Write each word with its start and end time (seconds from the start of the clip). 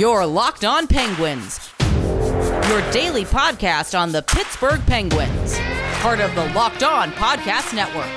Your 0.00 0.24
Locked 0.24 0.64
On 0.64 0.86
Penguins, 0.86 1.70
your 1.78 2.90
daily 2.90 3.26
podcast 3.26 3.94
on 3.94 4.12
the 4.12 4.22
Pittsburgh 4.22 4.80
Penguins, 4.86 5.58
part 6.00 6.20
of 6.20 6.34
the 6.34 6.46
Locked 6.54 6.82
On 6.82 7.12
Podcast 7.12 7.74
Network. 7.74 8.08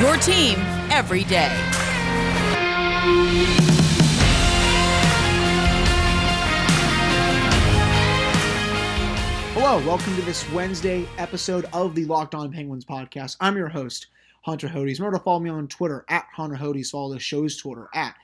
Your 0.00 0.16
team 0.16 0.56
every 0.90 1.22
day. 1.22 1.46
Hello, 9.52 9.78
welcome 9.86 10.16
to 10.16 10.22
this 10.22 10.50
Wednesday 10.50 11.08
episode 11.16 11.66
of 11.72 11.94
the 11.94 12.06
Locked 12.06 12.34
On 12.34 12.50
Penguins 12.50 12.84
podcast. 12.84 13.36
I'm 13.40 13.56
your 13.56 13.68
host, 13.68 14.08
Hunter 14.40 14.66
Hodes. 14.66 14.98
Remember 14.98 15.18
to 15.18 15.22
follow 15.22 15.38
me 15.38 15.48
on 15.48 15.68
Twitter 15.68 16.04
at 16.08 16.26
Hunter 16.34 16.56
Hodes. 16.56 16.90
Follow 16.90 17.14
the 17.14 17.20
show's 17.20 17.56
Twitter 17.56 17.88
at 17.94 18.16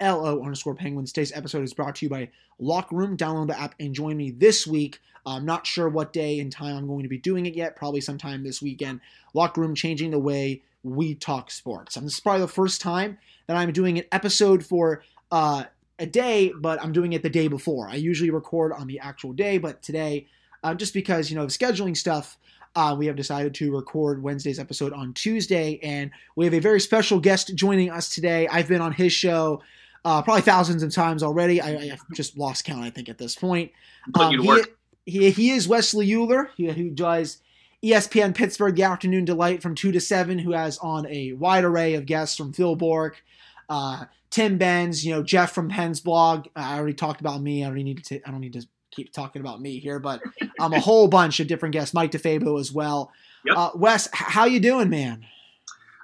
LO 0.00 0.42
underscore 0.42 0.74
Penguins. 0.74 1.12
Today's 1.12 1.32
episode 1.32 1.64
is 1.64 1.74
brought 1.74 1.96
to 1.96 2.06
you 2.06 2.10
by 2.10 2.28
Locker 2.58 2.96
Room. 2.96 3.16
Download 3.16 3.46
the 3.46 3.58
app 3.58 3.74
and 3.80 3.94
join 3.94 4.16
me 4.16 4.30
this 4.30 4.66
week. 4.66 5.00
I'm 5.24 5.44
not 5.44 5.66
sure 5.66 5.88
what 5.88 6.12
day 6.12 6.38
and 6.38 6.52
time 6.52 6.76
I'm 6.76 6.86
going 6.86 7.02
to 7.02 7.08
be 7.08 7.18
doing 7.18 7.46
it 7.46 7.54
yet. 7.54 7.76
Probably 7.76 8.00
sometime 8.00 8.44
this 8.44 8.62
weekend. 8.62 9.00
Locker 9.34 9.60
Room 9.60 9.74
changing 9.74 10.10
the 10.10 10.18
way 10.18 10.62
we 10.82 11.14
talk 11.14 11.50
sports. 11.50 11.96
And 11.96 12.06
this 12.06 12.14
is 12.14 12.20
probably 12.20 12.42
the 12.42 12.48
first 12.48 12.80
time 12.80 13.18
that 13.46 13.56
I'm 13.56 13.72
doing 13.72 13.98
an 13.98 14.04
episode 14.12 14.64
for 14.64 15.02
uh, 15.32 15.64
a 15.98 16.06
day, 16.06 16.52
but 16.56 16.80
I'm 16.82 16.92
doing 16.92 17.12
it 17.12 17.22
the 17.22 17.30
day 17.30 17.48
before. 17.48 17.88
I 17.88 17.94
usually 17.96 18.30
record 18.30 18.72
on 18.72 18.86
the 18.86 19.00
actual 19.00 19.32
day, 19.32 19.58
but 19.58 19.82
today, 19.82 20.26
uh, 20.62 20.74
just 20.74 20.94
because 20.94 21.30
you 21.30 21.36
know 21.36 21.46
the 21.46 21.52
scheduling 21.52 21.96
stuff, 21.96 22.38
uh, 22.74 22.94
we 22.96 23.06
have 23.06 23.16
decided 23.16 23.54
to 23.54 23.74
record 23.74 24.22
Wednesday's 24.22 24.58
episode 24.58 24.92
on 24.92 25.14
Tuesday, 25.14 25.80
and 25.82 26.10
we 26.36 26.44
have 26.44 26.54
a 26.54 26.60
very 26.60 26.80
special 26.80 27.18
guest 27.18 27.54
joining 27.54 27.90
us 27.90 28.14
today. 28.14 28.46
I've 28.48 28.68
been 28.68 28.80
on 28.80 28.92
his 28.92 29.12
show 29.12 29.62
uh, 30.06 30.22
probably 30.22 30.42
thousands 30.42 30.84
of 30.84 30.94
times 30.94 31.24
already. 31.24 31.60
I, 31.60 31.70
I, 31.70 31.86
have 31.88 32.00
just 32.14 32.38
lost 32.38 32.64
count, 32.64 32.84
I 32.84 32.90
think, 32.90 33.08
at 33.08 33.18
this 33.18 33.34
point. 33.34 33.72
Um, 34.14 34.38
he, 34.38 34.62
he, 35.04 35.30
he, 35.30 35.50
is 35.50 35.66
Wesley 35.66 36.14
Euler, 36.14 36.50
who 36.56 36.90
does 36.90 37.38
ESPN 37.84 38.32
Pittsburgh, 38.32 38.76
The 38.76 38.84
Afternoon 38.84 39.24
Delight 39.24 39.62
from 39.62 39.74
2 39.74 39.90
to 39.90 40.00
7, 40.00 40.38
who 40.38 40.52
has 40.52 40.78
on 40.78 41.08
a 41.08 41.32
wide 41.32 41.64
array 41.64 41.94
of 41.94 42.06
guests 42.06 42.36
from 42.36 42.52
Phil 42.52 42.76
Bourque, 42.76 43.20
uh, 43.68 44.04
Tim 44.30 44.58
Benz, 44.58 45.04
you 45.04 45.12
know, 45.12 45.24
Jeff 45.24 45.50
from 45.50 45.68
Penn's 45.68 46.00
blog. 46.00 46.46
I 46.54 46.78
already 46.78 46.94
talked 46.94 47.20
about 47.20 47.42
me. 47.42 47.64
I 47.64 47.66
already 47.66 47.82
need 47.82 48.04
to, 48.04 48.20
I 48.24 48.30
don't 48.30 48.40
need 48.40 48.52
to 48.52 48.64
keep 48.92 49.12
talking 49.12 49.40
about 49.40 49.60
me 49.60 49.80
here, 49.80 49.98
but 49.98 50.22
um, 50.60 50.72
a 50.72 50.78
whole 50.78 51.08
bunch 51.08 51.40
of 51.40 51.48
different 51.48 51.72
guests. 51.72 51.92
Mike 51.92 52.12
DeFabo 52.12 52.60
as 52.60 52.70
well. 52.70 53.10
Yep. 53.44 53.56
Uh, 53.56 53.70
Wes, 53.74 54.08
how 54.12 54.44
you 54.44 54.60
doing, 54.60 54.88
man? 54.88 55.26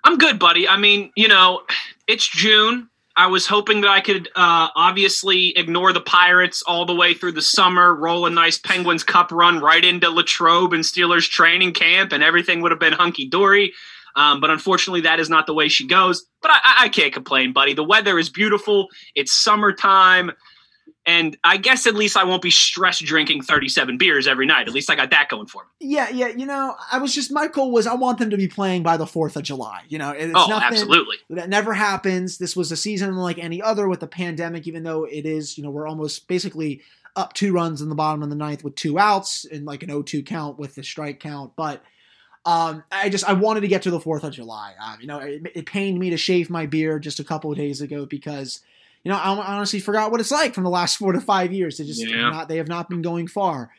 I'm 0.02 0.18
good, 0.18 0.40
buddy. 0.40 0.68
I 0.68 0.76
mean, 0.76 1.12
you 1.14 1.28
know, 1.28 1.62
it's 2.08 2.28
June. 2.28 2.88
I 3.22 3.26
was 3.26 3.46
hoping 3.46 3.82
that 3.82 3.90
I 3.90 4.00
could 4.00 4.26
uh, 4.34 4.66
obviously 4.74 5.56
ignore 5.56 5.92
the 5.92 6.00
Pirates 6.00 6.60
all 6.62 6.84
the 6.84 6.94
way 6.94 7.14
through 7.14 7.30
the 7.30 7.40
summer, 7.40 7.94
roll 7.94 8.26
a 8.26 8.30
nice 8.30 8.58
Penguins 8.58 9.04
Cup 9.04 9.30
run 9.30 9.60
right 9.60 9.84
into 9.84 10.10
Latrobe 10.10 10.72
and 10.72 10.82
Steelers 10.82 11.30
training 11.30 11.72
camp, 11.72 12.10
and 12.12 12.24
everything 12.24 12.62
would 12.62 12.72
have 12.72 12.80
been 12.80 12.92
hunky 12.92 13.28
dory. 13.28 13.74
Um, 14.16 14.40
but 14.40 14.50
unfortunately, 14.50 15.02
that 15.02 15.20
is 15.20 15.30
not 15.30 15.46
the 15.46 15.54
way 15.54 15.68
she 15.68 15.86
goes. 15.86 16.26
But 16.40 16.50
I, 16.50 16.78
I 16.80 16.88
can't 16.88 17.12
complain, 17.12 17.52
buddy. 17.52 17.74
The 17.74 17.84
weather 17.84 18.18
is 18.18 18.28
beautiful. 18.28 18.88
It's 19.14 19.32
summertime. 19.32 20.32
And 21.04 21.36
I 21.42 21.56
guess 21.56 21.86
at 21.88 21.96
least 21.96 22.16
I 22.16 22.22
won't 22.22 22.42
be 22.42 22.50
stress 22.50 23.00
drinking 23.00 23.42
37 23.42 23.98
beers 23.98 24.28
every 24.28 24.46
night. 24.46 24.68
At 24.68 24.74
least 24.74 24.88
I 24.88 24.94
got 24.94 25.10
that 25.10 25.28
going 25.28 25.46
for 25.46 25.64
me. 25.64 25.88
Yeah, 25.88 26.08
yeah. 26.10 26.28
You 26.28 26.46
know, 26.46 26.76
I 26.92 26.98
was 26.98 27.12
just, 27.12 27.32
my 27.32 27.48
goal 27.48 27.72
was 27.72 27.88
I 27.88 27.94
want 27.94 28.18
them 28.18 28.30
to 28.30 28.36
be 28.36 28.46
playing 28.46 28.84
by 28.84 28.96
the 28.96 29.04
4th 29.04 29.34
of 29.34 29.42
July. 29.42 29.82
You 29.88 29.98
know, 29.98 30.10
it's 30.10 30.32
oh, 30.34 30.46
nothing, 30.46 30.68
absolutely. 30.68 31.16
That 31.30 31.48
never 31.48 31.72
happens. 31.72 32.38
This 32.38 32.54
was 32.54 32.70
a 32.70 32.76
season 32.76 33.08
unlike 33.08 33.38
any 33.38 33.60
other 33.60 33.88
with 33.88 33.98
the 33.98 34.06
pandemic, 34.06 34.68
even 34.68 34.84
though 34.84 35.04
it 35.04 35.26
is, 35.26 35.58
you 35.58 35.64
know, 35.64 35.70
we're 35.70 35.88
almost 35.88 36.28
basically 36.28 36.82
up 37.16 37.32
two 37.32 37.52
runs 37.52 37.82
in 37.82 37.88
the 37.88 37.94
bottom 37.94 38.22
of 38.22 38.30
the 38.30 38.36
ninth 38.36 38.62
with 38.62 38.76
two 38.76 38.98
outs 38.98 39.44
and 39.44 39.66
like 39.66 39.82
an 39.82 39.90
0-2 39.90 40.24
count 40.24 40.58
with 40.58 40.76
the 40.76 40.84
strike 40.84 41.18
count. 41.18 41.52
But 41.56 41.82
um, 42.44 42.82
I 42.90 43.08
just 43.08 43.24
I 43.24 43.34
wanted 43.34 43.60
to 43.60 43.68
get 43.68 43.82
to 43.82 43.90
the 43.90 44.00
Fourth 44.00 44.24
of 44.24 44.32
July. 44.32 44.74
Um, 44.82 44.98
you 45.00 45.06
know, 45.06 45.18
it, 45.18 45.42
it, 45.54 45.66
pained 45.66 45.98
me 45.98 46.10
to 46.10 46.16
shave 46.16 46.50
my 46.50 46.66
beard 46.66 47.02
just 47.02 47.20
a 47.20 47.24
couple 47.24 47.52
of 47.52 47.56
days 47.56 47.80
ago 47.80 48.04
because 48.04 48.60
you 49.04 49.10
know 49.10 49.18
I 49.18 49.54
honestly 49.56 49.80
forgot 49.80 50.10
what 50.10 50.20
it's 50.20 50.30
like 50.30 50.54
from 50.54 50.64
the 50.64 50.70
last 50.70 50.96
four 50.98 51.12
to 51.12 51.20
five 51.20 51.52
years. 51.52 51.78
They 51.78 51.84
just 51.84 52.06
yeah. 52.06 52.30
not 52.30 52.48
they 52.48 52.56
have 52.56 52.68
not 52.68 52.88
been 52.88 53.02
going 53.02 53.28
far. 53.28 53.70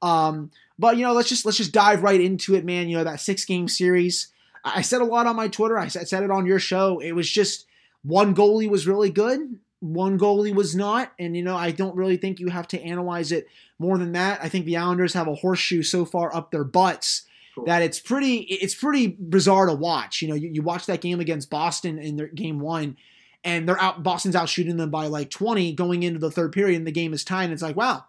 Um, 0.00 0.50
but 0.78 0.96
you 0.96 1.04
know, 1.04 1.12
let's 1.12 1.28
just 1.28 1.44
let's 1.44 1.58
just 1.58 1.72
dive 1.72 2.02
right 2.02 2.20
into 2.20 2.54
it, 2.54 2.64
man. 2.64 2.88
You 2.88 2.98
know 2.98 3.04
that 3.04 3.20
six 3.20 3.44
game 3.44 3.68
series. 3.68 4.28
I 4.64 4.82
said 4.82 5.00
a 5.00 5.04
lot 5.04 5.26
on 5.26 5.36
my 5.36 5.48
Twitter. 5.48 5.78
I 5.78 5.88
said 5.88 6.22
it 6.22 6.30
on 6.30 6.46
your 6.46 6.58
show. 6.58 6.98
It 6.98 7.12
was 7.12 7.30
just 7.30 7.66
one 8.02 8.34
goalie 8.34 8.68
was 8.68 8.86
really 8.86 9.10
good, 9.10 9.58
one 9.80 10.18
goalie 10.18 10.54
was 10.54 10.74
not, 10.74 11.12
and 11.18 11.36
you 11.36 11.42
know 11.42 11.56
I 11.56 11.70
don't 11.70 11.96
really 11.96 12.16
think 12.16 12.40
you 12.40 12.48
have 12.48 12.68
to 12.68 12.82
analyze 12.82 13.32
it 13.32 13.48
more 13.78 13.98
than 13.98 14.12
that. 14.12 14.40
I 14.42 14.48
think 14.48 14.66
the 14.66 14.76
Islanders 14.76 15.14
have 15.14 15.28
a 15.28 15.34
horseshoe 15.34 15.82
so 15.82 16.04
far 16.04 16.34
up 16.34 16.50
their 16.50 16.64
butts 16.64 17.24
that 17.66 17.82
it's 17.82 17.98
pretty 17.98 18.38
it's 18.38 18.74
pretty 18.74 19.08
bizarre 19.08 19.66
to 19.66 19.74
watch. 19.74 20.22
You 20.22 20.28
know, 20.28 20.34
you, 20.34 20.50
you 20.52 20.62
watch 20.62 20.86
that 20.86 21.00
game 21.00 21.20
against 21.20 21.50
Boston 21.50 21.98
in 21.98 22.16
their 22.16 22.28
game 22.28 22.60
one, 22.60 22.96
and 23.44 23.68
they're 23.68 23.80
out 23.80 24.02
Boston's 24.02 24.36
out 24.36 24.48
shooting 24.48 24.76
them 24.76 24.90
by 24.90 25.06
like 25.06 25.30
20 25.30 25.72
going 25.72 26.02
into 26.02 26.18
the 26.18 26.30
third 26.30 26.52
period, 26.52 26.76
and 26.76 26.86
the 26.86 26.92
game 26.92 27.12
is 27.12 27.24
tied. 27.24 27.44
And 27.44 27.52
it's 27.52 27.62
like, 27.62 27.76
wow, 27.76 28.04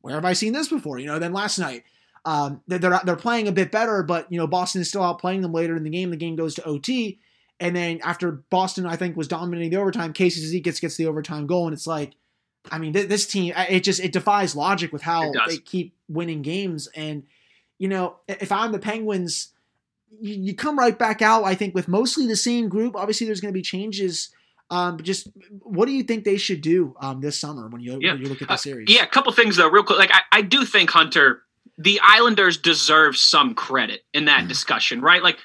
where 0.00 0.14
have 0.14 0.24
I 0.24 0.32
seen 0.32 0.52
this 0.52 0.68
before? 0.68 0.98
You 0.98 1.06
know, 1.06 1.18
then 1.18 1.32
last 1.32 1.58
night. 1.58 1.84
Um, 2.24 2.62
they're, 2.68 2.78
they're 2.78 3.16
playing 3.16 3.48
a 3.48 3.52
bit 3.52 3.72
better, 3.72 4.04
but 4.04 4.30
you 4.30 4.38
know 4.38 4.46
Boston 4.46 4.80
is 4.80 4.88
still 4.88 5.02
out 5.02 5.18
playing 5.18 5.40
them 5.40 5.52
later 5.52 5.74
in 5.74 5.82
the 5.82 5.90
game. 5.90 6.10
The 6.10 6.16
game 6.16 6.36
goes 6.36 6.54
to 6.54 6.64
OT, 6.64 7.18
and 7.58 7.74
then 7.74 8.00
after 8.02 8.30
Boston, 8.30 8.86
I 8.86 8.94
think 8.94 9.16
was 9.16 9.26
dominating 9.26 9.70
the 9.70 9.78
overtime, 9.78 10.12
Casey 10.12 10.40
Cizikas 10.40 10.80
gets 10.80 10.96
the 10.96 11.06
overtime 11.06 11.48
goal, 11.48 11.66
and 11.66 11.74
it's 11.74 11.86
like, 11.86 12.12
I 12.70 12.78
mean, 12.78 12.92
th- 12.92 13.08
this 13.08 13.26
team, 13.26 13.52
it 13.56 13.82
just 13.82 13.98
it 13.98 14.12
defies 14.12 14.54
logic 14.54 14.92
with 14.92 15.02
how 15.02 15.32
they 15.48 15.56
keep 15.56 15.96
winning 16.08 16.42
games, 16.42 16.88
and 16.94 17.24
you 17.78 17.88
know, 17.88 18.16
if 18.28 18.52
I'm 18.52 18.70
the 18.70 18.78
Penguins, 18.78 19.48
you, 20.20 20.34
you, 20.34 20.54
come 20.54 20.78
right 20.78 20.96
back 20.96 21.22
out. 21.22 21.42
I 21.42 21.56
think 21.56 21.74
with 21.74 21.88
mostly 21.88 22.28
the 22.28 22.36
same 22.36 22.68
group. 22.68 22.94
Obviously, 22.94 23.26
there's 23.26 23.40
going 23.40 23.52
to 23.52 23.58
be 23.58 23.62
changes. 23.62 24.28
Um, 24.72 24.96
but 24.96 25.04
just 25.04 25.28
what 25.60 25.84
do 25.84 25.92
you 25.92 26.02
think 26.02 26.24
they 26.24 26.38
should 26.38 26.62
do 26.62 26.96
um, 26.98 27.20
this 27.20 27.38
summer 27.38 27.68
when 27.68 27.82
you 27.82 27.98
yeah. 28.00 28.12
when 28.14 28.22
you 28.22 28.28
look 28.28 28.40
at 28.40 28.48
the 28.48 28.54
uh, 28.54 28.56
series? 28.56 28.88
Uh, 28.88 28.94
yeah, 28.94 29.02
a 29.02 29.06
couple 29.06 29.30
things 29.32 29.56
though, 29.56 29.68
real 29.68 29.82
quick. 29.82 29.98
Like 29.98 30.10
I, 30.14 30.22
I 30.32 30.40
do 30.40 30.64
think 30.64 30.88
Hunter, 30.88 31.42
the 31.76 32.00
Islanders 32.02 32.56
deserve 32.56 33.14
some 33.14 33.54
credit 33.54 34.00
in 34.14 34.24
that 34.24 34.44
mm 34.44 34.48
discussion, 34.48 35.02
right? 35.02 35.22
Like 35.22 35.36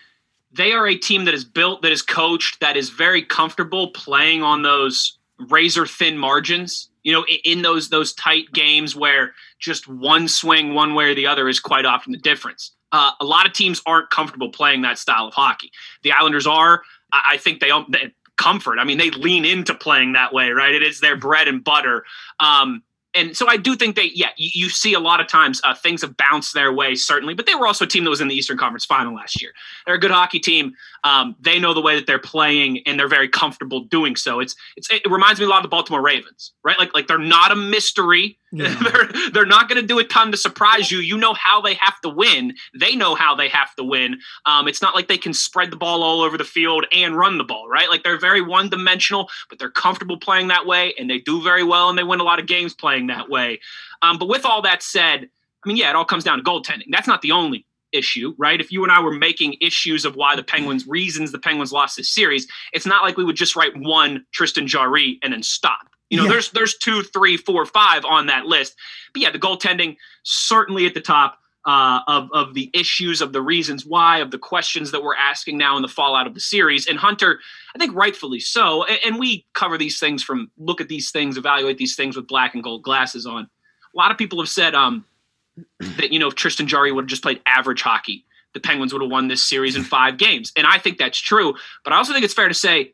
they 0.53 0.71
are 0.71 0.87
a 0.87 0.95
team 0.95 1.25
that 1.25 1.33
is 1.33 1.43
built, 1.43 1.81
that 1.81 1.91
is 1.91 2.01
coached, 2.01 2.61
that 2.61 2.77
is 2.77 2.89
very 2.89 3.21
comfortable 3.21 3.89
playing 3.91 4.43
on 4.43 4.61
those 4.61 5.17
razor 5.49 5.85
thin 5.85 6.17
margins. 6.17 6.89
You 7.03 7.11
know, 7.11 7.25
in 7.43 7.63
those 7.63 7.89
those 7.89 8.13
tight 8.13 8.53
games 8.53 8.95
where 8.95 9.33
just 9.59 9.89
one 9.89 10.29
swing 10.29 10.73
one 10.73 10.95
way 10.95 11.11
or 11.11 11.15
the 11.15 11.27
other 11.27 11.49
is 11.49 11.59
quite 11.59 11.83
often 11.83 12.13
the 12.13 12.17
difference. 12.17 12.71
Uh, 12.93 13.11
a 13.19 13.25
lot 13.25 13.45
of 13.45 13.51
teams 13.51 13.81
aren't 13.85 14.09
comfortable 14.09 14.49
playing 14.49 14.83
that 14.83 14.97
style 14.97 15.27
of 15.27 15.33
hockey. 15.33 15.69
The 16.03 16.13
Islanders 16.13 16.47
are. 16.47 16.81
I 17.13 17.37
think 17.37 17.61
they, 17.61 17.71
they 17.89 18.13
comfort. 18.37 18.79
I 18.79 18.83
mean, 18.83 18.97
they 18.97 19.11
lean 19.11 19.45
into 19.45 19.73
playing 19.73 20.13
that 20.13 20.33
way, 20.33 20.49
right? 20.49 20.73
It 20.73 20.83
is 20.83 20.99
their 20.99 21.17
bread 21.17 21.47
and 21.47 21.63
butter. 21.63 22.05
Um, 22.39 22.83
and 23.17 23.35
so 23.35 23.47
I 23.47 23.57
do 23.57 23.75
think 23.75 23.95
they, 23.95 24.11
yeah, 24.13 24.29
you, 24.37 24.49
you 24.53 24.69
see 24.69 24.93
a 24.93 24.99
lot 24.99 25.19
of 25.19 25.27
times 25.27 25.59
uh, 25.63 25.73
things 25.73 26.01
have 26.01 26.15
bounced 26.15 26.53
their 26.53 26.71
way, 26.71 26.93
certainly, 26.93 27.33
but 27.33 27.47
they 27.47 27.55
were 27.55 27.65
also 27.65 27.85
a 27.85 27.87
team 27.87 28.03
that 28.03 28.09
was 28.11 28.21
in 28.21 28.27
the 28.27 28.35
Eastern 28.35 28.57
Conference 28.57 28.85
final 28.85 29.15
last 29.15 29.41
year. 29.41 29.51
They're 29.85 29.95
a 29.95 29.99
good 29.99 30.11
hockey 30.11 30.39
team. 30.39 30.73
Um, 31.03 31.35
they 31.39 31.59
know 31.59 31.73
the 31.73 31.81
way 31.81 31.95
that 31.95 32.05
they're 32.05 32.19
playing 32.19 32.81
and 32.85 32.99
they're 32.99 33.07
very 33.07 33.27
comfortable 33.27 33.81
doing 33.81 34.15
so. 34.15 34.39
It's, 34.39 34.55
it's, 34.75 34.89
it 34.91 35.09
reminds 35.09 35.39
me 35.39 35.45
a 35.45 35.49
lot 35.49 35.57
of 35.57 35.63
the 35.63 35.69
Baltimore 35.69 36.01
Ravens, 36.01 36.53
right? 36.63 36.77
Like, 36.77 36.93
like 36.93 37.07
they're 37.07 37.17
not 37.17 37.51
a 37.51 37.55
mystery. 37.55 38.37
Yeah. 38.51 38.73
they're, 38.91 39.29
they're 39.31 39.45
not 39.45 39.67
going 39.67 39.81
to 39.81 39.87
do 39.87 39.99
a 39.99 40.03
ton 40.03 40.31
to 40.31 40.37
surprise 40.37 40.91
you. 40.91 40.99
You 40.99 41.17
know 41.17 41.33
how 41.33 41.59
they 41.61 41.73
have 41.75 41.99
to 42.01 42.09
win. 42.09 42.53
They 42.79 42.95
know 42.95 43.15
how 43.15 43.35
they 43.35 43.49
have 43.49 43.73
to 43.75 43.83
win. 43.83 44.19
Um, 44.45 44.67
it's 44.67 44.81
not 44.81 44.95
like 44.95 45.07
they 45.07 45.17
can 45.17 45.33
spread 45.33 45.71
the 45.71 45.77
ball 45.77 46.03
all 46.03 46.21
over 46.21 46.37
the 46.37 46.45
field 46.45 46.85
and 46.93 47.17
run 47.17 47.37
the 47.37 47.43
ball, 47.43 47.67
right? 47.67 47.89
Like 47.89 48.03
they're 48.03 48.19
very 48.19 48.41
one 48.41 48.69
dimensional, 48.69 49.29
but 49.49 49.59
they're 49.59 49.69
comfortable 49.69 50.17
playing 50.17 50.47
that 50.49 50.65
way 50.65 50.93
and 50.99 51.09
they 51.09 51.19
do 51.19 51.41
very 51.41 51.63
well 51.63 51.89
and 51.89 51.97
they 51.97 52.03
win 52.03 52.19
a 52.19 52.23
lot 52.23 52.39
of 52.39 52.45
games 52.45 52.73
playing 52.73 53.06
that 53.07 53.29
way. 53.29 53.59
Um, 54.01 54.17
but 54.17 54.27
with 54.27 54.45
all 54.45 54.61
that 54.63 54.83
said, 54.83 55.29
I 55.65 55.67
mean, 55.67 55.77
yeah, 55.77 55.89
it 55.89 55.95
all 55.95 56.05
comes 56.05 56.23
down 56.23 56.37
to 56.37 56.43
goaltending. 56.43 56.85
That's 56.89 57.07
not 57.07 57.21
the 57.21 57.31
only 57.31 57.65
issue, 57.91 58.33
right? 58.37 58.59
If 58.59 58.71
you 58.71 58.83
and 58.83 58.91
I 58.91 59.01
were 59.01 59.13
making 59.13 59.55
issues 59.61 60.05
of 60.05 60.15
why 60.15 60.35
the 60.35 60.43
Penguins, 60.43 60.87
reasons 60.87 61.31
the 61.31 61.39
Penguins 61.39 61.71
lost 61.71 61.97
this 61.97 62.09
series, 62.09 62.47
it's 62.73 62.85
not 62.85 63.03
like 63.03 63.17
we 63.17 63.23
would 63.23 63.35
just 63.35 63.55
write 63.55 63.75
one 63.75 64.25
Tristan 64.31 64.67
Jarry 64.67 65.19
and 65.23 65.33
then 65.33 65.43
stop. 65.43 65.89
You 66.09 66.17
know, 66.17 66.23
yeah. 66.23 66.31
there's 66.31 66.51
there's 66.51 66.77
two, 66.77 67.03
three, 67.03 67.35
four, 67.35 67.65
five 67.65 68.05
on 68.05 68.27
that 68.27 68.45
list. 68.45 68.75
But 69.13 69.21
yeah, 69.21 69.31
the 69.31 69.39
goaltending 69.39 69.97
certainly 70.23 70.85
at 70.85 70.93
the 70.93 71.01
top 71.01 71.39
uh, 71.67 71.99
of 72.07 72.29
of 72.31 72.53
the 72.53 72.71
issues, 72.73 73.21
of 73.21 73.33
the 73.33 73.41
reasons 73.41 73.85
why, 73.85 74.19
of 74.19 74.31
the 74.31 74.39
questions 74.39 74.91
that 74.91 75.03
we're 75.03 75.15
asking 75.15 75.57
now 75.57 75.75
in 75.75 75.81
the 75.81 75.89
fallout 75.89 76.25
of 76.25 76.33
the 76.33 76.39
series. 76.39 76.87
And 76.87 76.97
Hunter, 76.97 77.39
I 77.75 77.77
think 77.77 77.93
rightfully 77.93 78.39
so. 78.39 78.85
And, 78.85 78.99
and 79.05 79.19
we 79.19 79.45
cover 79.53 79.77
these 79.77 79.99
things 79.99 80.23
from 80.23 80.49
look 80.57 80.79
at 80.79 80.87
these 80.87 81.11
things, 81.11 81.37
evaluate 81.37 81.77
these 81.77 81.95
things 81.95 82.15
with 82.15 82.25
black 82.25 82.55
and 82.55 82.63
gold 82.63 82.83
glasses 82.83 83.25
on. 83.25 83.49
A 83.93 83.97
lot 83.97 84.11
of 84.11 84.17
people 84.17 84.39
have 84.39 84.47
said 84.47 84.75
um, 84.75 85.03
that 85.79 86.13
you 86.13 86.19
know 86.19 86.29
if 86.29 86.35
Tristan 86.35 86.67
Jarry 86.67 86.93
would 86.93 87.03
have 87.03 87.09
just 87.09 87.21
played 87.21 87.41
average 87.45 87.81
hockey, 87.81 88.23
the 88.53 88.61
Penguins 88.61 88.93
would 88.93 89.01
have 89.01 89.11
won 89.11 89.27
this 89.27 89.43
series 89.43 89.75
in 89.75 89.83
five 89.97 90.17
games. 90.17 90.53
And 90.55 90.65
I 90.65 90.77
think 90.77 90.97
that's 90.97 91.19
true. 91.19 91.53
But 91.83 91.91
I 91.91 91.97
also 91.97 92.13
think 92.13 92.23
it's 92.23 92.33
fair 92.33 92.47
to 92.47 92.53
say 92.53 92.93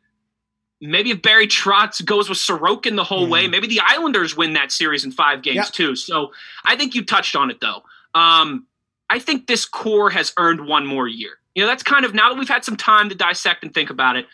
maybe 0.80 1.12
if 1.12 1.22
Barry 1.22 1.46
Trotz 1.46 2.04
goes 2.04 2.28
with 2.28 2.38
Sorokin 2.38 2.96
the 2.96 3.04
whole 3.04 3.28
way, 3.28 3.46
maybe 3.46 3.68
the 3.68 3.80
Islanders 3.84 4.36
win 4.36 4.54
that 4.54 4.72
series 4.72 5.04
in 5.04 5.12
five 5.12 5.42
games 5.42 5.56
yep. 5.56 5.66
too. 5.68 5.94
So 5.94 6.32
I 6.64 6.74
think 6.74 6.96
you 6.96 7.04
touched 7.04 7.36
on 7.36 7.52
it 7.52 7.60
though. 7.60 7.84
Um, 8.14 8.66
I 9.10 9.18
think 9.18 9.46
this 9.46 9.64
core 9.64 10.10
has 10.10 10.32
earned 10.38 10.66
one 10.66 10.86
more 10.86 11.06
year. 11.08 11.32
You 11.54 11.62
know, 11.62 11.68
that's 11.68 11.82
kind 11.82 12.04
of 12.04 12.14
now 12.14 12.28
that 12.30 12.38
we've 12.38 12.48
had 12.48 12.64
some 12.64 12.76
time 12.76 13.08
to 13.08 13.14
dissect 13.14 13.62
and 13.62 13.72
think 13.72 13.90
about 13.90 14.16
it. 14.16 14.26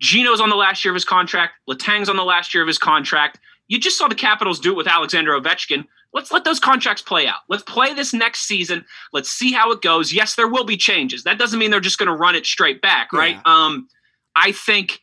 Gino's 0.00 0.40
on 0.40 0.48
the 0.48 0.56
last 0.56 0.84
year 0.84 0.92
of 0.92 0.96
his 0.96 1.04
contract. 1.04 1.54
Letang's 1.66 2.08
on 2.08 2.16
the 2.16 2.24
last 2.24 2.54
year 2.54 2.62
of 2.62 2.68
his 2.68 2.78
contract. 2.78 3.40
You 3.66 3.78
just 3.78 3.98
saw 3.98 4.08
the 4.08 4.14
Capitals 4.14 4.60
do 4.60 4.72
it 4.72 4.76
with 4.76 4.86
Alexander 4.86 5.32
Ovechkin. 5.32 5.84
Let's 6.14 6.32
let 6.32 6.44
those 6.44 6.58
contracts 6.58 7.02
play 7.02 7.26
out. 7.26 7.40
Let's 7.48 7.64
play 7.64 7.92
this 7.92 8.14
next 8.14 8.46
season. 8.46 8.84
Let's 9.12 9.30
see 9.30 9.52
how 9.52 9.72
it 9.72 9.82
goes. 9.82 10.12
Yes, 10.12 10.36
there 10.36 10.48
will 10.48 10.64
be 10.64 10.76
changes. 10.76 11.24
That 11.24 11.38
doesn't 11.38 11.58
mean 11.58 11.70
they're 11.70 11.80
just 11.80 11.98
going 11.98 12.08
to 12.08 12.14
run 12.14 12.34
it 12.34 12.46
straight 12.46 12.80
back, 12.80 13.12
right? 13.12 13.34
Yeah. 13.34 13.42
Um, 13.44 13.88
I 14.34 14.52
think, 14.52 15.00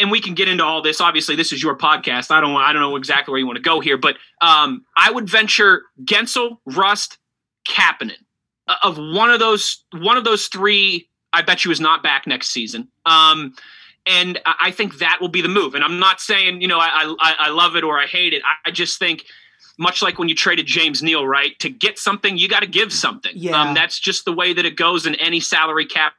and 0.00 0.10
we 0.10 0.20
can 0.20 0.34
get 0.34 0.48
into 0.48 0.64
all 0.64 0.82
this. 0.82 1.00
Obviously, 1.00 1.36
this 1.36 1.52
is 1.52 1.62
your 1.62 1.76
podcast. 1.76 2.30
I 2.30 2.40
don't. 2.40 2.54
I 2.56 2.72
don't 2.72 2.82
know 2.82 2.96
exactly 2.96 3.32
where 3.32 3.38
you 3.40 3.46
want 3.46 3.56
to 3.56 3.62
go 3.62 3.80
here, 3.80 3.96
but 3.96 4.16
um, 4.40 4.84
I 4.96 5.10
would 5.10 5.28
venture 5.28 5.82
Guentzel, 6.04 6.58
Rust, 6.66 7.18
Kapanen. 7.68 8.16
Of 8.84 8.98
one 8.98 9.30
of 9.30 9.40
those, 9.40 9.84
one 9.94 10.16
of 10.16 10.22
those 10.22 10.46
three, 10.46 11.08
I 11.32 11.42
bet 11.42 11.64
you 11.64 11.72
is 11.72 11.80
not 11.80 12.04
back 12.04 12.28
next 12.28 12.50
season. 12.50 12.86
Um, 13.04 13.54
and 14.06 14.40
I 14.46 14.70
think 14.70 14.98
that 14.98 15.18
will 15.20 15.28
be 15.28 15.42
the 15.42 15.48
move. 15.48 15.74
And 15.74 15.82
I'm 15.82 15.98
not 15.98 16.20
saying, 16.20 16.60
you 16.60 16.68
know, 16.68 16.78
I, 16.78 17.12
I, 17.20 17.34
I 17.38 17.48
love 17.50 17.74
it 17.74 17.82
or 17.82 17.98
I 17.98 18.06
hate 18.06 18.32
it. 18.32 18.42
I 18.64 18.70
just 18.70 19.00
think, 19.00 19.24
much 19.76 20.02
like 20.02 20.20
when 20.20 20.28
you 20.28 20.36
traded 20.36 20.66
James 20.66 21.02
Neal, 21.02 21.26
right? 21.26 21.58
To 21.58 21.68
get 21.68 21.98
something, 21.98 22.38
you 22.38 22.48
got 22.48 22.60
to 22.60 22.68
give 22.68 22.92
something. 22.92 23.32
Yeah. 23.34 23.60
Um, 23.60 23.74
that's 23.74 23.98
just 23.98 24.24
the 24.24 24.32
way 24.32 24.52
that 24.52 24.64
it 24.64 24.76
goes 24.76 25.04
in 25.04 25.16
any 25.16 25.40
salary 25.40 25.86
cap 25.86 26.12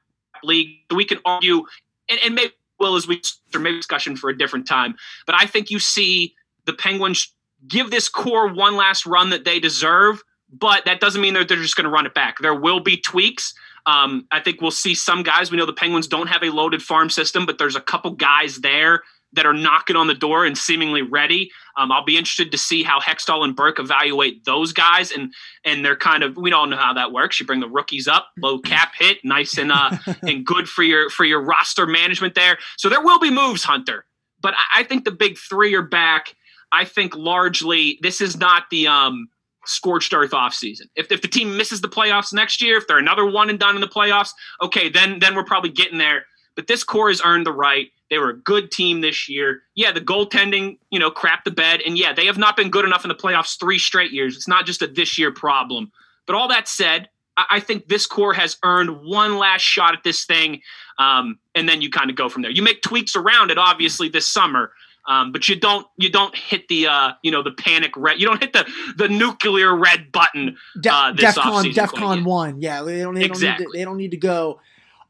league. 0.44 0.80
We 0.94 1.06
can 1.06 1.20
argue, 1.24 1.64
and, 2.10 2.20
and 2.26 2.36
maybe 2.36 2.54
will 2.81 2.95
as 2.98 3.07
we 3.07 3.22
or 3.56 3.60
maybe 3.62 3.78
discussion 3.78 4.18
for 4.18 4.30
a 4.30 4.38
different 4.38 4.68
time. 4.68 4.95
But 5.25 5.36
I 5.36 5.45
think 5.45 5.69
you 5.72 5.80
see 5.80 6.36
the 6.66 6.74
Penguins 6.74 7.33
give 7.68 7.92
this 7.92 8.10
core 8.10 8.51
one 8.51 8.75
last 8.75 9.06
run 9.06 9.30
that 9.30 9.45
they 9.45 9.60
deserve. 9.60 10.22
But 10.51 10.83
that 10.83 11.00
doesn't 11.00 11.22
mean 11.22 11.33
that 11.36 11.48
they're 11.48 11.56
just 11.56 11.78
going 11.78 11.86
to 11.86 11.89
run 11.89 12.06
it 12.06 12.13
back. 12.13 12.39
There 12.39 12.54
will 12.54 12.81
be 12.81 12.98
tweaks. 12.98 13.54
Um, 13.86 14.28
I 14.31 14.42
think 14.42 14.60
we'll 14.60 14.72
see 14.72 14.94
some 14.94 15.24
guys. 15.24 15.50
We 15.50 15.57
know 15.57 15.66
the 15.66 15.72
Penguins 15.72 16.07
don't 16.07 16.28
have 16.28 16.44
a 16.44 16.50
loaded 16.50 16.81
farm 16.81 17.10
system, 17.10 17.45
but 17.45 17.57
there's 17.57 17.78
a 17.78 17.81
couple 17.81 18.12
guys 18.12 18.57
there 18.57 19.01
that 19.33 19.45
are 19.45 19.54
knocking 19.54 19.95
on 19.95 20.07
the 20.07 20.13
door 20.13 20.45
and 20.45 20.57
seemingly 20.57 21.01
ready. 21.01 21.51
Um, 21.78 21.92
I'll 21.92 22.04
be 22.04 22.18
interested 22.18 22.51
to 22.51 22.57
see 22.57 22.83
how 22.83 23.00
Hextall 23.00 23.44
and 23.44 23.56
Burke 23.56 23.80
evaluate 23.80 24.45
those 24.45 24.74
guys, 24.74 25.12
and 25.12 25.33
and 25.63 25.86
they're 25.86 25.95
kind 25.95 26.24
of 26.24 26.38
we 26.38 26.50
don't 26.50 26.69
know 26.69 26.78
how 26.78 26.94
that 26.94 27.12
works. 27.12 27.39
You 27.39 27.45
bring 27.45 27.60
the 27.60 27.69
rookies 27.69 28.07
up, 28.07 28.28
low 28.38 28.60
cap 28.60 28.94
hit, 28.98 29.19
nice 29.24 29.57
and 29.57 29.72
uh 29.72 29.98
and 30.22 30.45
good 30.45 30.68
for 30.68 30.83
your 30.83 31.10
for 31.10 31.24
your 31.24 31.42
roster 31.42 31.86
management 31.88 32.36
there. 32.36 32.57
So 32.78 32.89
there 32.89 33.01
will 33.01 33.19
be 33.19 33.31
moves, 33.31 33.63
Hunter, 33.63 34.06
but 34.42 34.54
I, 34.54 34.81
I 34.81 34.83
think 34.83 35.06
the 35.06 35.12
big 35.12 35.38
three 35.38 35.74
are 35.75 35.81
back. 35.81 36.36
I 36.72 36.86
think 36.86 37.16
largely 37.16 38.00
this 38.01 38.22
is 38.22 38.38
not 38.38 38.69
the 38.69 38.88
um 38.88 39.30
scorched 39.66 40.13
earth 40.13 40.34
off 40.34 40.54
season. 40.54 40.88
If, 40.95 41.12
if 41.12 41.22
the 41.22 41.27
team 41.27 41.56
misses 41.56 41.81
the 41.81 41.88
playoffs 41.88 42.34
next 42.34 42.62
year, 42.62 42.77
if 42.77 42.88
they're 42.88 42.98
another 42.98 43.25
one 43.25 43.50
and 43.50 43.60
done 43.60 43.75
in 43.75 43.81
the 43.81 43.88
playoffs, 43.88 44.31
okay, 44.62 44.89
then 44.89 45.19
then 45.19 45.36
we're 45.36 45.45
probably 45.45 45.69
getting 45.69 45.98
there. 45.98 46.25
But 46.56 46.68
this 46.68 46.84
core 46.84 47.10
has 47.10 47.22
earned 47.24 47.45
the 47.45 47.54
right. 47.54 47.88
They 48.12 48.19
were 48.19 48.30
a 48.30 48.38
good 48.38 48.72
team 48.72 49.00
this 49.00 49.30
year. 49.30 49.63
Yeah, 49.74 49.94
the 49.94 50.02
goaltending, 50.02 50.78
you 50.92 51.00
know, 51.00 51.10
crap 51.10 51.46
the 51.46 51.52
bed. 51.52 51.80
And 51.86 51.98
yeah, 51.98 52.12
they 52.12 52.25
have 52.25 52.38
not 52.38 52.58
been 52.58 52.69
good 52.69 52.84
enough 52.84 53.06
in 53.06 53.10
the 53.10 53.16
playoffs 53.16 53.58
three 53.58 53.80
straight 53.80 54.12
years. 54.12 54.36
It's 54.36 54.50
not 54.50 54.66
just 54.66 54.81
a 54.81 54.88
this 54.88 55.18
year 55.18 55.31
problem. 55.31 55.94
But 56.28 56.36
all 56.36 56.50
that 56.50 56.68
said, 56.68 57.08
I 57.38 57.62
think 57.62 57.88
this 57.88 58.06
core 58.06 58.34
has 58.34 58.58
earned 58.63 59.02
one 59.04 59.38
last 59.38 59.62
shot 59.62 59.94
at 59.94 60.04
this 60.04 60.25
thing. 60.25 60.62
Um, 61.00 61.40
and 61.56 61.69
then 61.69 61.81
you 61.81 61.90
kind 61.90 62.10
of 62.10 62.18
go 62.18 62.28
from 62.28 62.42
there. 62.42 62.52
You 62.52 62.62
make 62.62 62.81
tweaks 62.81 63.16
around 63.16 63.50
it, 63.50 63.58
obviously, 63.58 64.10
this 64.10 64.28
summer. 64.28 64.74
Um, 65.08 65.31
but 65.31 65.48
you 65.50 65.56
don't 65.56 65.88
you 65.98 66.12
don't 66.12 66.36
hit 66.36 66.68
the 66.68 66.88
uh, 66.88 67.13
you 67.24 67.31
know 67.31 67.42
the 67.42 67.52
panic 67.52 67.92
red 67.98 68.19
you 68.19 68.28
don't 68.28 68.40
hit 68.40 68.54
the 68.54 68.72
the 68.98 69.10
nuclear 69.10 69.75
red 69.75 70.12
button. 70.12 70.58
Uh, 70.88 71.12
this 71.13 71.36
DefCon 71.36 71.74
DefCon 71.74 72.24
one, 72.24 72.62
yeah. 72.62 72.84
They 72.84 73.00
don't 73.00 73.16
they 73.16 73.25
exactly. 73.25 73.63
don't 73.63 73.72
need 73.72 73.74
to, 73.74 73.78
they 73.80 73.84
don't 73.84 73.98
need 73.98 74.12
to 74.12 74.18
go 74.18 74.60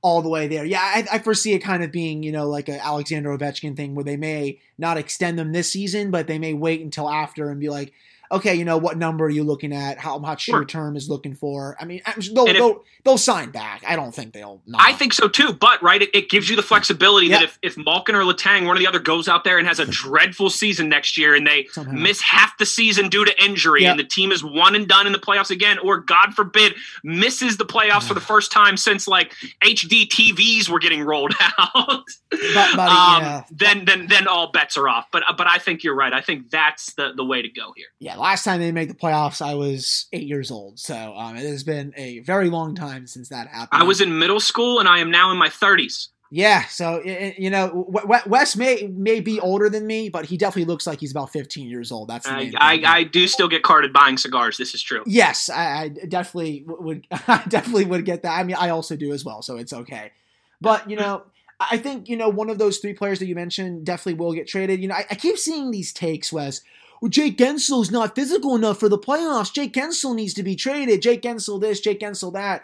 all 0.02 0.22
the 0.22 0.30
way 0.30 0.48
there. 0.48 0.66
Yeah, 0.66 0.82
I, 0.82 1.06
I, 1.12 1.20
foresee 1.20 1.54
it 1.54 1.60
kind 1.60 1.84
of 1.84 1.92
being, 1.92 2.24
you 2.24 2.32
know, 2.32 2.48
like 2.48 2.70
a 2.70 2.84
Alexander 2.84 3.38
Ovechkin 3.38 3.76
thing 3.76 3.94
where 3.94 4.04
they 4.04 4.18
may 4.18 4.60
not 4.78 4.98
extend 4.98 5.38
them 5.38 5.52
this 5.52 5.72
season, 5.72 6.10
but 6.10 6.28
they 6.28 6.40
may 6.40 6.54
wait 6.54 6.82
until 6.82 7.10
after 7.10 7.52
and 7.52 7.60
be 7.60 7.70
like, 7.70 7.94
okay, 8.32 8.56
you 8.56 8.66
know, 8.66 8.78
what 8.78 8.98
number 8.98 9.26
are 9.26 9.30
you 9.30 9.44
looking 9.44 9.74
at? 9.74 9.98
How 9.98 10.18
much 10.18 10.44
sure. 10.44 10.60
your 10.60 10.66
term 10.66 10.96
is 10.96 11.10
looking 11.10 11.36
for? 11.36 11.76
I 11.80 11.86
mean, 11.86 12.02
they'll, 12.34 12.48
if, 12.48 12.54
they'll, 12.54 12.84
they'll, 13.04 13.18
sign 13.18 13.52
back. 13.52 13.84
I 13.86 13.96
don't 13.96 14.16
think 14.16 14.34
they'll. 14.34 14.62
Not. 14.66 14.82
I 14.82 14.94
think 14.94 15.14
so 15.14 15.28
too. 15.28 15.54
But 15.54 15.84
right, 15.84 16.02
it, 16.02 16.10
it 16.14 16.30
gives 16.30 16.50
you 16.50 16.56
the 16.56 16.64
flexibility 16.64 17.30
that 17.30 17.44
if, 17.44 17.60
if 17.62 17.78
Malkin 17.78 18.16
or 18.16 18.24
Letang, 18.24 18.66
one 18.66 18.78
or 18.78 18.80
the 18.80 18.88
other, 18.88 19.00
goes 19.00 19.28
out 19.28 19.44
there 19.44 19.58
and 19.58 19.68
has 19.68 19.80
a 19.80 19.86
dreadful 19.86 20.50
season 20.50 20.90
next 20.90 21.18
year, 21.18 21.36
and 21.36 21.46
they 21.46 21.68
Somehow. 21.72 21.92
miss 21.92 22.22
half 22.22 22.58
the 22.58 22.66
season 22.66 23.10
due 23.10 23.26
to 23.26 23.44
injury, 23.44 23.86
and 23.86 24.00
the 24.00 24.04
team 24.04 24.32
is 24.32 24.44
one 24.44 24.76
and 24.76 24.88
done 24.88 25.06
in 25.06 25.14
the 25.14 25.20
playoffs 25.20 25.52
again, 25.52 25.78
or 25.80 26.00
God 26.00 26.34
forbid 26.34 26.76
misses 27.04 27.58
the 27.58 27.66
playoffs 27.66 28.08
for 28.08 28.14
the 28.14 28.22
first 28.32 28.52
time 28.52 28.78
since 28.78 29.08
like 29.08 29.34
HD 29.64 30.08
TVs 30.08 30.70
were 30.70 30.80
getting 30.80 31.04
rolled 31.04 31.34
out. 31.58 32.06
but, 32.30 32.76
buddy, 32.76 32.92
um, 32.92 33.24
yeah. 33.24 33.44
Then 33.52 33.86
then 33.86 34.08
then 34.08 34.28
all 34.28 34.52
bets 34.52 34.78
are 34.78 34.88
off. 34.88 35.08
But 35.12 35.24
but 35.38 35.48
I 35.48 35.58
think 35.58 35.84
you're 35.84 35.96
right. 35.96 36.14
I 36.14 36.22
think 36.22 36.50
that's 36.50 36.94
the 36.94 37.12
the 37.16 37.26
way 37.26 37.42
to 37.42 37.50
go 37.50 37.74
here. 37.76 37.88
Yeah, 38.00 38.21
last 38.22 38.44
time 38.46 38.60
they 38.60 38.72
made 38.72 38.90
the 38.90 38.96
playoffs, 38.96 39.42
I 39.42 39.56
was 39.56 40.06
eight 40.14 40.28
years 40.28 40.52
old. 40.52 40.80
So 40.80 40.96
um, 40.96 41.36
it 41.36 41.46
has 41.46 41.64
been 41.64 41.94
a 41.98 42.20
very 42.20 42.50
long 42.50 42.76
time 42.76 43.08
since 43.08 43.30
that 43.30 43.48
happened. 43.48 43.82
I 43.82 43.86
was 43.86 44.00
in 44.00 44.18
middle 44.18 44.40
school, 44.40 44.80
and 44.80 44.88
I 44.88 45.00
am 45.00 45.12
now 45.12 45.32
in 45.32 45.38
my 45.38 45.50
30s. 45.50 46.10
Yeah, 46.34 46.64
so 46.68 47.04
you 47.04 47.50
know, 47.50 47.86
Wes 48.26 48.56
may 48.56 48.88
may 48.88 49.20
be 49.20 49.42
older 49.42 49.68
than 49.68 49.86
me, 49.86 50.08
but 50.08 50.24
he 50.24 50.38
definitely 50.38 50.64
looks 50.64 50.88
like 50.88 51.02
he's 51.02 51.12
about 51.12 51.30
15 51.34 51.68
years 51.68 51.92
old. 51.92 52.08
That's 52.08 52.26
I, 52.26 52.54
I, 52.56 52.82
I, 52.86 53.04
do 53.04 53.28
still 53.28 53.50
get 53.50 53.64
carded 53.64 53.92
buying 53.92 54.16
cigars. 54.18 54.56
This 54.56 54.74
is 54.74 54.82
true. 54.82 55.04
Yes, 55.06 55.50
I, 55.50 55.82
I 55.82 55.88
definitely 55.90 56.64
would. 56.66 57.06
I 57.12 57.44
definitely 57.50 57.84
would 57.84 58.06
get 58.06 58.22
that. 58.22 58.40
I 58.40 58.44
mean, 58.46 58.56
I 58.58 58.70
also 58.70 58.96
do 58.96 59.12
as 59.12 59.26
well, 59.26 59.42
so 59.42 59.58
it's 59.58 59.74
okay. 59.74 60.14
But 60.62 60.90
you 60.90 60.96
know, 60.96 61.24
I 61.60 61.76
think 61.76 62.08
you 62.08 62.16
know 62.16 62.30
one 62.30 62.50
of 62.50 62.58
those 62.58 62.78
three 62.78 62.94
players 62.94 63.20
that 63.20 63.26
you 63.26 63.36
mentioned 63.36 63.86
definitely 63.86 64.14
will 64.14 64.32
get 64.32 64.48
traded. 64.48 64.80
You 64.80 64.88
know, 64.88 64.96
I, 64.96 65.06
I 65.12 65.16
keep 65.16 65.38
seeing 65.38 65.70
these 65.70 65.92
takes, 65.92 66.32
Wes, 66.32 66.62
well, 67.02 67.10
Jake 67.10 67.38
Guentzel's 67.38 67.92
not 67.92 68.16
physical 68.16 68.56
enough 68.56 68.80
for 68.80 68.88
the 68.88 68.98
playoffs. 68.98 69.52
Jake 69.52 69.74
Guentzel 69.74 70.16
needs 70.16 70.36
to 70.36 70.44
be 70.44 70.56
traded. 70.56 71.02
Jake 71.02 71.24
Guentzel 71.24 71.60
this, 71.60 71.82
Jake 71.82 72.00
Guentzel 72.00 72.34
that. 72.34 72.64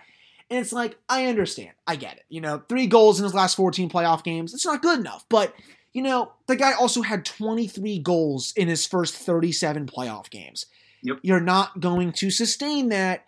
And 0.50 0.60
it's 0.60 0.72
like, 0.72 0.98
I 1.10 1.26
understand. 1.26 1.72
I 1.86 1.98
get 1.98 2.18
it. 2.18 2.26
You 2.30 2.40
know, 2.40 2.64
three 2.70 2.88
goals 2.88 3.20
in 3.20 3.24
his 3.24 3.34
last 3.34 3.56
14 3.56 3.90
playoff 3.90 4.24
games. 4.24 4.54
It's 4.54 4.66
not 4.66 4.82
good 4.82 5.00
enough. 5.00 5.26
But, 5.28 5.54
you 5.92 6.02
know, 6.02 6.32
the 6.46 6.56
guy 6.56 6.74
also 6.74 7.02
had 7.02 7.26
23 7.26 8.00
goals 8.00 8.54
in 8.56 8.68
his 8.68 8.86
first 8.88 9.16
37 9.16 9.88
playoff 9.88 10.30
games. 10.30 10.68
Yep. 11.02 11.18
You're 11.24 11.42
not 11.42 11.80
going 11.80 12.14
to 12.14 12.30
sustain 12.30 12.90
that, 12.90 13.26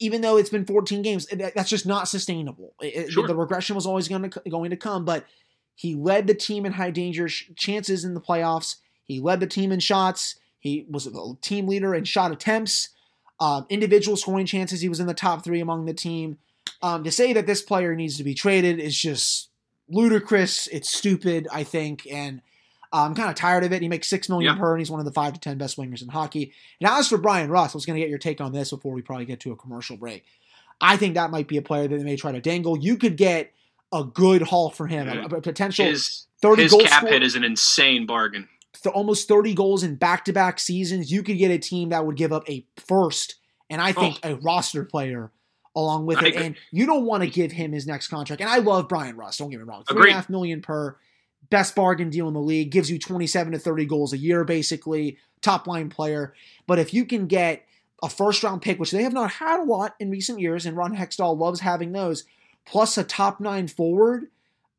even 0.00 0.22
though 0.22 0.38
it's 0.38 0.50
been 0.50 0.64
14 0.64 1.02
games. 1.02 1.26
That's 1.26 1.70
just 1.70 1.86
not 1.86 2.08
sustainable. 2.08 2.74
Sure. 3.10 3.28
The 3.28 3.36
regression 3.36 3.76
was 3.76 3.86
always 3.86 4.08
going 4.08 4.28
to, 4.28 4.40
going 4.50 4.70
to 4.70 4.76
come. 4.76 5.04
But 5.04 5.24
he 5.74 5.94
led 5.94 6.26
the 6.26 6.34
team 6.34 6.66
in 6.66 6.72
high 6.72 6.90
danger 6.90 7.28
chances 7.28 8.04
in 8.04 8.14
the 8.14 8.20
playoffs. 8.20 8.76
He 9.04 9.20
led 9.20 9.38
the 9.38 9.46
team 9.46 9.70
in 9.70 9.80
shots. 9.80 10.36
He 10.66 10.86
was 10.88 11.06
a 11.06 11.12
team 11.40 11.68
leader 11.68 11.94
in 11.94 12.04
shot 12.04 12.32
attempts, 12.32 12.90
um, 13.40 13.66
individual 13.68 14.16
scoring 14.16 14.46
chances. 14.46 14.80
He 14.80 14.88
was 14.88 15.00
in 15.00 15.06
the 15.06 15.14
top 15.14 15.44
three 15.44 15.60
among 15.60 15.86
the 15.86 15.94
team. 15.94 16.38
Um, 16.82 17.04
to 17.04 17.10
say 17.10 17.32
that 17.32 17.46
this 17.46 17.62
player 17.62 17.94
needs 17.94 18.16
to 18.18 18.24
be 18.24 18.34
traded 18.34 18.78
is 18.78 18.96
just 18.98 19.48
ludicrous. 19.88 20.66
It's 20.68 20.92
stupid, 20.92 21.46
I 21.52 21.62
think, 21.64 22.06
and 22.10 22.42
I'm 22.92 23.14
kind 23.14 23.30
of 23.30 23.34
tired 23.34 23.64
of 23.64 23.72
it. 23.72 23.82
He 23.82 23.88
makes 23.88 24.08
six 24.08 24.28
million 24.28 24.54
yeah. 24.54 24.60
per, 24.60 24.72
and 24.72 24.80
he's 24.80 24.90
one 24.90 25.00
of 25.00 25.06
the 25.06 25.12
five 25.12 25.32
to 25.34 25.40
ten 25.40 25.58
best 25.58 25.76
wingers 25.76 26.02
in 26.02 26.08
hockey. 26.08 26.52
And 26.80 26.90
as 26.90 27.08
for 27.08 27.18
Bryan 27.18 27.50
Rust, 27.50 27.74
I 27.74 27.76
was 27.76 27.86
going 27.86 27.96
to 27.96 28.00
get 28.00 28.10
your 28.10 28.18
take 28.18 28.40
on 28.40 28.52
this 28.52 28.70
before 28.70 28.92
we 28.92 29.02
probably 29.02 29.24
get 29.24 29.40
to 29.40 29.52
a 29.52 29.56
commercial 29.56 29.96
break. 29.96 30.24
I 30.80 30.96
think 30.96 31.14
that 31.14 31.30
might 31.30 31.48
be 31.48 31.56
a 31.56 31.62
player 31.62 31.88
that 31.88 31.96
they 31.96 32.04
may 32.04 32.16
try 32.16 32.32
to 32.32 32.40
dangle. 32.40 32.78
You 32.78 32.96
could 32.96 33.16
get 33.16 33.52
a 33.92 34.04
good 34.04 34.42
haul 34.42 34.70
for 34.70 34.86
him, 34.86 35.08
a, 35.08 35.36
a 35.36 35.40
potential 35.40 35.86
his, 35.86 36.26
30 36.42 36.62
his 36.62 36.72
cap 36.72 37.00
score. 37.00 37.10
hit 37.10 37.22
is 37.22 37.34
an 37.34 37.44
insane 37.44 38.04
bargain 38.04 38.48
almost 38.86 39.28
30 39.28 39.54
goals 39.54 39.82
in 39.82 39.96
back-to-back 39.96 40.58
seasons, 40.58 41.10
you 41.10 41.22
could 41.22 41.38
get 41.38 41.50
a 41.50 41.58
team 41.58 41.90
that 41.90 42.04
would 42.06 42.16
give 42.16 42.32
up 42.32 42.48
a 42.48 42.66
first 42.76 43.36
and 43.68 43.80
I 43.80 43.92
think 43.92 44.18
oh. 44.22 44.32
a 44.32 44.34
roster 44.36 44.84
player 44.84 45.32
along 45.74 46.06
with 46.06 46.18
I 46.18 46.26
it. 46.26 46.28
Agree. 46.28 46.46
And 46.46 46.56
you 46.70 46.86
don't 46.86 47.04
want 47.04 47.22
to 47.22 47.28
give 47.28 47.52
him 47.52 47.72
his 47.72 47.86
next 47.86 48.08
contract. 48.08 48.40
And 48.40 48.50
I 48.50 48.58
love 48.58 48.88
Bryan 48.88 49.16
Rust. 49.16 49.38
Don't 49.38 49.50
get 49.50 49.58
me 49.58 49.64
wrong. 49.64 49.84
Three 49.84 50.02
and 50.02 50.10
a 50.10 50.14
half 50.14 50.30
million 50.30 50.62
per 50.62 50.96
best 51.50 51.74
bargain 51.74 52.10
deal 52.10 52.28
in 52.28 52.34
the 52.34 52.40
league 52.40 52.70
gives 52.70 52.90
you 52.90 52.98
27 52.98 53.52
to 53.52 53.58
30 53.58 53.86
goals 53.86 54.12
a 54.12 54.18
year, 54.18 54.44
basically 54.44 55.18
top 55.42 55.66
line 55.66 55.90
player. 55.90 56.34
But 56.66 56.78
if 56.78 56.94
you 56.94 57.04
can 57.04 57.26
get 57.26 57.64
a 58.02 58.08
first 58.08 58.42
round 58.42 58.62
pick, 58.62 58.78
which 58.78 58.90
they 58.90 59.02
have 59.02 59.12
not 59.12 59.32
had 59.32 59.60
a 59.60 59.64
lot 59.64 59.94
in 60.00 60.10
recent 60.10 60.40
years, 60.40 60.66
and 60.66 60.76
Ron 60.76 60.96
Hextall 60.96 61.38
loves 61.38 61.60
having 61.60 61.92
those, 61.92 62.24
plus 62.64 62.98
a 62.98 63.04
top 63.04 63.40
nine 63.40 63.68
forward, 63.68 64.26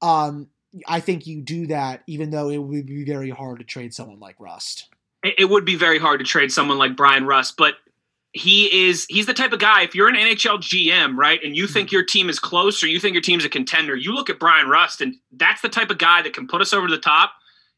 um, 0.01 0.47
I 0.87 0.99
think 0.99 1.27
you 1.27 1.41
do 1.41 1.67
that, 1.67 2.03
even 2.07 2.29
though 2.29 2.49
it 2.49 2.57
would 2.57 2.85
be 2.85 3.05
very 3.05 3.29
hard 3.29 3.59
to 3.59 3.65
trade 3.65 3.93
someone 3.93 4.19
like 4.19 4.39
Rust. 4.39 4.89
It 5.23 5.49
would 5.49 5.65
be 5.65 5.75
very 5.75 5.99
hard 5.99 6.19
to 6.19 6.25
trade 6.25 6.51
someone 6.51 6.77
like 6.77 6.95
Bryan 6.95 7.25
Rust, 7.25 7.55
but 7.57 7.75
he 8.33 8.87
is 8.87 9.05
he's 9.09 9.25
the 9.25 9.33
type 9.33 9.51
of 9.51 9.59
guy 9.59 9.81
if 9.81 9.95
you're 9.95 10.07
an 10.07 10.15
NHL 10.15 10.59
GM, 10.59 11.17
right, 11.17 11.39
and 11.43 11.55
you 11.55 11.65
hmm. 11.65 11.73
think 11.73 11.91
your 11.91 12.03
team 12.03 12.29
is 12.29 12.39
close 12.39 12.83
or 12.83 12.87
you 12.87 12.99
think 12.99 13.13
your 13.13 13.21
team's 13.21 13.45
a 13.45 13.49
contender, 13.49 13.95
you 13.95 14.13
look 14.13 14.29
at 14.29 14.39
Bryan 14.39 14.67
Rust 14.67 15.01
and 15.01 15.15
that's 15.31 15.61
the 15.61 15.69
type 15.69 15.89
of 15.89 15.97
guy 15.97 16.21
that 16.21 16.33
can 16.33 16.47
put 16.47 16.61
us 16.61 16.73
over 16.73 16.87
the 16.87 16.99
top 16.99 17.31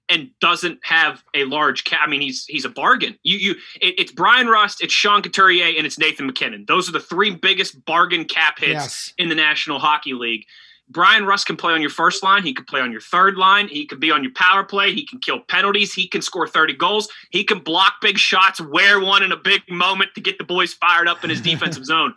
and 0.10 0.32
doesn't 0.41 0.79
have 0.84 1.24
a 1.36 1.46
large 1.46 1.84
cap. 1.84 2.01
I 2.03 2.10
mean, 2.10 2.22
he's 2.22 2.46
he's 2.46 2.65
a 2.65 2.70
bargain. 2.70 3.18
You 3.24 3.38
you 3.38 3.51
it, 3.79 3.96
it's 4.00 4.12
Brian 4.12 4.48
Rust, 4.48 4.82
it's 4.82 4.94
Sean 4.94 5.22
Couturier, 5.22 5.77
and 5.77 5.86
it's 5.86 6.00
Nathan 6.00 6.25
MacKinnon. 6.25 6.65
Those 6.68 6.89
are 6.89 6.91
the 6.91 7.00
three 7.00 7.32
biggest 7.34 7.86
bargain 7.86 8.25
cap 8.25 8.60
hits 8.60 8.72
yes. 8.72 9.13
in 9.18 9.29
the 9.29 9.36
National 9.36 9.79
Hockey 9.79 10.13
League. 10.13 10.46
Bryan 10.89 11.25
Rust 11.25 11.46
can 11.46 11.55
play 11.55 11.74
on 11.74 11.81
your 11.81 11.91
first 11.91 12.24
line. 12.24 12.43
He 12.43 12.53
can 12.53 12.65
play 12.65 12.81
on 12.81 12.91
your 12.91 13.01
third 13.01 13.38
line. 13.38 13.67
He 13.67 13.86
can 13.86 14.00
be 14.00 14.10
on 14.10 14.24
your 14.24 14.34
power 14.34 14.63
play. 14.63 14.91
He 14.93 15.05
can 15.05 15.19
kill 15.19 15.39
penalties. 15.39 15.93
He 15.93 16.08
can 16.08 16.22
score 16.22 16.48
30 16.48 16.74
goals. 16.74 17.10
He 17.29 17.43
can 17.43 17.60
block 17.60 17.96
big 18.01 18.17
shots, 18.17 18.60
wear 18.60 19.00
one 19.00 19.22
in 19.22 19.31
a 19.31 19.38
big 19.38 19.62
moment 19.69 20.12
to 20.15 20.22
get 20.22 20.39
the 20.39 20.43
boys 20.43 20.74
fired 20.74 21.08
up 21.08 21.24
in 21.24 21.29
his 21.29 21.41
defensive 21.41 21.86
zone. 21.86 22.15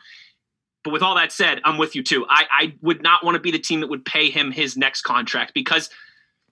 But 0.85 0.93
with 0.93 1.02
all 1.02 1.14
that 1.17 1.33
said, 1.33 1.61
I'm 1.64 1.79
with 1.79 1.95
you 1.95 2.02
too. 2.02 2.26
I, 2.29 2.45
I 2.50 2.75
would 2.81 3.02
not 3.02 3.25
want 3.25 3.35
to 3.37 3.41
be 3.41 3.50
the 3.50 3.59
team 3.59 3.81
that 3.81 3.91
would 3.91 4.05
pay 4.05 4.31
him 4.31 4.50
his 4.50 4.76
next 4.76 5.02
contract 5.02 5.52
because 5.55 5.91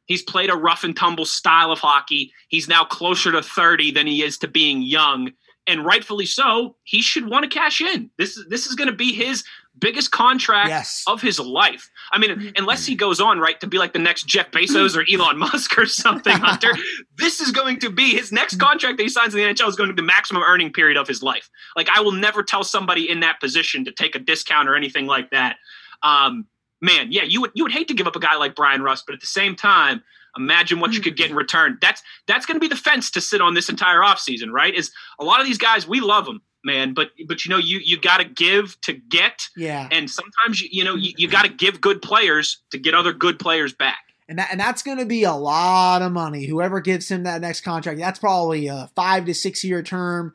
he's 0.07 0.23
played 0.23 0.51
a 0.51 0.57
rough 0.57 0.85
and 0.85 0.97
tumble 0.97 1.25
style 1.25 1.73
of 1.73 1.79
hockey. 1.79 2.33
He's 2.49 2.69
now 2.69 2.85
closer 2.85 3.33
to 3.33 3.43
30 3.43 3.93
than 3.93 4.07
he 4.07 4.23
is 4.23 4.39
to 4.39 4.49
being 4.49 4.83
young. 4.83 5.33
And 5.67 5.85
rightfully 5.85 6.27
so, 6.27 6.77
he 6.85 7.03
should 7.03 7.29
want 7.29 7.45
to 7.45 7.49
cash 7.49 7.81
in. 7.81 8.11
This 8.19 8.37
is 8.37 8.47
this 8.49 8.67
is 8.67 8.75
going 8.75 8.91
to 8.91 8.97
be 8.97 9.13
his 9.13 9.45
biggest 9.81 10.11
contract 10.11 10.69
yes. 10.69 11.03
of 11.07 11.21
his 11.21 11.41
life. 11.41 11.91
I 12.13 12.19
mean, 12.19 12.31
mm-hmm. 12.31 12.49
unless 12.57 12.87
he 12.87 12.95
goes 12.95 13.21
on, 13.21 13.39
right, 13.39 13.59
to 13.61 13.67
be 13.67 13.79
like 13.79 13.93
the 13.93 13.99
next 13.99 14.27
Jeff 14.27 14.51
Bezos 14.51 14.97
or 14.97 15.05
Elon 15.13 15.39
Musk 15.39 15.77
or 15.79 15.87
something, 15.87 16.33
Hunter, 16.37 16.73
this 17.17 17.41
is 17.41 17.51
going 17.51 17.79
to 17.81 17.91
be 17.91 18.11
his 18.11 18.31
next 18.31 18.57
contract 18.57 18.99
that 18.99 19.03
he 19.03 19.09
signs 19.09 19.35
in 19.35 19.41
the 19.41 19.47
NHL 19.47 19.69
is 19.69 19.77
going 19.77 19.89
to 19.89 19.95
be 19.95 20.03
the 20.03 20.07
maximum 20.07 20.43
earning 20.43 20.73
period 20.73 20.97
of 20.97 21.09
his 21.09 21.23
life. 21.23 21.49
Like, 21.77 21.89
I 21.89 22.01
will 22.01 22.13
never 22.13 22.43
tell 22.43 22.63
somebody 22.63 23.11
in 23.11 23.21
that 23.21 23.41
position 23.41 23.85
to 23.87 23.93
take 23.93 24.15
a 24.15 24.19
discount 24.19 24.69
or 24.69 24.77
anything 24.77 25.07
like 25.07 25.31
that. 25.31 25.57
Um, 26.03 26.47
man, 26.81 27.11
yeah, 27.11 27.25
you 27.25 27.41
would 27.41 27.51
you 27.55 27.65
would 27.65 27.73
hate 27.73 27.89
to 27.89 27.95
give 27.95 28.07
up 28.07 28.17
a 28.17 28.21
guy 28.21 28.37
like 28.37 28.55
Bryan 28.55 28.83
Rust, 28.83 29.05
but 29.07 29.15
at 29.15 29.21
the 29.21 29.27
same 29.27 29.55
time, 29.55 30.03
imagine 30.37 30.81
what 30.81 30.93
you 30.93 31.01
could 31.01 31.17
get 31.17 31.31
in 31.31 31.37
return. 31.37 31.79
That's 31.81 32.03
that's 32.27 32.47
going 32.47 32.57
to 32.57 32.61
be 32.61 32.69
the 32.69 32.77
fence 32.77 33.11
to 33.13 33.21
sit 33.21 33.41
on 33.41 33.55
this 33.55 33.69
entire 33.69 34.01
offseason, 34.01 34.51
right? 34.51 34.75
Is 34.75 34.91
a 35.19 35.25
lot 35.25 35.41
of 35.41 35.47
these 35.47 35.59
guys, 35.59 35.87
we 35.87 36.01
love 36.01 36.25
them 36.25 36.41
man. 36.65 36.95
But 36.95 37.11
but 37.27 37.45
you 37.45 37.51
know 37.51 37.59
you 37.59 37.81
you 37.83 38.01
got 38.01 38.19
to 38.19 38.25
give 38.25 38.81
to 38.83 38.93
get. 38.93 39.49
Yeah. 39.57 39.89
And 39.91 40.11
sometimes 40.11 40.61
you 40.61 40.69
you 40.71 40.85
know 40.85 40.95
you, 40.95 41.13
you 41.17 41.29
got 41.29 41.43
to 41.43 41.49
give 41.49 41.81
good 41.81 42.03
players 42.03 42.59
to 42.71 42.79
get 42.79 42.95
other 42.95 43.13
good 43.13 43.39
players 43.39 43.73
back. 43.73 43.99
And 44.29 44.39
that 44.39 44.49
and 44.51 44.61
that's 44.61 44.83
going 44.83 44.99
to 44.99 45.07
be 45.07 45.25
a 45.25 45.33
lot 45.33 46.03
of 46.03 46.13
money. 46.13 46.47
Whoever 46.47 46.81
gives 46.81 47.11
him 47.11 47.25
that 47.25 47.41
next 47.41 47.63
contract, 47.63 47.99
that's 47.99 48.19
probably 48.19 48.69
a 48.69 48.91
five 48.95 49.25
to 49.27 49.35
six 49.35 49.65
year 49.65 49.83
term, 49.83 50.35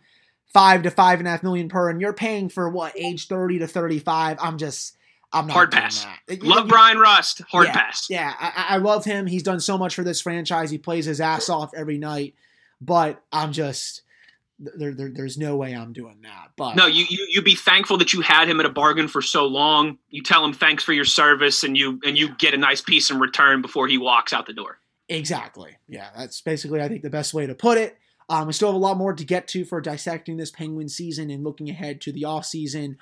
five 0.53 0.83
to 0.83 0.91
five 0.91 1.19
and 1.19 1.27
a 1.27 1.31
half 1.31 1.43
million 1.43 1.69
per, 1.69 1.89
and 1.89 2.01
you're 2.01 2.13
paying 2.13 2.49
for 2.49 2.69
what 2.69 2.97
age 2.97 3.27
thirty 3.27 3.59
to 3.59 3.67
thirty 3.67 3.99
five. 3.99 4.37
I'm 4.41 4.57
just. 4.57 4.97
I'm 5.33 5.47
not 5.47 5.53
hard 5.53 5.71
pass. 5.71 6.05
That. 6.27 6.43
Love 6.43 6.65
you, 6.65 6.69
Bryan 6.69 6.97
Rust. 6.97 7.41
Hard 7.49 7.67
yeah, 7.67 7.73
pass. 7.73 8.07
Yeah, 8.09 8.33
I, 8.39 8.75
I 8.75 8.77
love 8.77 9.03
him. 9.03 9.27
He's 9.27 9.43
done 9.43 9.59
so 9.59 9.77
much 9.77 9.93
for 9.93 10.03
this 10.03 10.21
franchise. 10.21 10.71
He 10.71 10.77
plays 10.77 11.05
his 11.05 11.19
ass 11.19 11.49
off 11.49 11.73
every 11.75 11.97
night. 11.97 12.35
But 12.79 13.21
I'm 13.33 13.51
just 13.51 14.01
there, 14.59 14.93
there, 14.93 15.09
there's 15.09 15.37
no 15.37 15.55
way 15.55 15.73
I'm 15.73 15.93
doing 15.93 16.21
that. 16.23 16.51
But 16.55 16.75
no, 16.75 16.87
you, 16.87 17.05
you 17.09 17.27
you 17.29 17.41
be 17.41 17.55
thankful 17.55 17.97
that 17.97 18.13
you 18.13 18.21
had 18.21 18.49
him 18.49 18.59
at 18.59 18.65
a 18.65 18.69
bargain 18.69 19.07
for 19.07 19.21
so 19.21 19.45
long. 19.45 19.97
You 20.09 20.23
tell 20.23 20.43
him 20.45 20.53
thanks 20.53 20.83
for 20.83 20.93
your 20.93 21.05
service, 21.05 21.63
and 21.63 21.77
you 21.77 21.99
and 22.05 22.17
you 22.17 22.35
get 22.35 22.53
a 22.53 22.57
nice 22.57 22.81
piece 22.81 23.09
in 23.09 23.19
return 23.19 23.61
before 23.61 23.87
he 23.87 23.97
walks 23.97 24.33
out 24.33 24.45
the 24.45 24.53
door. 24.53 24.79
Exactly. 25.09 25.77
Yeah, 25.87 26.09
that's 26.15 26.41
basically 26.41 26.81
I 26.81 26.87
think 26.87 27.01
the 27.01 27.09
best 27.09 27.33
way 27.33 27.45
to 27.45 27.55
put 27.55 27.77
it. 27.77 27.97
Um, 28.27 28.47
we 28.47 28.53
still 28.53 28.69
have 28.69 28.75
a 28.75 28.79
lot 28.79 28.97
more 28.97 29.13
to 29.13 29.23
get 29.23 29.47
to 29.49 29.65
for 29.65 29.79
dissecting 29.81 30.37
this 30.37 30.49
Penguin 30.49 30.89
season 30.89 31.29
and 31.29 31.43
looking 31.43 31.69
ahead 31.69 32.01
to 32.01 32.11
the 32.11 32.25
off 32.25 32.45
season. 32.45 32.97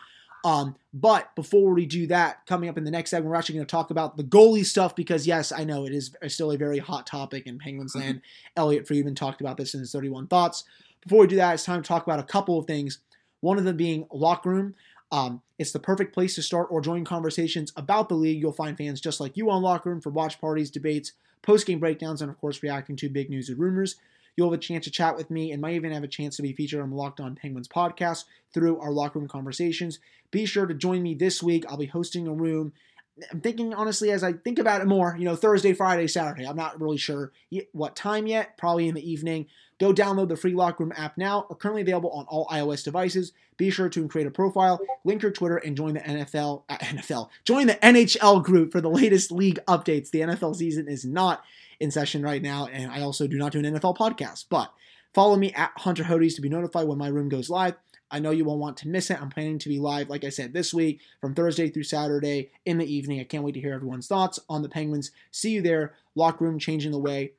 Um, 0.46 0.76
but 0.94 1.34
before 1.36 1.74
we 1.74 1.86
do 1.86 2.08
that, 2.08 2.46
coming 2.46 2.68
up 2.68 2.78
in 2.78 2.84
the 2.84 2.92
next 2.92 3.12
segment, 3.12 3.30
we're 3.32 3.38
actually 3.38 3.56
going 3.56 3.66
to 3.66 3.72
talk 3.72 3.92
about 3.92 4.18
the 4.18 4.26
goalie 4.26 4.66
stuff 4.66 4.94
because 4.94 5.26
yes, 5.26 5.54
I 5.54 5.64
know 5.64 5.86
it 5.86 5.94
is 5.94 6.14
still 6.28 6.52
a 6.52 6.58
very 6.58 6.80
hot 6.80 7.08
topic 7.08 7.48
in 7.48 7.60
Penguins 7.60 7.96
land. 7.96 8.22
Elliotte 8.58 8.86
Friedman 8.86 9.16
talked 9.16 9.40
about 9.40 9.56
this 9.56 9.74
in 9.74 9.80
his 9.80 9.94
31 9.94 10.28
thoughts. 10.28 10.66
Before 11.04 11.20
we 11.20 11.28
do 11.28 11.36
that, 11.38 11.54
it's 11.54 11.66
time 11.66 11.82
to 11.82 11.88
talk 11.88 12.06
about 12.06 12.20
a 12.20 12.24
couple 12.24 12.58
of 12.58 12.66
things. 12.66 13.00
One 13.42 13.58
of 13.58 13.66
them 13.66 13.78
being 13.78 14.08
locker 14.12 14.50
room. 14.50 14.76
Um, 15.12 15.42
it's 15.60 15.72
the 15.72 15.80
perfect 15.80 16.14
place 16.14 16.34
to 16.36 16.42
start 16.42 16.70
or 16.72 16.82
join 16.82 17.06
conversations 17.06 17.72
about 17.76 18.10
the 18.10 18.16
league. 18.16 18.42
You'll 18.42 18.52
find 18.52 18.76
fans 18.76 19.00
just 19.00 19.20
like 19.20 19.38
you 19.38 19.50
on 19.52 19.62
Locker 19.62 19.92
Room 19.92 20.02
for 20.02 20.10
watch 20.10 20.42
parties, 20.42 20.72
debates, 20.72 21.12
post 21.44 21.68
game 21.68 21.80
breakdowns, 21.80 22.22
and 22.22 22.32
of 22.32 22.40
course, 22.40 22.64
reacting 22.64 22.96
to 22.96 23.10
big 23.10 23.30
news 23.30 23.48
and 23.48 23.60
rumors. 23.60 23.98
You'll 24.36 24.50
have 24.50 24.60
a 24.60 24.62
chance 24.62 24.86
to 24.86 24.92
chat 24.92 25.16
with 25.16 25.30
me 25.30 25.52
and 25.52 25.62
might 25.62 25.76
even 25.76 25.92
have 25.92 26.04
a 26.04 26.08
chance 26.08 26.36
to 26.38 26.42
be 26.42 26.54
featured 26.54 26.82
on 26.82 26.90
the 26.90 26.96
Locked 26.96 27.20
On 27.20 27.36
Penguins 27.36 27.68
podcast 27.68 28.24
through 28.52 28.80
our 28.80 28.92
Locker 28.92 29.20
Room 29.20 29.28
conversations. 29.28 30.00
Be 30.32 30.48
sure 30.48 30.66
to 30.66 30.74
join 30.74 31.04
me 31.04 31.14
this 31.14 31.44
week. 31.44 31.64
I'll 31.70 31.78
be 31.78 31.86
hosting 31.86 32.28
a 32.28 32.34
room. 32.34 32.74
I'm 33.32 33.42
thinking 33.42 33.76
honestly 33.76 34.10
as 34.10 34.24
I 34.24 34.34
think 34.34 34.58
about 34.58 34.82
it 34.82 34.88
more, 34.88 35.16
you 35.20 35.26
know, 35.26 35.36
Thursday, 35.36 35.74
Friday, 35.74 36.08
Saturday. 36.08 36.46
I'm 36.46 36.56
not 36.56 36.82
really 36.82 36.98
sure 36.98 37.32
what 37.74 37.96
time 37.96 38.26
yet, 38.26 38.58
probably 38.58 38.88
in 38.88 38.96
the 38.96 39.08
evening. 39.08 39.46
Go 39.84 39.94
download 39.94 40.30
the 40.30 40.38
free 40.38 40.54
Locker 40.54 40.82
Room 40.82 40.94
app 40.96 41.18
now, 41.18 41.42
currently 41.60 41.82
available 41.82 42.10
on 42.12 42.24
all 42.30 42.48
iOS 42.48 42.86
devices. 42.86 43.34
Be 43.58 43.70
sure 43.70 43.90
to 43.90 44.08
create 44.08 44.26
a 44.26 44.32
profile, 44.32 44.80
link 45.04 45.22
your 45.22 45.32
Twitter, 45.32 45.58
and 45.58 45.76
join 45.76 45.96
the 45.96 46.00
NFL 46.00 46.64
uh, 46.70 46.78
NFL. 46.78 47.28
Join 47.44 47.68
the 47.68 47.74
NHL 47.76 48.42
group 48.42 48.72
for 48.72 48.80
the 48.80 48.90
latest 48.90 49.30
league 49.30 49.60
updates. 49.68 50.10
The 50.10 50.22
NFL 50.22 50.56
season 50.56 50.88
is 50.88 51.04
not 51.04 51.44
in 51.82 51.92
session 51.92 52.24
right 52.24 52.42
now, 52.42 52.68
and 52.68 52.94
I 52.94 53.02
also 53.02 53.28
do 53.28 53.38
not 53.38 53.52
do 53.52 53.60
an 53.60 53.66
NFL 53.66 53.98
podcast. 53.98 54.46
But 54.50 54.72
follow 55.14 55.36
me 55.36 55.52
at 55.52 55.74
Hunter 55.76 56.06
Hodes 56.06 56.36
to 56.36 56.42
be 56.42 56.48
notified 56.48 56.88
when 56.88 56.98
my 56.98 57.10
room 57.10 57.28
goes 57.28 57.50
live. 57.50 57.76
I 58.10 58.20
know 58.20 58.32
you 58.32 58.46
won't 58.46 58.62
want 58.62 58.78
to 58.78 58.88
miss 58.88 59.12
it. 59.12 59.22
I'm 59.22 59.32
planning 59.32 59.60
to 59.60 59.68
be 59.68 59.80
live, 59.80 60.08
like 60.08 60.24
I 60.24 60.30
said, 60.30 60.54
this 60.54 60.74
week 60.74 61.02
from 61.20 61.36
Thursday 61.36 61.70
through 61.70 61.84
Saturday 61.84 62.52
in 62.64 62.78
the 62.78 62.86
evening. 62.86 63.20
I 63.20 63.26
can't 63.26 63.44
wait 63.44 63.56
to 63.56 63.60
hear 63.60 63.74
everyone's 63.74 64.08
thoughts 64.08 64.40
on 64.48 64.62
the 64.62 64.70
Penguins. 64.70 65.12
See 65.32 65.52
you 65.52 65.62
there. 65.62 65.94
Locker 66.16 66.46
room 66.46 66.58
changing 66.58 66.94
the 66.94 67.00
way 67.00 67.34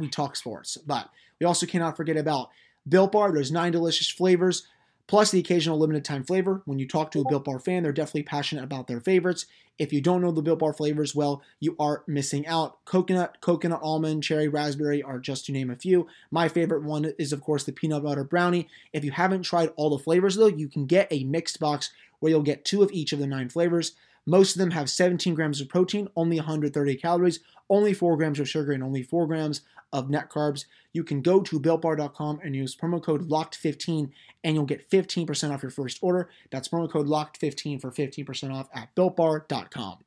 we 0.00 0.08
talk 0.08 0.34
sports. 0.34 0.76
But 0.76 1.08
we 1.40 1.46
also 1.46 1.66
cannot 1.66 1.96
forget 1.96 2.16
about 2.16 2.50
Built 2.88 3.12
Bar. 3.12 3.32
There's 3.32 3.50
nine 3.50 3.72
delicious 3.72 4.08
flavors, 4.08 4.66
plus 5.06 5.30
the 5.30 5.40
occasional 5.40 5.78
limited 5.78 6.04
time 6.04 6.22
flavor. 6.22 6.62
When 6.66 6.78
you 6.78 6.86
talk 6.86 7.10
to 7.12 7.20
a 7.20 7.28
Built 7.28 7.44
Bar 7.44 7.58
fan, 7.58 7.82
they're 7.82 7.92
definitely 7.92 8.24
passionate 8.24 8.64
about 8.64 8.86
their 8.86 9.00
favorites. 9.00 9.46
If 9.78 9.94
you 9.94 10.02
don't 10.02 10.20
know 10.20 10.30
the 10.30 10.42
Built 10.42 10.58
Bar 10.58 10.74
flavors, 10.74 11.14
well, 11.14 11.42
you 11.58 11.74
are 11.78 12.04
missing 12.06 12.46
out. 12.46 12.84
Coconut, 12.84 13.40
coconut 13.40 13.80
almond, 13.82 14.22
cherry, 14.22 14.46
raspberry 14.46 15.02
are 15.02 15.18
just 15.18 15.46
to 15.46 15.52
name 15.52 15.70
a 15.70 15.76
few. 15.76 16.06
My 16.30 16.48
favorite 16.48 16.82
one 16.82 17.12
is, 17.18 17.32
of 17.32 17.40
course, 17.40 17.64
the 17.64 17.72
peanut 17.72 18.02
butter 18.02 18.22
brownie. 18.22 18.68
If 18.92 19.04
you 19.04 19.10
haven't 19.12 19.42
tried 19.42 19.70
all 19.76 19.88
the 19.88 20.02
flavors, 20.02 20.36
though, 20.36 20.46
you 20.46 20.68
can 20.68 20.84
get 20.84 21.08
a 21.10 21.24
mixed 21.24 21.58
box 21.58 21.90
where 22.18 22.30
you'll 22.30 22.42
get 22.42 22.66
two 22.66 22.82
of 22.82 22.92
each 22.92 23.14
of 23.14 23.18
the 23.18 23.26
nine 23.26 23.48
flavors. 23.48 23.92
Most 24.26 24.54
of 24.54 24.58
them 24.58 24.72
have 24.72 24.90
17 24.90 25.34
grams 25.34 25.60
of 25.60 25.68
protein, 25.68 26.08
only 26.14 26.36
130 26.36 26.96
calories, 26.96 27.40
only 27.68 27.94
4 27.94 28.16
grams 28.16 28.38
of 28.38 28.48
sugar, 28.48 28.72
and 28.72 28.82
only 28.82 29.02
4 29.02 29.26
grams 29.26 29.62
of 29.92 30.10
net 30.10 30.30
carbs. 30.30 30.66
You 30.92 31.04
can 31.04 31.22
go 31.22 31.40
to 31.40 31.60
builtbar.com 31.60 32.40
and 32.42 32.54
use 32.54 32.76
promo 32.76 33.02
code 33.02 33.28
LOCKED15 33.28 34.10
and 34.44 34.54
you'll 34.54 34.64
get 34.64 34.88
15% 34.90 35.52
off 35.52 35.62
your 35.62 35.70
first 35.70 35.98
order. 36.00 36.28
That's 36.50 36.68
promo 36.68 36.90
code 36.90 37.06
LOCKED15 37.06 37.80
for 37.80 37.90
15% 37.90 38.54
off 38.54 38.68
at 38.74 38.94
builtbar.com. 38.94 39.98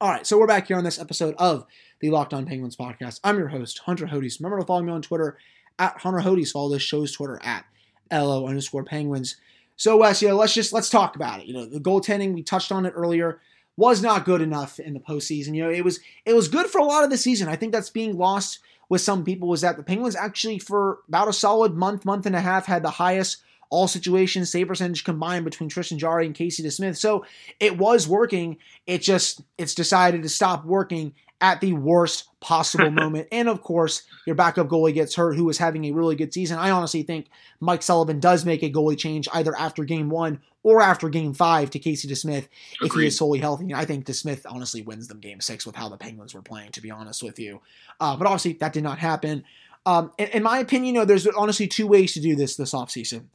All 0.00 0.10
right, 0.10 0.26
so 0.26 0.38
we're 0.38 0.46
back 0.46 0.68
here 0.68 0.76
on 0.76 0.84
this 0.84 1.00
episode 1.00 1.34
of 1.38 1.66
the 2.00 2.10
Locked 2.10 2.32
On 2.32 2.46
Penguins 2.46 2.76
podcast. 2.76 3.18
I'm 3.24 3.36
your 3.36 3.48
host, 3.48 3.80
Hunter 3.80 4.06
Hodes. 4.06 4.38
Remember 4.38 4.60
to 4.60 4.66
follow 4.66 4.82
me 4.82 4.92
on 4.92 5.02
Twitter 5.02 5.36
at 5.78 5.98
Hunter 5.98 6.20
Hodes. 6.20 6.52
Follow 6.52 6.70
this 6.70 6.82
show's 6.82 7.12
Twitter 7.12 7.40
at 7.42 7.64
LO 8.12 8.46
underscore 8.46 8.84
Penguins. 8.84 9.36
So 9.78 9.96
Wes, 9.96 10.20
yeah, 10.20 10.32
let's 10.32 10.52
just 10.52 10.72
let's 10.72 10.90
talk 10.90 11.16
about 11.16 11.40
it. 11.40 11.46
You 11.46 11.54
know, 11.54 11.64
the 11.64 11.80
goaltending 11.80 12.34
we 12.34 12.42
touched 12.42 12.72
on 12.72 12.84
it 12.84 12.92
earlier 12.96 13.40
was 13.76 14.02
not 14.02 14.24
good 14.24 14.42
enough 14.42 14.80
in 14.80 14.92
the 14.92 15.00
postseason. 15.00 15.54
You 15.54 15.62
know, 15.62 15.70
it 15.70 15.84
was 15.84 16.00
it 16.26 16.34
was 16.34 16.48
good 16.48 16.66
for 16.66 16.80
a 16.80 16.84
lot 16.84 17.04
of 17.04 17.10
the 17.10 17.16
season. 17.16 17.48
I 17.48 17.54
think 17.54 17.72
that's 17.72 17.88
being 17.88 18.18
lost 18.18 18.58
with 18.88 19.00
some 19.00 19.24
people 19.24 19.48
was 19.48 19.60
that 19.60 19.76
the 19.76 19.84
Penguins 19.84 20.16
actually 20.16 20.58
for 20.58 20.98
about 21.06 21.28
a 21.28 21.32
solid 21.32 21.74
month, 21.74 22.04
month 22.04 22.26
and 22.26 22.34
a 22.34 22.40
half 22.40 22.66
had 22.66 22.82
the 22.82 22.90
highest 22.90 23.38
all 23.70 23.88
situations 23.88 24.50
save 24.50 24.68
percentage 24.68 25.04
combined 25.04 25.44
between 25.44 25.68
Tristan 25.68 25.98
Jarry 25.98 26.26
and 26.26 26.34
Casey 26.34 26.62
DeSmith. 26.62 26.96
So 26.96 27.24
it 27.60 27.78
was 27.78 28.08
working. 28.08 28.58
It 28.86 29.02
just 29.02 29.42
it's 29.58 29.74
decided 29.74 30.22
to 30.22 30.28
stop 30.28 30.64
working 30.64 31.14
at 31.40 31.60
the 31.60 31.72
worst 31.72 32.28
possible 32.40 32.90
moment. 32.90 33.28
And 33.30 33.48
of 33.48 33.62
course, 33.62 34.02
your 34.26 34.34
backup 34.34 34.68
goalie 34.68 34.94
gets 34.94 35.14
hurt, 35.14 35.36
who 35.36 35.44
was 35.44 35.58
having 35.58 35.84
a 35.84 35.92
really 35.92 36.16
good 36.16 36.32
season. 36.32 36.58
I 36.58 36.70
honestly 36.70 37.02
think 37.02 37.28
Mike 37.60 37.82
Sullivan 37.82 38.20
does 38.20 38.44
make 38.44 38.62
a 38.62 38.70
goalie 38.70 38.98
change 38.98 39.28
either 39.32 39.56
after 39.56 39.84
game 39.84 40.10
one 40.10 40.40
or 40.62 40.82
after 40.82 41.08
game 41.08 41.34
five 41.34 41.70
to 41.70 41.78
Casey 41.78 42.08
DeSmith 42.08 42.48
if 42.82 42.92
he 42.92 43.06
is 43.06 43.16
solely 43.16 43.38
healthy. 43.38 43.72
I 43.72 43.84
think 43.84 44.06
DeSmith 44.06 44.44
honestly 44.48 44.82
wins 44.82 45.08
them 45.08 45.20
game 45.20 45.40
six 45.40 45.64
with 45.64 45.76
how 45.76 45.88
the 45.88 45.96
Penguins 45.96 46.34
were 46.34 46.42
playing, 46.42 46.72
to 46.72 46.80
be 46.80 46.90
honest 46.90 47.22
with 47.22 47.38
you. 47.38 47.60
Uh, 48.00 48.16
but 48.16 48.26
obviously, 48.26 48.54
that 48.54 48.72
did 48.72 48.82
not 48.82 48.98
happen. 48.98 49.44
Um, 49.86 50.12
in, 50.18 50.28
in, 50.28 50.42
my 50.42 50.58
opinion, 50.58 50.94
you 50.94 51.00
know, 51.00 51.04
there's 51.06 51.26
honestly 51.26 51.66
two 51.66 51.86
ways 51.86 52.12
to 52.14 52.20
do 52.20 52.34
this 52.36 52.56
this 52.56 52.72
offseason. 52.72 53.26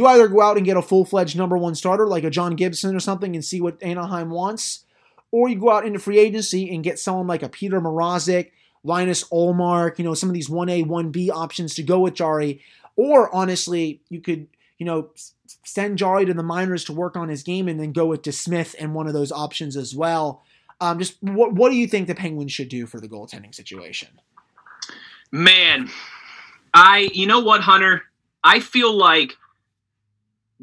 You 0.00 0.06
either 0.06 0.28
go 0.28 0.40
out 0.40 0.56
and 0.56 0.64
get 0.64 0.76
a 0.76 0.82
full 0.82 1.04
fledged 1.04 1.36
number 1.36 1.58
one 1.58 1.74
starter 1.74 2.06
like 2.06 2.24
a 2.24 2.30
John 2.30 2.56
Gibson 2.56 2.96
or 2.96 3.00
something 3.00 3.34
and 3.34 3.44
see 3.44 3.60
what 3.60 3.82
Anaheim 3.82 4.30
wants 4.30 4.84
or 5.30 5.48
you 5.48 5.60
go 5.60 5.70
out 5.70 5.86
into 5.86 5.98
free 5.98 6.18
agency 6.18 6.74
and 6.74 6.82
get 6.82 6.98
someone 6.98 7.26
like 7.26 7.42
a 7.42 7.48
Petr 7.48 7.80
Mrazek, 7.80 8.50
Linus 8.82 9.24
Ullmark, 9.28 9.98
you 9.98 10.04
know, 10.04 10.14
some 10.14 10.28
of 10.28 10.34
these 10.34 10.48
1A, 10.48 10.86
1B 10.86 11.30
options 11.30 11.74
to 11.76 11.82
go 11.82 12.00
with 12.00 12.14
Jarry. 12.14 12.60
Or 12.96 13.32
honestly, 13.32 14.00
you 14.08 14.20
could 14.20 14.48
you 14.80 14.86
know, 14.86 15.10
send 15.62 15.98
Jarry 15.98 16.24
to 16.24 16.32
the 16.32 16.42
minors 16.42 16.84
to 16.84 16.94
work 16.94 17.14
on 17.14 17.28
his 17.28 17.42
game 17.42 17.68
and 17.68 17.78
then 17.78 17.92
go 17.92 18.06
with 18.06 18.22
DeSmith 18.22 18.74
and 18.78 18.94
one 18.94 19.06
of 19.06 19.12
those 19.12 19.30
options 19.30 19.76
as 19.76 19.94
well. 19.94 20.42
Um, 20.80 20.98
just 20.98 21.22
what 21.22 21.52
what 21.52 21.68
do 21.70 21.76
you 21.76 21.86
think 21.86 22.06
the 22.06 22.14
Penguins 22.14 22.52
should 22.52 22.70
do 22.70 22.86
for 22.86 22.98
the 22.98 23.06
goaltending 23.06 23.54
situation? 23.54 24.08
Man, 25.30 25.90
I 26.72 27.10
you 27.12 27.26
know 27.26 27.40
what, 27.40 27.60
Hunter? 27.60 28.04
I 28.42 28.60
feel 28.60 28.96
like 28.96 29.36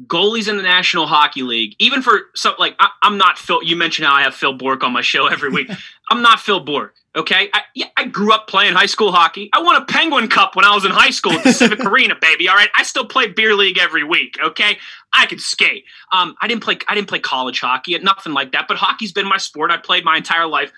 goalies 0.06 0.48
in 0.48 0.56
the 0.56 0.62
National 0.62 1.06
Hockey 1.06 1.42
League, 1.42 1.74
even 1.78 2.02
for 2.02 2.26
so 2.34 2.54
like 2.58 2.76
I, 2.78 2.90
am 3.02 3.18
not 3.18 3.38
Phil. 3.38 3.62
You 3.62 3.76
mentioned 3.76 4.06
how 4.06 4.14
I 4.14 4.22
have 4.22 4.34
Phil 4.34 4.52
Bourque 4.52 4.84
on 4.84 4.92
my 4.92 5.02
show 5.02 5.26
every 5.26 5.50
week. 5.50 5.70
I'm 6.10 6.22
not 6.22 6.40
Phil 6.40 6.60
Bourque. 6.60 6.94
Okay, 7.16 7.48
I, 7.52 7.62
yeah, 7.74 7.86
I 7.96 8.04
grew 8.04 8.32
up 8.32 8.46
playing 8.46 8.74
high 8.74 8.86
school 8.86 9.10
hockey. 9.10 9.50
I 9.52 9.60
won 9.60 9.74
a 9.74 9.84
Penguin 9.84 10.28
Cup 10.28 10.54
when 10.54 10.64
I 10.64 10.74
was 10.74 10.84
in 10.84 10.92
high 10.92 11.10
school 11.10 11.32
at 11.32 11.42
the 11.42 11.52
Civic 11.52 11.80
Arena, 11.84 12.14
baby. 12.20 12.48
All 12.48 12.54
right, 12.54 12.68
I 12.76 12.84
still 12.84 13.06
play 13.06 13.26
beer 13.26 13.54
league 13.54 13.78
every 13.78 14.04
week. 14.04 14.36
Okay, 14.42 14.78
I 15.12 15.26
can 15.26 15.38
skate. 15.38 15.84
Um, 16.12 16.36
I 16.40 16.46
didn't 16.46 16.62
play. 16.62 16.78
I 16.88 16.94
didn't 16.94 17.08
play 17.08 17.18
college 17.18 17.60
hockey, 17.60 17.98
nothing 17.98 18.34
like 18.34 18.52
that. 18.52 18.66
But 18.68 18.76
hockey's 18.76 19.12
been 19.12 19.28
my 19.28 19.38
sport. 19.38 19.70
I 19.70 19.78
played 19.78 20.04
my 20.04 20.16
entire 20.16 20.46
life. 20.46 20.72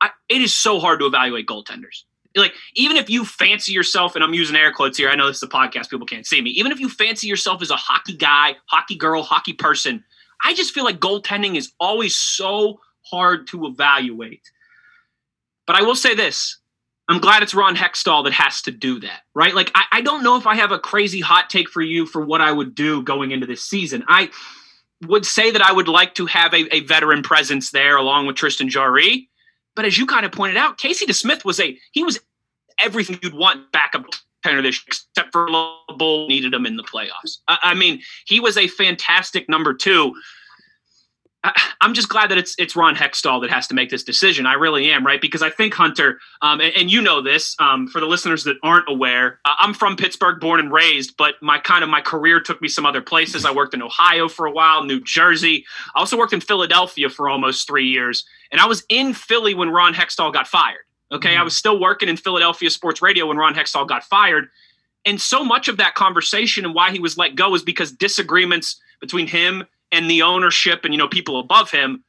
I, 0.00 0.10
it 0.28 0.42
is 0.42 0.54
so 0.54 0.80
hard 0.80 1.00
to 1.00 1.06
evaluate 1.06 1.46
goaltenders 1.46 2.04
like 2.40 2.54
even 2.74 2.96
if 2.96 3.08
you 3.08 3.24
fancy 3.24 3.72
yourself 3.72 4.14
and 4.14 4.24
i'm 4.24 4.34
using 4.34 4.56
air 4.56 4.72
quotes 4.72 4.98
here 4.98 5.08
i 5.08 5.14
know 5.14 5.26
this 5.26 5.38
is 5.38 5.42
a 5.42 5.48
podcast 5.48 5.90
people 5.90 6.06
can't 6.06 6.26
see 6.26 6.40
me. 6.40 6.50
Even 6.50 6.72
if 6.72 6.80
you 6.80 6.88
fancy 6.88 7.26
yourself 7.26 7.62
as 7.62 7.70
a 7.70 7.76
hockey 7.76 8.16
guy 8.16 8.56
hockey 8.66 8.96
girl 8.96 9.22
hockey 9.22 9.52
person 9.52 10.04
i 10.42 10.54
just 10.54 10.72
feel 10.72 10.84
like 10.84 10.98
goaltending 10.98 11.56
is 11.56 11.72
always 11.80 12.14
so 12.14 12.80
hard 13.10 13.46
to 13.48 13.66
evaluate. 13.66 14.42
But 15.66 15.76
i 15.76 15.82
will 15.82 15.96
say 15.96 16.14
this 16.14 16.58
i'm 17.08 17.20
glad 17.20 17.42
it's 17.42 17.54
ron 17.54 17.76
hextall 17.76 18.24
that 18.24 18.32
has 18.32 18.62
to 18.62 18.70
do 18.70 19.00
that 19.00 19.20
right? 19.34 19.54
Like 19.54 19.70
i, 19.74 19.84
I 19.92 20.00
don't 20.00 20.22
know 20.22 20.36
if 20.36 20.46
i 20.46 20.56
have 20.56 20.72
a 20.72 20.78
crazy 20.78 21.20
hot 21.20 21.50
take 21.50 21.68
for 21.68 21.82
you 21.82 22.06
for 22.06 22.24
what 22.24 22.40
i 22.40 22.52
would 22.52 22.74
do 22.74 23.02
going 23.02 23.30
into 23.30 23.46
this 23.46 23.62
season. 23.62 24.04
I 24.08 24.30
would 25.06 25.24
say 25.24 25.50
that 25.50 25.62
i 25.62 25.72
would 25.72 25.88
like 25.88 26.14
to 26.16 26.26
have 26.26 26.52
a, 26.52 26.74
a 26.74 26.80
veteran 26.80 27.22
presence 27.22 27.70
there 27.70 27.96
along 27.96 28.26
with 28.26 28.36
tristan 28.36 28.68
jarry. 28.68 29.28
But 29.78 29.84
as 29.84 29.96
you 29.96 30.06
kind 30.06 30.26
of 30.26 30.32
pointed 30.32 30.56
out, 30.56 30.76
Casey 30.76 31.06
DeSmith 31.06 31.44
was 31.44 31.60
a 31.60 31.78
he 31.92 32.02
was 32.02 32.18
everything 32.80 33.18
you'd 33.22 33.34
want 33.34 33.70
backup 33.72 34.06
tenor 34.44 34.62
this 34.62 34.80
except 34.86 35.32
for 35.32 35.48
Bull 35.96 36.28
needed 36.28 36.54
him 36.54 36.66
in 36.66 36.76
the 36.76 36.84
playoffs. 36.84 37.38
I, 37.48 37.58
I, 37.62 37.74
mean, 37.74 38.00
he 38.26 38.40
was 38.40 38.56
a 38.56 38.68
fantastic 38.68 39.48
number 39.48 39.74
two. 39.74 40.14
I, 41.44 41.52
am 41.82 41.94
just 41.94 42.08
glad 42.08 42.30
that 42.30 42.38
it's 42.38 42.56
it's 42.58 42.74
Ron 42.74 42.96
Hextall 42.96 43.40
that 43.42 43.50
has 43.50 43.68
to 43.68 43.74
make 43.74 43.90
this 43.90 44.02
decision. 44.02 44.44
I 44.44 44.54
really 44.54 44.90
am, 44.90 45.06
right? 45.06 45.20
Because 45.20 45.40
I 45.40 45.50
think 45.50 45.72
Hunter, 45.72 46.18
um, 46.42 46.60
and, 46.60 46.72
and, 46.76 46.90
you 46.90 47.00
know 47.00 47.22
this 47.22 47.54
um, 47.60 47.86
for 47.86 48.00
the 48.00 48.06
listeners 48.06 48.42
that 48.44 48.56
aren't 48.64 48.88
aware, 48.88 49.38
uh, 49.44 49.54
I'm 49.60 49.72
from 49.72 49.96
Pittsburgh, 49.96 50.40
born 50.40 50.58
and 50.58 50.72
raised, 50.72 51.16
but 51.16 51.34
my 51.40 51.58
kind 51.60 51.84
of 51.84 51.90
my 51.90 52.00
career 52.00 52.40
took 52.40 52.60
me 52.60 52.66
some 52.66 52.84
other 52.84 53.00
places. 53.00 53.44
I 53.44 53.52
worked 53.52 53.72
in 53.72 53.82
Ohio 53.82 54.28
for 54.28 54.46
a 54.46 54.50
while, 54.50 54.84
New 54.84 55.00
Jersey. 55.00 55.64
I 55.94 56.00
also 56.00 56.18
worked 56.18 56.32
in 56.32 56.40
Philadelphia 56.40 57.08
for 57.08 57.28
almost 57.28 57.68
three 57.68 57.86
years. 57.86 58.24
And 58.50 58.60
I 58.60 58.66
was 58.66 58.82
in 58.88 59.14
Philly 59.14 59.54
when 59.54 59.70
Ron 59.70 59.94
Hextall 59.94 60.32
got 60.32 60.48
fired. 60.48 60.87
Okay. 61.12 61.30
Mm-hmm. 61.30 61.40
I 61.40 61.44
was 61.44 61.56
still 61.56 61.80
working 61.80 62.08
in 62.08 62.16
Philadelphia 62.16 62.70
sports 62.70 63.02
radio 63.02 63.26
when 63.26 63.36
Ron 63.36 63.54
Hextall 63.54 63.88
got 63.88 64.04
fired. 64.04 64.48
And 65.04 65.20
so 65.20 65.44
much 65.44 65.68
of 65.68 65.76
that 65.78 65.94
conversation 65.94 66.64
and 66.64 66.74
why 66.74 66.90
he 66.90 66.98
was 66.98 67.16
let 67.16 67.34
go 67.34 67.54
is 67.54 67.62
because 67.62 67.92
disagreements 67.92 68.80
between 69.00 69.26
him 69.26 69.64
and 69.90 70.10
the 70.10 70.22
ownership 70.22 70.84
and, 70.84 70.92
you 70.92 70.98
know, 70.98 71.08
people 71.08 71.38
above 71.38 71.70
him 71.70 72.04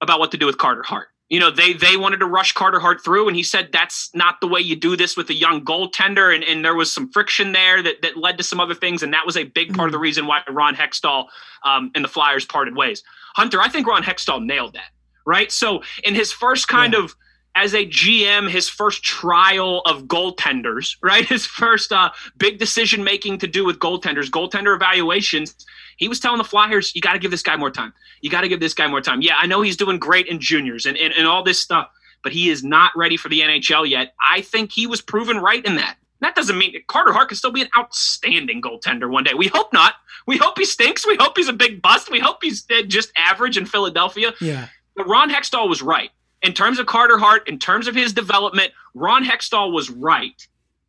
about 0.00 0.18
what 0.18 0.30
to 0.32 0.36
do 0.36 0.46
with 0.46 0.58
Carter 0.58 0.82
Hart. 0.82 1.08
You 1.30 1.40
know, 1.40 1.50
they 1.50 1.72
they 1.72 1.96
wanted 1.96 2.18
to 2.18 2.26
rush 2.26 2.52
Carter 2.52 2.78
Hart 2.78 3.02
through, 3.02 3.28
and 3.28 3.36
he 3.36 3.42
said 3.42 3.70
that's 3.72 4.14
not 4.14 4.42
the 4.42 4.46
way 4.46 4.60
you 4.60 4.76
do 4.76 4.94
this 4.94 5.16
with 5.16 5.30
a 5.30 5.34
young 5.34 5.64
goaltender. 5.64 6.34
And, 6.34 6.44
and 6.44 6.62
there 6.62 6.74
was 6.74 6.92
some 6.92 7.10
friction 7.10 7.52
there 7.52 7.82
that, 7.82 8.02
that 8.02 8.18
led 8.18 8.36
to 8.36 8.44
some 8.44 8.60
other 8.60 8.74
things, 8.74 9.02
and 9.02 9.14
that 9.14 9.24
was 9.24 9.36
a 9.36 9.44
big 9.44 9.74
part 9.74 9.88
of 9.88 9.92
the 9.92 9.96
mm-hmm. 9.96 10.02
reason 10.02 10.26
why 10.26 10.42
Ron 10.50 10.76
Hextall 10.76 11.28
um, 11.64 11.90
and 11.94 12.04
the 12.04 12.08
Flyers 12.08 12.44
parted 12.44 12.76
ways. 12.76 13.02
Hunter, 13.34 13.60
I 13.62 13.70
think 13.70 13.86
Ron 13.86 14.02
Hextall 14.02 14.44
nailed 14.44 14.74
that 14.74 14.90
right? 15.26 15.50
So 15.50 15.82
in 16.02 16.14
his 16.14 16.32
first 16.32 16.68
kind 16.68 16.92
yeah. 16.92 17.00
of 17.00 17.16
as 17.56 17.74
a 17.74 17.86
GM, 17.86 18.50
his 18.50 18.68
first 18.68 19.02
trial 19.02 19.82
of 19.86 20.04
goaltenders, 20.04 20.96
right? 21.02 21.24
His 21.34 21.46
first 21.46 21.92
uh, 21.92 22.10
big 22.36 22.58
decision 22.58 23.04
making 23.04 23.38
to 23.38 23.46
do 23.46 23.64
with 23.64 23.78
goaltenders, 23.78 24.28
goaltender 24.28 24.74
evaluations. 24.74 25.54
He 25.96 26.08
was 26.08 26.20
telling 26.20 26.38
the 26.38 26.44
Flyers, 26.44 26.94
you 26.94 27.00
got 27.00 27.12
to 27.12 27.18
give 27.18 27.30
this 27.30 27.42
guy 27.42 27.56
more 27.56 27.70
time. 27.70 27.92
You 28.20 28.30
got 28.30 28.40
to 28.40 28.48
give 28.48 28.60
this 28.60 28.74
guy 28.74 28.88
more 28.88 29.00
time. 29.00 29.22
Yeah, 29.22 29.36
I 29.38 29.46
know 29.46 29.62
he's 29.62 29.76
doing 29.76 29.98
great 29.98 30.26
in 30.26 30.40
juniors 30.40 30.86
and, 30.86 30.96
and, 30.96 31.12
and 31.14 31.26
all 31.26 31.42
this 31.42 31.60
stuff, 31.60 31.88
but 32.22 32.32
he 32.32 32.50
is 32.50 32.64
not 32.64 32.92
ready 32.96 33.16
for 33.16 33.28
the 33.28 33.40
NHL 33.40 33.88
yet. 33.88 34.14
I 34.28 34.40
think 34.40 34.72
he 34.72 34.86
was 34.86 35.00
proven 35.00 35.38
right 35.38 35.64
in 35.64 35.76
that. 35.76 35.96
That 36.20 36.34
doesn't 36.34 36.56
mean 36.56 36.74
Carter 36.88 37.12
Hart 37.12 37.28
can 37.28 37.36
still 37.36 37.52
be 37.52 37.60
an 37.60 37.68
outstanding 37.76 38.62
goaltender 38.62 39.10
one 39.10 39.24
day. 39.24 39.34
We 39.34 39.48
hope 39.48 39.72
not. 39.72 39.94
We 40.26 40.38
hope 40.38 40.58
he 40.58 40.64
stinks. 40.64 41.06
We 41.06 41.16
hope 41.16 41.36
he's 41.36 41.48
a 41.48 41.52
big 41.52 41.82
bust. 41.82 42.10
We 42.10 42.18
hope 42.18 42.38
he's 42.42 42.64
uh, 42.70 42.82
just 42.86 43.12
average 43.16 43.58
in 43.58 43.66
Philadelphia. 43.66 44.32
Yeah. 44.40 44.68
But 44.96 45.06
Ron 45.06 45.28
Hextall 45.28 45.68
was 45.68 45.82
right. 45.82 46.10
In 46.44 46.52
terms 46.52 46.78
of 46.78 46.84
Carter 46.84 47.16
Hart, 47.16 47.48
in 47.48 47.58
terms 47.58 47.88
of 47.88 47.94
his 47.94 48.12
development, 48.12 48.70
Ron 48.92 49.24
Hextall 49.24 49.72
was 49.72 49.88
right. 49.88 50.46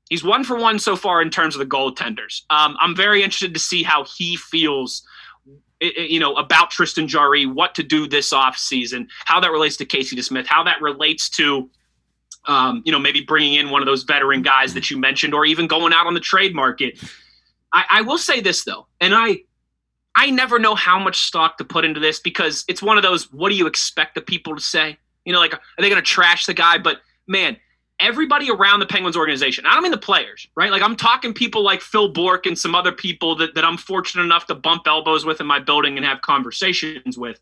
He's 0.10 0.22
one 0.22 0.44
for 0.44 0.58
one 0.58 0.78
so 0.78 0.98
far 0.98 1.22
in 1.22 1.30
terms 1.30 1.56
of 1.56 1.60
the 1.60 1.66
goaltenders. 1.66 2.42
Um, 2.50 2.76
I'm 2.80 2.94
very 2.94 3.24
interested 3.24 3.54
to 3.54 3.60
see 3.60 3.82
how 3.82 4.04
he 4.04 4.36
feels, 4.36 5.04
you 5.80 6.20
know, 6.20 6.36
about 6.36 6.72
Tristan 6.72 7.08
Jarry, 7.08 7.46
what 7.46 7.74
to 7.76 7.84
do 7.84 8.06
this 8.06 8.34
offseason, 8.34 9.08
how 9.24 9.40
that 9.40 9.50
relates 9.50 9.78
to 9.78 9.86
Casey 9.86 10.18
DeSmith, 10.18 10.46
how 10.46 10.62
that 10.66 10.82
relates 10.82 11.30
to, 11.30 11.70
um, 12.48 12.84
you 12.86 12.92
know, 12.92 13.00
maybe 13.00 13.22
bringing 13.22 13.54
in 13.54 13.70
one 13.70 13.82
of 13.82 13.86
those 13.86 14.04
veteran 14.04 14.42
guys 14.42 14.74
that 14.74 14.92
you 14.92 14.98
mentioned, 14.98 15.34
or 15.34 15.46
even 15.46 15.68
going 15.68 15.94
out 15.94 16.06
on 16.06 16.14
the 16.14 16.20
trade 16.20 16.54
market. 16.54 17.00
I, 17.72 17.86
I 17.90 18.02
will 18.02 18.18
say 18.18 18.42
this 18.42 18.66
though, 18.66 18.88
and 19.00 19.16
I 19.16 19.44
I 20.16 20.32
never 20.32 20.60
know 20.60 20.76
how 20.76 21.00
much 21.00 21.22
stock 21.22 21.58
to 21.60 21.64
put 21.64 21.86
into 21.86 22.02
this 22.02 22.20
because 22.20 22.66
it's 22.68 22.84
one 22.84 22.98
of 22.98 23.04
those 23.04 23.32
what 23.32 23.50
do 23.50 23.56
you 23.56 23.68
expect 23.68 24.16
the 24.16 24.22
people 24.22 24.54
to 24.54 24.62
say? 24.62 24.98
You 25.26 25.34
know, 25.34 25.40
like 25.40 25.54
are 25.54 25.60
they 25.80 25.90
going 25.90 26.02
to 26.02 26.08
trash 26.08 26.46
the 26.46 26.54
guy? 26.54 26.78
But 26.78 27.02
man, 27.28 27.58
everybody 28.00 28.50
around 28.50 28.80
the 28.80 28.86
Penguins 28.86 29.18
organization, 29.18 29.66
I 29.66 29.74
don't 29.74 29.84
mean 29.84 29.92
the 29.92 29.98
players, 29.98 30.48
right? 30.56 30.72
Like 30.72 30.82
I'm 30.82 30.96
talking 30.96 31.34
people 31.34 31.64
like 31.64 31.82
Phil 31.82 32.10
Bourque 32.10 32.46
and 32.46 32.58
some 32.58 32.76
other 32.76 32.92
people 32.92 33.36
that, 33.38 33.56
that 33.56 33.66
I'm 33.66 33.78
fortunate 33.78 34.24
enough 34.24 34.46
to 34.48 34.56
bump 34.56 34.84
elbows 34.86 35.26
with 35.26 35.42
in 35.42 35.48
my 35.48 35.60
building 35.60 35.98
and 35.98 36.06
have 36.06 36.22
conversations 36.22 37.18
with. 37.18 37.40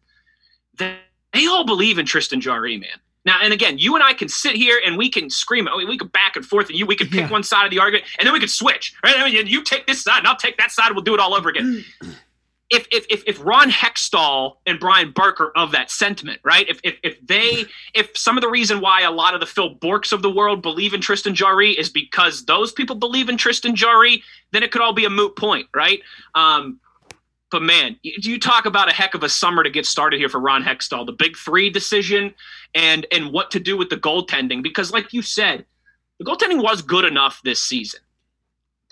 They, 0.78 0.98
they 1.34 1.48
all 1.48 1.66
believe 1.66 1.98
in 1.98 2.06
Tristan 2.06 2.42
Jarry, 2.42 2.78
man. 2.78 3.00
Now, 3.26 3.40
and 3.42 3.54
again, 3.54 3.78
you 3.78 3.96
and 3.96 4.04
I 4.04 4.14
can 4.14 4.28
sit 4.28 4.56
here 4.56 4.82
and 4.86 4.98
we 4.98 5.10
can 5.10 5.30
scream. 5.30 5.68
Oh, 5.72 5.78
we 5.78 5.98
can 5.98 6.10
back 6.10 6.36
and 6.36 6.46
forth, 6.46 6.70
and 6.70 6.78
you 6.78 6.86
we 6.86 6.96
can 6.96 7.08
pick 7.08 7.22
yeah. 7.22 7.30
one 7.30 7.44
side 7.44 7.64
of 7.64 7.72
the 7.72 7.80
argument, 7.80 8.06
and 8.20 8.26
then 8.26 8.34
we 8.34 8.40
can 8.40 8.50
switch. 8.50 8.94
Right? 9.04 9.16
I 9.18 9.32
mean, 9.32 9.48
you 9.48 9.64
take 9.64 9.88
this 9.88 10.04
side, 10.04 10.20
and 10.20 10.28
I'll 10.28 10.36
take 10.36 10.58
that 10.58 10.72
side. 10.72 10.92
We'll 10.92 11.04
do 11.04 11.14
it 11.14 11.20
all 11.22 11.34
over 11.34 11.50
again. 11.50 11.86
if, 12.74 12.88
if 12.92 13.06
if 13.10 13.24
if 13.28 13.46
Ron 13.46 13.70
Hextall 13.70 14.58
and 14.66 14.80
Brian 14.80 15.12
Burke 15.12 15.40
are 15.40 15.52
of 15.56 15.72
that 15.72 15.92
sentiment, 15.92 16.40
right? 16.44 16.68
If 16.68 16.80
if 16.84 16.98
if 17.04 17.26
they 17.26 17.66
if 17.94 18.18
some 18.18 18.38
of 18.38 18.42
the 18.42 18.50
reason 18.50 18.82
why 18.82 19.02
a 19.02 19.12
lot 19.12 19.34
of 19.34 19.40
the 19.40 19.46
Phil 19.46 19.70
Bourques 19.76 20.12
of 20.12 20.22
the 20.22 20.32
world 20.32 20.62
believe 20.62 20.94
in 20.94 21.02
Tristan 21.02 21.36
Jarry 21.36 21.72
is 21.72 21.90
because 21.90 22.46
those 22.46 22.72
people 22.72 22.96
believe 22.96 23.30
in 23.30 23.38
Tristan 23.38 23.76
Jarry, 23.76 24.24
then 24.52 24.64
it 24.64 24.72
could 24.72 24.82
all 24.82 24.94
be 24.94 25.06
a 25.06 25.10
moot 25.10 25.36
point, 25.36 25.68
right? 25.76 26.02
Um, 26.34 26.80
but 27.52 27.62
man, 27.62 27.98
you 28.02 28.40
talk 28.40 28.66
about 28.66 28.90
a 28.90 28.94
heck 28.94 29.14
of 29.14 29.22
a 29.22 29.30
summer 29.30 29.64
to 29.64 29.70
get 29.70 29.86
started 29.86 30.18
here 30.18 30.30
for 30.30 30.40
Ron 30.40 30.64
Hextall. 30.64 31.06
The 31.06 31.12
big 31.12 31.38
three 31.38 31.70
decision 31.70 32.34
and 32.74 33.06
and 33.12 33.32
what 33.32 33.52
to 33.52 33.60
do 33.60 33.78
with 33.78 33.90
the 33.90 33.98
goaltending 33.98 34.64
because, 34.64 34.92
like 34.92 35.14
you 35.14 35.22
said, 35.22 35.66
the 36.18 36.26
goaltending 36.26 36.64
was 36.64 36.82
good 36.82 37.06
enough 37.06 37.40
this 37.44 37.62
season. 37.62 38.00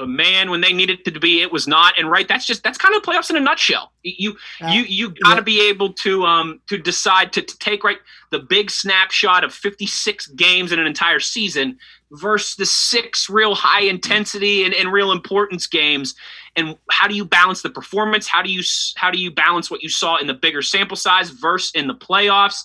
But 0.02 0.10
man, 0.10 0.50
when 0.50 0.62
they 0.62 0.74
needed 0.74 1.02
it 1.06 1.14
to 1.14 1.20
be, 1.20 1.44
it 1.44 1.52
was 1.52 1.68
not. 1.68 1.94
And 2.00 2.10
right, 2.10 2.28
that's 2.28 2.48
just 2.48 2.64
that's 2.64 2.80
kind 2.80 2.96
of 2.96 3.04
the 3.04 3.08
playoffs 3.08 3.30
in 3.30 3.36
a 3.36 3.40
nutshell. 3.40 3.92
You 4.02 4.36
uh, 4.60 4.70
you 4.70 4.82
you 4.82 5.10
got 5.10 5.36
to 5.36 5.42
yeah. 5.42 5.42
be 5.42 5.70
able 5.70 5.94
to 5.94 6.26
um 6.26 6.60
to 6.70 6.80
decide 6.80 7.32
to, 7.34 7.44
to 7.44 7.60
take 7.60 7.84
right 7.84 8.00
the 8.32 8.40
big 8.40 8.72
snapshot 8.72 9.44
of 9.44 9.54
56 9.54 10.26
games 10.30 10.72
in 10.72 10.80
an 10.80 10.88
entire 10.88 11.20
season 11.20 11.78
versus 12.14 12.56
the 12.56 12.66
six 12.66 13.30
real 13.30 13.54
high 13.54 13.82
intensity 13.84 14.66
and, 14.66 14.74
and 14.74 14.92
real 14.92 15.12
importance 15.12 15.68
games 15.68 16.16
and 16.56 16.76
how 16.90 17.08
do 17.08 17.14
you 17.14 17.24
balance 17.24 17.62
the 17.62 17.70
performance 17.70 18.28
how 18.28 18.42
do 18.42 18.52
you 18.52 18.64
how 18.96 19.12
do 19.12 19.20
you 19.20 19.30
balance 19.30 19.70
what 19.70 19.84
you 19.84 19.88
saw 19.90 20.18
in 20.18 20.26
the 20.26 20.34
bigger 20.34 20.64
sample 20.64 20.98
size 20.98 21.30
versus 21.30 21.72
in 21.76 21.88
the 21.88 21.94
playoffs 21.94 22.64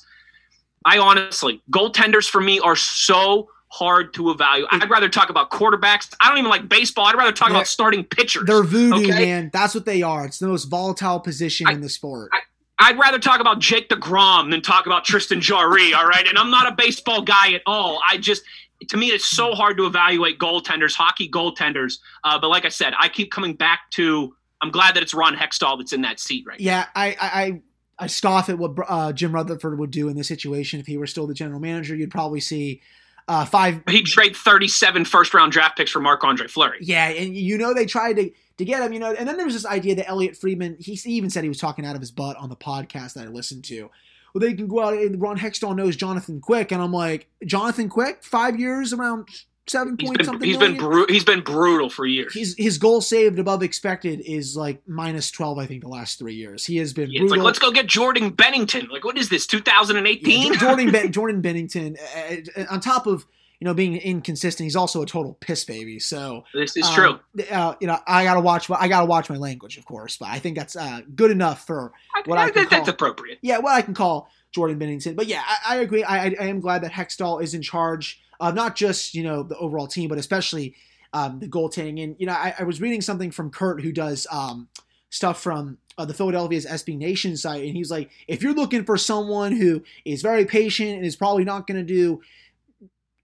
i 0.86 0.98
honestly 0.98 1.62
goaltenders 1.70 2.28
for 2.28 2.40
me 2.40 2.58
are 2.60 2.76
so 2.76 3.46
hard 3.68 4.14
to 4.14 4.30
evaluate. 4.30 4.68
I'd 4.72 4.88
rather 4.88 5.08
talk 5.08 5.28
about 5.28 5.50
quarterbacks. 5.50 6.14
I 6.20 6.28
don't 6.28 6.38
even 6.38 6.50
like 6.50 6.68
baseball. 6.68 7.06
I'd 7.06 7.16
rather 7.16 7.32
talk 7.32 7.50
about 7.50 7.66
starting 7.66 8.04
pitchers. 8.04 8.44
They're 8.46 8.62
voodoo, 8.62 9.10
okay? 9.10 9.26
man. 9.26 9.50
That's 9.52 9.74
what 9.74 9.84
they 9.84 10.02
are. 10.02 10.24
It's 10.24 10.38
the 10.38 10.48
most 10.48 10.64
volatile 10.64 11.20
position 11.20 11.66
I, 11.66 11.72
in 11.72 11.80
the 11.80 11.88
sport. 11.88 12.30
I, 12.78 12.92
would 12.92 13.00
rather 13.00 13.18
talk 13.18 13.40
about 13.40 13.58
Jake 13.58 13.88
DeGrom 13.88 14.50
than 14.50 14.62
talk 14.62 14.86
about 14.86 15.04
Tristan 15.04 15.40
Jarry, 15.40 15.92
all 15.92 16.06
right? 16.06 16.26
And 16.26 16.38
I'm 16.38 16.50
not 16.50 16.70
a 16.70 16.74
baseball 16.74 17.22
guy 17.22 17.52
at 17.54 17.62
all. 17.66 18.00
I 18.08 18.18
just, 18.18 18.42
to 18.88 18.96
me, 18.96 19.08
it's 19.08 19.26
so 19.26 19.52
hard 19.52 19.76
to 19.78 19.86
evaluate 19.86 20.38
goaltenders, 20.38 20.94
hockey 20.94 21.28
goaltenders. 21.28 21.98
Uh, 22.24 22.38
but 22.38 22.48
like 22.48 22.64
I 22.64 22.70
said, 22.70 22.94
I 22.98 23.08
keep 23.08 23.32
coming 23.32 23.54
back 23.54 23.90
to, 23.92 24.34
I'm 24.62 24.70
glad 24.70 24.94
that 24.94 25.02
it's 25.02 25.12
Ron 25.12 25.36
Hextall 25.36 25.78
that's 25.78 25.92
in 25.92 26.02
that 26.02 26.20
seat 26.20 26.44
right 26.46 26.60
now. 26.60 26.64
yeah, 26.64 26.80
now. 26.80 26.86
I, 26.94 27.16
I, 27.20 27.62
I 27.98 28.06
scoff 28.06 28.48
at 28.48 28.58
what 28.58 28.72
uh, 28.88 29.12
Jim 29.12 29.32
Rutherford 29.32 29.78
would 29.78 29.90
do 29.90 30.08
in 30.08 30.16
this 30.16 30.28
situation 30.28 30.80
if 30.80 30.86
he 30.86 30.96
were 30.96 31.06
still 31.06 31.26
the 31.26 31.34
general 31.34 31.60
manager. 31.60 31.96
You'd 31.96 32.10
probably 32.10 32.40
see 32.40 32.82
uh, 33.28 33.44
five. 33.44 33.82
He'd 33.88 34.06
trade 34.06 34.36
37 34.36 35.04
first 35.04 35.34
round 35.34 35.52
draft 35.52 35.76
picks 35.76 35.90
for 35.90 36.00
Marc 36.00 36.22
Andre 36.24 36.46
Fleury. 36.46 36.78
Yeah, 36.80 37.08
and 37.08 37.36
you 37.36 37.58
know 37.58 37.74
they 37.74 37.86
tried 37.86 38.16
to 38.16 38.30
to 38.58 38.64
get 38.64 38.82
him. 38.82 38.92
You 38.92 39.00
know, 39.00 39.12
and 39.12 39.28
then 39.28 39.36
there 39.36 39.46
was 39.46 39.54
this 39.54 39.66
idea 39.66 39.94
that 39.96 40.08
Elliotte 40.08 40.36
Friedman. 40.36 40.76
He 40.78 40.98
even 41.06 41.30
said 41.30 41.42
he 41.42 41.48
was 41.48 41.58
talking 41.58 41.84
out 41.84 41.94
of 41.94 42.00
his 42.00 42.10
butt 42.10 42.36
on 42.36 42.48
the 42.48 42.56
podcast 42.56 43.14
that 43.14 43.24
I 43.24 43.28
listened 43.28 43.64
to. 43.64 43.90
Well, 44.32 44.40
they 44.40 44.54
can 44.54 44.68
go 44.68 44.82
out 44.82 44.92
and 44.94 45.20
Ron 45.20 45.38
Hextall 45.38 45.74
knows 45.74 45.96
Jonathan 45.96 46.40
Quick, 46.40 46.70
and 46.70 46.82
I'm 46.82 46.92
like, 46.92 47.26
Jonathan 47.46 47.88
Quick, 47.88 48.22
five 48.22 48.60
years 48.60 48.92
around 48.92 49.28
seven 49.68 49.96
He's 49.98 50.08
point 50.08 50.18
been 50.18 50.26
something. 50.26 50.48
he's 50.48 50.56
been 50.58 50.72
million? 50.76 50.90
bru- 50.90 51.06
he's 51.08 51.24
been 51.24 51.40
brutal 51.40 51.90
for 51.90 52.06
years. 52.06 52.34
his 52.34 52.54
his 52.56 52.78
goal 52.78 53.00
saved 53.00 53.38
above 53.38 53.62
expected 53.62 54.20
is 54.20 54.56
like 54.56 54.80
minus 54.86 55.30
twelve. 55.30 55.58
I 55.58 55.66
think 55.66 55.82
the 55.82 55.88
last 55.88 56.18
three 56.18 56.34
years 56.34 56.64
he 56.66 56.76
has 56.78 56.92
been 56.92 57.10
Yeah, 57.10 57.20
brutal. 57.20 57.34
it's 57.34 57.38
like 57.38 57.44
let's 57.46 57.58
go 57.58 57.70
get 57.72 57.86
Jordan 57.86 58.30
Binnington. 58.32 58.88
Like 58.90 59.04
what 59.04 59.18
is 59.18 59.28
this? 59.28 59.46
2018? 59.46 60.54
Jordan 60.54 60.90
ben, 60.92 61.12
Jordan 61.12 61.42
Binnington, 61.42 61.96
uh, 61.98 62.60
uh, 62.60 62.64
on 62.70 62.80
top 62.80 63.06
of 63.06 63.26
you 63.60 63.64
know 63.64 63.74
being 63.74 63.96
inconsistent, 63.96 64.64
he's 64.66 64.76
also 64.76 65.02
a 65.02 65.06
total 65.06 65.34
piss 65.40 65.64
baby. 65.64 65.98
So 65.98 66.44
this 66.54 66.76
is 66.76 66.86
um, 66.86 66.94
true. 66.94 67.20
Uh, 67.50 67.74
you 67.80 67.86
know, 67.86 67.98
I 68.06 68.24
gotta 68.24 68.40
watch. 68.40 68.70
I 68.70 68.86
gotta 68.88 69.06
watch 69.06 69.30
my 69.30 69.36
language, 69.36 69.78
of 69.78 69.84
course, 69.86 70.16
but 70.18 70.28
I 70.28 70.38
think 70.38 70.56
that's 70.56 70.76
uh, 70.76 71.00
good 71.14 71.30
enough 71.30 71.66
for 71.66 71.92
what 72.26 72.38
I 72.38 72.44
I 72.46 72.50
think 72.50 72.70
that's 72.70 72.88
appropriate. 72.88 73.38
yeah, 73.42 73.58
what 73.58 73.74
I 73.74 73.82
can 73.82 73.94
call 73.94 74.28
Jordan 74.52 74.78
Binnington. 74.78 75.16
But 75.16 75.26
yeah, 75.26 75.42
I, 75.44 75.74
I 75.74 75.76
agree. 75.78 76.04
I, 76.04 76.24
I, 76.26 76.34
I 76.40 76.44
am 76.46 76.60
glad 76.60 76.82
that 76.82 76.92
Hextall 76.92 77.42
is 77.42 77.54
in 77.54 77.62
charge 77.62 78.20
of 78.40 78.54
not 78.54 78.76
just 78.76 79.14
you 79.14 79.22
know 79.22 79.42
the 79.42 79.56
overall 79.56 79.86
team, 79.86 80.08
but 80.08 80.18
especially 80.18 80.74
um, 81.12 81.38
the 81.38 81.48
goaltending. 81.48 82.02
And 82.02 82.16
you 82.18 82.26
know, 82.26 82.32
I, 82.32 82.54
I 82.58 82.64
was 82.64 82.80
reading 82.80 83.00
something 83.00 83.30
from 83.30 83.50
Kurt 83.50 83.82
who 83.82 83.92
does 83.92 84.26
um, 84.30 84.68
stuff 85.10 85.42
from 85.42 85.78
uh, 85.98 86.04
the 86.04 86.14
Philadelphia's 86.14 86.66
SB 86.66 86.96
Nation 86.96 87.36
site, 87.36 87.64
and 87.64 87.76
he's 87.76 87.90
like, 87.90 88.10
if 88.28 88.42
you're 88.42 88.54
looking 88.54 88.84
for 88.84 88.96
someone 88.96 89.52
who 89.52 89.82
is 90.04 90.22
very 90.22 90.44
patient 90.44 90.90
and 90.90 91.04
is 91.04 91.16
probably 91.16 91.44
not 91.44 91.66
going 91.66 91.78
to 91.78 91.94
do 91.94 92.20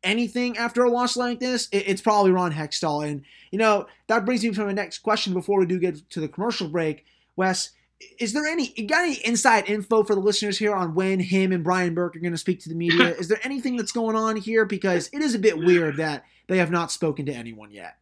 anything 0.02 0.56
after 0.58 0.82
a 0.82 0.90
loss 0.90 1.16
like 1.16 1.38
this, 1.38 1.68
it, 1.70 1.84
it's 1.86 2.02
probably 2.02 2.32
Ron 2.32 2.52
Hextall. 2.52 3.06
And 3.06 3.22
you 3.50 3.58
know, 3.58 3.86
that 4.08 4.24
brings 4.24 4.42
me 4.42 4.50
to 4.50 4.64
my 4.64 4.72
next 4.72 4.98
question 4.98 5.32
before 5.32 5.58
we 5.58 5.66
do 5.66 5.78
get 5.78 6.08
to 6.10 6.20
the 6.20 6.28
commercial 6.28 6.68
break, 6.68 7.04
Wes 7.36 7.70
is 8.18 8.32
there 8.32 8.46
any 8.46 8.72
you 8.76 8.86
got 8.86 9.04
any 9.04 9.14
inside 9.24 9.68
info 9.68 10.04
for 10.04 10.14
the 10.14 10.20
listeners 10.20 10.58
here 10.58 10.74
on 10.74 10.94
when 10.94 11.20
him 11.20 11.52
and 11.52 11.64
Brian 11.64 11.94
Burke 11.94 12.16
are 12.16 12.20
going 12.20 12.32
to 12.32 12.38
speak 12.38 12.60
to 12.60 12.68
the 12.68 12.74
media? 12.74 13.08
is 13.18 13.28
there 13.28 13.40
anything 13.42 13.76
that's 13.76 13.92
going 13.92 14.16
on 14.16 14.36
here 14.36 14.64
because 14.64 15.08
it 15.12 15.22
is 15.22 15.34
a 15.34 15.38
bit 15.38 15.58
weird 15.58 15.96
that 15.96 16.24
they 16.52 16.58
have 16.58 16.70
not 16.70 16.92
spoken 16.92 17.26
to 17.26 17.32
anyone 17.32 17.70
yet. 17.70 17.96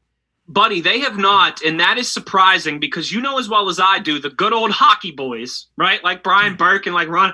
Buddy, 0.49 0.81
they 0.81 0.99
have 1.01 1.17
not, 1.17 1.63
and 1.63 1.79
that 1.79 1.99
is 1.99 2.11
surprising 2.11 2.81
because 2.81 3.13
you 3.13 3.21
know 3.21 3.39
as 3.39 3.49
well 3.49 3.69
as 3.69 3.79
I 3.79 4.01
do 4.01 4.19
the 4.19 4.31
good 4.31 4.53
old 4.53 4.73
hockey 4.73 5.13
boys, 5.13 5.67
right? 5.77 6.03
Like 6.03 6.25
Brian 6.25 6.55
hmm. 6.55 6.59
Burke 6.59 6.87
and 6.87 6.95
like 6.95 7.09
Ron, 7.09 7.33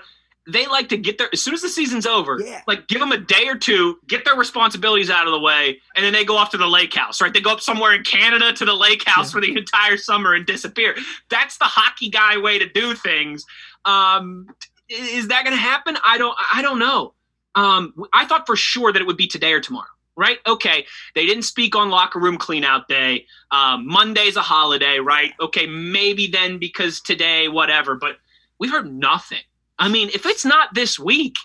they 0.48 0.66
like 0.66 0.88
to 0.90 0.96
get 0.96 1.18
their 1.18 1.28
as 1.32 1.42
soon 1.42 1.54
as 1.54 1.62
the 1.62 1.68
season's 1.68 2.06
over, 2.06 2.40
Yeah. 2.42 2.62
like 2.66 2.86
give 2.88 3.00
them 3.00 3.12
a 3.12 3.18
day 3.18 3.48
or 3.48 3.56
two, 3.56 3.98
get 4.06 4.24
their 4.24 4.36
responsibilities 4.36 5.10
out 5.10 5.26
of 5.26 5.32
the 5.32 5.40
way, 5.40 5.80
and 5.94 6.04
then 6.04 6.12
they 6.12 6.24
go 6.24 6.36
off 6.36 6.50
to 6.50 6.56
the 6.56 6.66
lake 6.68 6.94
house, 6.94 7.20
right? 7.20 7.32
They 7.32 7.40
go 7.40 7.50
up 7.52 7.60
somewhere 7.60 7.94
in 7.94 8.02
Canada 8.04 8.52
to 8.52 8.64
the 8.64 8.74
lake 8.74 9.02
house 9.06 9.28
Yeah. 9.28 9.32
for 9.32 9.40
the 9.40 9.56
entire 9.56 9.96
summer 9.96 10.34
and 10.34 10.46
disappear. 10.46 10.96
That's 11.30 11.58
the 11.58 11.64
hockey 11.64 12.08
guy 12.10 12.36
way 12.38 12.58
to 12.58 12.68
do 12.68 12.94
things. 12.94 13.44
Um, 13.84 14.48
is 14.88 15.28
that 15.28 15.44
going 15.44 15.56
to 15.56 15.60
happen? 15.62 15.96
I 16.04 16.16
don't. 16.18 16.36
I 16.54 16.62
don't 16.62 16.78
know. 16.78 17.14
Um, 17.54 17.92
I 18.12 18.24
thought 18.26 18.46
for 18.46 18.54
sure 18.56 18.92
that 18.92 19.00
it 19.02 19.06
would 19.06 19.16
be 19.16 19.26
today 19.26 19.52
or 19.52 19.60
tomorrow. 19.60 19.86
Right? 20.18 20.38
Okay. 20.46 20.86
They 21.14 21.26
didn't 21.26 21.42
speak 21.42 21.76
on 21.76 21.90
locker 21.90 22.18
room 22.18 22.38
cleanout 22.38 22.86
day. 22.86 23.26
Um, 23.50 23.86
Monday's 23.86 24.36
a 24.36 24.40
holiday, 24.42 24.98
right? 24.98 25.32
Okay, 25.40 25.66
maybe 25.66 26.26
then 26.26 26.56
because 26.58 27.00
today, 27.02 27.48
whatever. 27.48 27.96
But 27.96 28.16
we've 28.58 28.70
heard 28.70 28.90
nothing. 28.90 29.42
I 29.78 29.88
mean, 29.88 30.08
if 30.14 30.26
it's 30.26 30.44
not 30.44 30.74
this 30.74 30.98
week, 30.98 31.36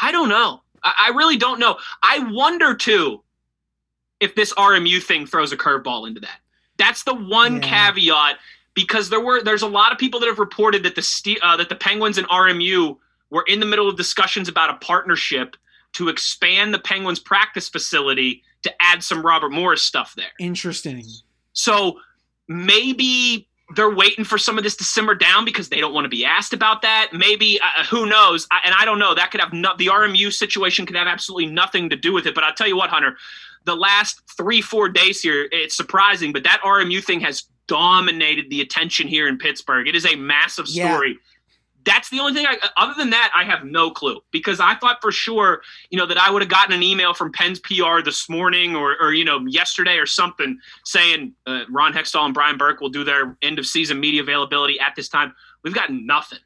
I 0.00 0.12
don't 0.12 0.28
know. 0.28 0.62
I, 0.82 1.06
I 1.06 1.16
really 1.16 1.36
don't 1.36 1.58
know. 1.60 1.78
I 2.02 2.18
wonder 2.30 2.74
too 2.74 3.22
if 4.20 4.34
this 4.34 4.52
RMU 4.54 5.02
thing 5.02 5.26
throws 5.26 5.52
a 5.52 5.56
curveball 5.56 6.06
into 6.06 6.20
that. 6.20 6.38
That's 6.76 7.02
the 7.04 7.14
one 7.14 7.56
Yeah. 7.56 7.90
caveat 7.92 8.38
because 8.74 9.08
there 9.10 9.20
were 9.20 9.42
there's 9.42 9.62
a 9.62 9.66
lot 9.68 9.92
of 9.92 9.98
people 9.98 10.18
that 10.20 10.26
have 10.26 10.38
reported 10.38 10.82
that 10.82 10.94
the 10.94 11.38
uh, 11.42 11.56
that 11.56 11.68
the 11.68 11.76
Penguins 11.76 12.18
and 12.18 12.28
RMU 12.28 12.96
were 13.30 13.44
in 13.46 13.60
the 13.60 13.66
middle 13.66 13.88
of 13.88 13.96
discussions 13.96 14.48
about 14.48 14.70
a 14.70 14.74
partnership 14.74 15.56
to 15.92 16.08
expand 16.08 16.74
the 16.74 16.78
Penguins 16.80 17.20
practice 17.20 17.68
facility 17.68 18.42
to 18.62 18.72
add 18.82 19.02
some 19.02 19.24
Robert 19.24 19.50
Morris 19.50 19.82
stuff 19.82 20.14
there. 20.16 20.32
Interesting. 20.40 21.04
So 21.52 22.00
maybe 22.48 23.48
they're 23.74 23.94
waiting 23.94 24.24
for 24.24 24.36
some 24.36 24.58
of 24.58 24.64
this 24.64 24.76
to 24.76 24.84
simmer 24.84 25.14
down 25.14 25.44
because 25.44 25.68
they 25.68 25.80
don't 25.80 25.94
want 25.94 26.04
to 26.04 26.08
be 26.10 26.24
asked 26.24 26.52
about 26.52 26.82
that. 26.82 27.10
Maybe 27.12 27.58
uh, 27.60 27.84
who 27.84 28.06
knows? 28.06 28.46
I, 28.50 28.60
and 28.64 28.74
I 28.78 28.84
don't 28.84 28.98
know. 28.98 29.14
That 29.14 29.30
could 29.30 29.40
have 29.40 29.52
no, 29.52 29.72
the 29.78 29.86
RMU 29.86 30.32
situation 30.32 30.84
could 30.84 30.96
have 30.96 31.06
absolutely 31.06 31.46
nothing 31.46 31.88
to 31.90 31.96
do 31.96 32.12
with 32.12 32.26
it. 32.26 32.34
But 32.34 32.44
I'll 32.44 32.54
tell 32.54 32.68
you 32.68 32.76
what, 32.76 32.90
Hunter, 32.90 33.16
the 33.64 33.74
last 33.74 34.20
three 34.36 34.60
four 34.60 34.88
days 34.88 35.22
here, 35.22 35.48
it's 35.50 35.74
surprising, 35.74 36.32
but 36.32 36.44
that 36.44 36.60
RMU 36.62 37.02
thing 37.02 37.20
has 37.20 37.44
dominated 37.66 38.50
the 38.50 38.60
attention 38.60 39.08
here 39.08 39.26
in 39.28 39.38
Pittsburgh. 39.38 39.88
It 39.88 39.94
is 39.94 40.04
a 40.04 40.14
massive 40.16 40.66
Yeah. 40.68 41.00
That's 41.84 42.08
the 42.08 42.20
only 42.20 42.32
thing. 42.32 42.46
I, 42.46 42.56
other 42.76 42.94
than 42.96 43.10
that, 43.10 43.32
I 43.34 43.44
have 43.44 43.64
no 43.64 43.90
clue 43.90 44.20
because 44.30 44.60
I 44.60 44.74
thought 44.76 44.98
for 45.00 45.12
sure, 45.12 45.62
you 45.90 45.98
know, 45.98 46.06
that 46.06 46.18
I 46.18 46.30
would 46.30 46.42
have 46.42 46.48
gotten 46.48 46.74
an 46.74 46.82
email 46.82 47.14
from 47.14 47.32
Penn's 47.32 47.60
PR 47.60 48.00
this 48.04 48.28
morning 48.28 48.74
or, 48.74 48.96
or 49.00 49.12
you 49.12 49.24
know, 49.24 49.44
yesterday 49.46 49.96
or 49.96 50.06
something 50.06 50.58
saying 50.84 51.34
uh, 51.46 51.64
Ron 51.68 51.92
Hextall 51.92 52.24
and 52.24 52.34
Brian 52.34 52.56
Burke 52.56 52.80
will 52.80 52.88
do 52.88 53.04
their 53.04 53.36
end 53.42 53.58
of 53.58 53.66
season 53.66 54.00
media 54.00 54.22
availability 54.22 54.80
at 54.80 54.94
this 54.96 55.08
time. 55.08 55.34
We've 55.62 55.74
got 55.74 55.92
nothing, 55.92 56.38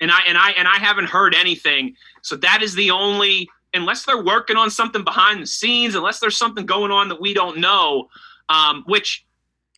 and 0.00 0.10
I 0.10 0.20
and 0.26 0.36
I 0.36 0.50
and 0.52 0.68
I 0.68 0.76
haven't 0.76 1.06
heard 1.06 1.34
anything. 1.34 1.94
So 2.22 2.36
that 2.36 2.62
is 2.62 2.74
the 2.74 2.90
only, 2.90 3.48
unless 3.74 4.04
they're 4.04 4.22
working 4.22 4.56
on 4.56 4.70
something 4.70 5.04
behind 5.04 5.42
the 5.42 5.46
scenes, 5.46 5.94
unless 5.94 6.20
there's 6.20 6.36
something 6.36 6.66
going 6.66 6.90
on 6.90 7.08
that 7.08 7.20
we 7.20 7.34
don't 7.34 7.58
know. 7.58 8.08
Um, 8.48 8.82
which, 8.86 9.24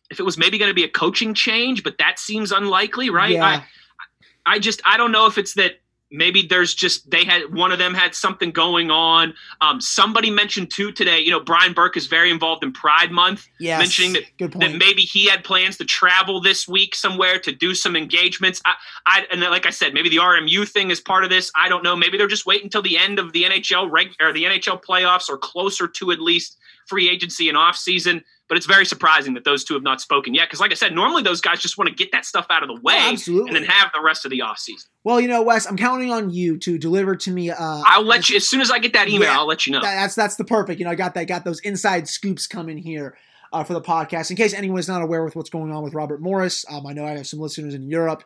if 0.09 0.19
it 0.19 0.23
was 0.23 0.37
maybe 0.37 0.57
going 0.57 0.69
to 0.69 0.75
be 0.75 0.83
a 0.83 0.89
coaching 0.89 1.33
change, 1.33 1.83
but 1.83 1.97
that 1.99 2.19
seems 2.19 2.51
unlikely, 2.51 3.09
right? 3.09 3.31
Yeah. 3.31 3.45
I, 3.45 3.65
I 4.45 4.59
just 4.59 4.81
I 4.85 4.97
don't 4.97 5.11
know 5.11 5.25
if 5.25 5.37
it's 5.37 5.53
that 5.55 5.79
maybe 6.11 6.45
there's 6.47 6.73
just 6.73 7.09
they 7.09 7.25
had 7.25 7.53
one 7.53 7.71
of 7.71 7.79
them 7.79 7.93
had 7.93 8.15
something 8.15 8.51
going 8.51 8.91
on. 8.91 9.33
Um, 9.61 9.81
somebody 9.81 10.29
mentioned 10.29 10.71
too 10.71 10.91
today. 10.91 11.19
You 11.19 11.31
know, 11.31 11.39
Brian 11.39 11.73
Burke 11.73 11.97
is 11.97 12.07
very 12.07 12.31
involved 12.31 12.63
in 12.63 12.71
Pride 12.71 13.11
Month, 13.11 13.47
Yes. 13.59 13.79
mentioning 13.79 14.13
that 14.13 14.51
that 14.59 14.75
maybe 14.77 15.01
he 15.01 15.27
had 15.27 15.43
plans 15.43 15.77
to 15.77 15.85
travel 15.85 16.41
this 16.41 16.67
week 16.67 16.95
somewhere 16.95 17.39
to 17.39 17.51
do 17.51 17.73
some 17.73 17.95
engagements. 17.95 18.61
I, 18.65 18.75
I 19.05 19.25
and 19.31 19.41
then, 19.41 19.51
like 19.51 19.65
I 19.65 19.71
said, 19.71 19.93
maybe 19.93 20.09
the 20.09 20.17
RMU 20.17 20.67
thing 20.67 20.91
is 20.91 21.01
part 21.01 21.23
of 21.23 21.29
this. 21.29 21.51
I 21.55 21.69
don't 21.69 21.83
know. 21.83 21.95
Maybe 21.95 22.17
they're 22.17 22.27
just 22.27 22.45
waiting 22.45 22.65
until 22.65 22.81
the 22.81 22.97
end 22.97 23.19
of 23.19 23.33
the 23.33 23.43
NHL 23.43 23.91
reg 23.91 24.15
or 24.21 24.31
the 24.31 24.43
NHL 24.43 24.83
playoffs 24.83 25.29
or 25.29 25.37
closer 25.37 25.87
to 25.87 26.11
at 26.11 26.19
least 26.19 26.57
free 26.87 27.09
agency 27.09 27.49
and 27.49 27.57
off 27.57 27.75
season. 27.75 28.23
But 28.47 28.57
it's 28.57 28.67
very 28.67 28.85
surprising 28.85 29.33
that 29.33 29.43
those 29.43 29.63
two 29.63 29.73
have 29.73 29.81
not 29.81 30.01
spoken 30.01 30.35
yet. 30.35 30.47
Because, 30.47 30.59
like 30.59 30.71
I 30.71 30.75
said, 30.75 30.93
normally 30.93 31.23
those 31.23 31.41
guys 31.41 31.59
just 31.59 31.79
want 31.79 31.89
to 31.89 31.95
get 31.95 32.11
that 32.11 32.25
stuff 32.25 32.45
out 32.51 32.61
of 32.61 32.67
the 32.69 32.79
way 32.81 32.93
Oh, 32.95 33.11
absolutely. 33.11 33.49
and 33.49 33.55
then 33.55 33.63
have 33.63 33.89
the 33.91 34.01
rest 34.01 34.23
of 34.23 34.29
the 34.29 34.41
off 34.41 34.59
season. 34.59 34.87
well, 35.03 35.19
you 35.19 35.27
know, 35.27 35.41
Wes, 35.41 35.65
I'm 35.65 35.77
counting 35.77 36.11
on 36.11 36.29
you 36.29 36.57
to 36.59 36.77
deliver 36.77 37.15
to 37.15 37.31
me. 37.31 37.49
Uh, 37.49 37.55
I'll 37.59 38.03
let 38.05 38.29
you 38.29 38.35
as 38.35 38.47
soon 38.47 38.61
as 38.61 38.69
I 38.69 38.77
get 38.77 38.93
that 38.93 39.07
email. 39.07 39.29
Yeah. 39.29 39.39
I'll 39.39 39.47
let 39.47 39.65
you 39.65 39.73
know. 39.73 39.81
That- 39.81 39.95
that's 39.95 40.13
that's 40.15 40.35
the 40.35 40.43
perfect. 40.45 40.79
You 40.79 40.85
know, 40.85 40.91
I 40.91 40.95
got 40.95 41.15
that 41.15 41.23
got 41.27 41.43
those 41.43 41.59
inside 41.61 42.07
scoops 42.07 42.45
coming 42.45 42.77
here 42.77 43.17
uh, 43.51 43.63
for 43.63 43.73
the 43.73 43.81
podcast. 43.81 44.29
In 44.29 44.35
case 44.37 44.53
anyone's 44.53 44.87
not 44.87 45.01
aware 45.01 45.23
with 45.23 45.35
what's 45.35 45.49
going 45.49 45.71
on 45.71 45.83
with 45.83 45.95
Robert 45.95 46.21
Morris, 46.21 46.65
um, 46.69 46.85
I 46.85 46.93
know 46.93 47.03
I 47.03 47.11
have 47.17 47.25
some 47.25 47.39
listeners 47.39 47.73
in 47.73 47.89
Europe. 47.89 48.23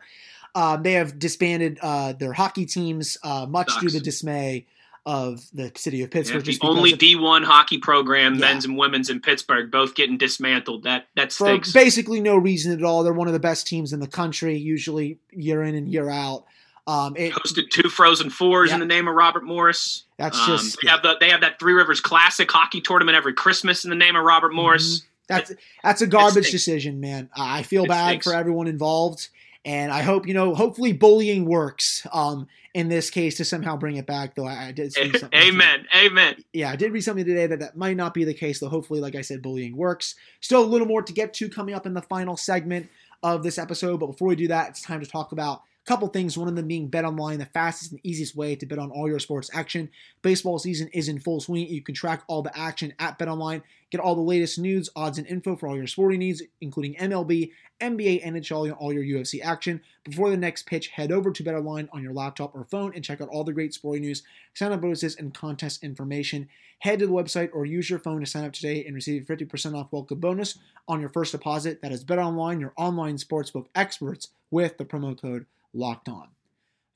Um, 0.55 0.83
they 0.83 0.93
have 0.93 1.17
disbanded 1.19 1.77
uh, 1.81 2.11
their 2.13 2.33
hockey 2.33 2.65
teams, 2.65 3.17
uh, 3.23 3.45
much 3.47 3.69
Sucks. 3.69 3.83
to 3.85 3.89
the 3.91 3.99
dismay 4.01 4.65
of 5.05 5.41
the 5.53 5.71
city 5.75 6.01
of 6.01 6.09
Yeah, 6.09 6.19
Pittsburgh. 6.19 6.39
the 6.41 6.51
just 6.51 6.61
because 6.61 6.77
only 6.77 6.91
D 6.93 7.15
one 7.15 7.43
hockey 7.43 7.77
program, 7.77 8.35
Yeah. 8.35 8.39
men's 8.41 8.65
and 8.65 8.77
women's 8.77 9.09
in 9.09 9.19
Pittsburgh, 9.21 9.71
both 9.71 9.95
getting 9.95 10.17
dismantled. 10.17 10.83
That 10.83 11.07
that 11.15 11.31
for 11.33 11.59
basically 11.73 12.19
no 12.21 12.35
reason 12.37 12.71
at 12.71 12.83
all. 12.83 13.03
They're 13.03 13.13
one 13.13 13.27
of 13.27 13.33
the 13.33 13.39
best 13.39 13.65
teams 13.67 13.93
in 13.93 13.99
the 13.99 14.07
country, 14.07 14.57
usually 14.57 15.17
year 15.31 15.63
in 15.63 15.75
and 15.75 15.87
year 15.91 16.09
out. 16.09 16.45
Um, 16.87 17.15
it, 17.17 17.33
hosted 17.33 17.69
two 17.69 17.87
Frozen 17.89 18.31
Fours 18.31 18.69
Yeah. 18.69 18.75
in 18.75 18.79
the 18.79 18.85
name 18.87 19.07
of 19.07 19.13
Robert 19.15 19.43
Morris. 19.43 20.03
that's 20.17 20.37
Um, 20.39 20.47
just 20.57 20.77
they 20.81 20.87
yeah. 20.87 20.91
have 20.93 21.01
the 21.03 21.17
they 21.19 21.29
have 21.29 21.41
that 21.41 21.59
Three 21.59 21.73
Rivers 21.73 22.01
Classic 22.01 22.49
hockey 22.51 22.81
tournament 22.81 23.15
every 23.15 23.33
Christmas 23.33 23.83
in 23.83 23.89
the 23.91 23.95
name 23.95 24.15
of 24.15 24.23
Robert 24.23 24.53
Morris. 24.53 25.03
That's 25.27 25.51
that's 25.83 26.01
a 26.01 26.07
garbage 26.07 26.49
decision, 26.49 26.99
man. 26.99 27.29
I 27.35 27.61
feel 27.63 27.83
It 27.83 27.89
bad 27.89 28.07
stinks. 28.09 28.25
for 28.25 28.33
everyone 28.33 28.67
involved, 28.67 29.29
and 29.63 29.91
I 29.91 30.01
hope 30.01 30.27
you 30.27 30.33
know. 30.33 30.55
Hopefully, 30.55 30.91
bullying 30.91 31.45
works. 31.45 32.05
Um, 32.11 32.47
in 32.73 32.89
this 32.89 33.09
case, 33.09 33.37
to 33.37 33.45
somehow 33.45 33.75
bring 33.77 33.95
it 33.95 34.05
back. 34.05 34.35
Though 34.35 34.45
I, 34.45 34.67
I 34.67 34.71
did 34.71 34.93
see 34.93 35.11
something. 35.11 35.39
Amen. 35.39 35.87
Amen. 35.95 36.35
Yeah, 36.53 36.71
I 36.71 36.75
did 36.75 36.91
read 36.91 37.01
something 37.01 37.25
today 37.25 37.47
that 37.47 37.59
that 37.59 37.77
might 37.77 37.97
not 37.97 38.13
be 38.13 38.23
the 38.23 38.33
case. 38.33 38.59
Though 38.59 38.69
hopefully, 38.69 38.99
like 38.99 39.15
I 39.15 39.21
said, 39.21 39.41
bullying 39.41 39.75
works. 39.75 40.15
Still 40.41 40.63
a 40.63 40.65
little 40.65 40.87
more 40.87 41.01
to 41.01 41.13
get 41.13 41.33
to 41.35 41.49
coming 41.49 41.75
up 41.75 41.85
in 41.85 41.93
the 41.93 42.01
final 42.01 42.37
segment 42.37 42.89
of 43.23 43.43
this 43.43 43.57
episode. 43.57 43.99
But 43.99 44.07
before 44.07 44.29
we 44.29 44.35
do 44.35 44.47
that, 44.49 44.69
it's 44.69 44.81
time 44.81 45.01
to 45.01 45.07
talk 45.07 45.31
about 45.31 45.63
couple 45.89 46.07
things, 46.07 46.37
one 46.37 46.47
of 46.47 46.55
them 46.55 46.67
being 46.67 46.87
Bet 46.87 47.03
Online, 47.03 47.39
the 47.39 47.47
fastest 47.47 47.91
and 47.91 47.99
easiest 48.03 48.35
way 48.35 48.55
to 48.55 48.67
bet 48.67 48.77
on 48.77 48.91
all 48.91 49.07
your 49.07 49.17
sports 49.17 49.49
action. 49.53 49.89
Baseball 50.21 50.59
season 50.59 50.87
is 50.89 51.09
in 51.09 51.19
full 51.19 51.39
swing. 51.39 51.67
You 51.67 51.81
can 51.81 51.95
track 51.95 52.21
all 52.27 52.43
the 52.43 52.55
action 52.55 52.93
at 52.99 53.17
Bet 53.17 53.27
Online. 53.27 53.63
Get 53.89 53.99
all 53.99 54.13
the 54.13 54.21
latest 54.21 54.59
news, 54.59 54.91
odds, 54.95 55.17
and 55.17 55.25
info 55.25 55.55
for 55.55 55.67
all 55.67 55.75
your 55.75 55.87
sporting 55.87 56.19
needs, 56.19 56.43
including 56.61 56.93
MLB, 56.93 57.53
NBA, 57.81 58.23
NHL, 58.23 58.65
and 58.65 58.73
all 58.73 58.93
your 58.93 59.01
UFC 59.01 59.41
action. 59.43 59.81
Before 60.03 60.29
the 60.29 60.37
next 60.37 60.67
pitch, 60.67 60.89
head 60.89 61.11
over 61.11 61.31
to 61.31 61.43
BetOnline 61.43 61.89
on 61.91 62.03
your 62.03 62.13
laptop 62.13 62.53
or 62.53 62.65
phone 62.65 62.93
and 62.93 63.03
check 63.03 63.19
out 63.19 63.29
all 63.29 63.43
the 63.43 63.51
great 63.51 63.73
sporting 63.73 64.03
news, 64.03 64.21
sign 64.53 64.71
up 64.71 64.81
bonuses, 64.81 65.15
and 65.15 65.33
contest 65.33 65.83
information. 65.83 66.49
Head 66.77 66.99
to 66.99 67.07
the 67.07 67.13
website 67.13 67.49
or 67.51 67.65
use 67.65 67.89
your 67.89 67.97
phone 67.97 68.19
to 68.19 68.27
sign 68.27 68.45
up 68.45 68.53
today 68.53 68.85
and 68.85 68.93
receive 68.93 69.27
a 69.27 69.35
50% 69.35 69.75
off 69.75 69.91
welcome 69.91 70.19
bonus 70.19 70.59
on 70.87 70.99
your 70.99 71.09
first 71.09 71.31
deposit. 71.31 71.81
That 71.81 71.91
is 71.91 72.05
BetOnline, 72.05 72.59
your 72.59 72.73
online 72.77 73.17
sportsbook 73.17 73.65
experts, 73.73 74.27
with 74.51 74.77
the 74.77 74.85
promo 74.85 75.19
code 75.19 75.47
locked 75.73 76.09
on. 76.09 76.29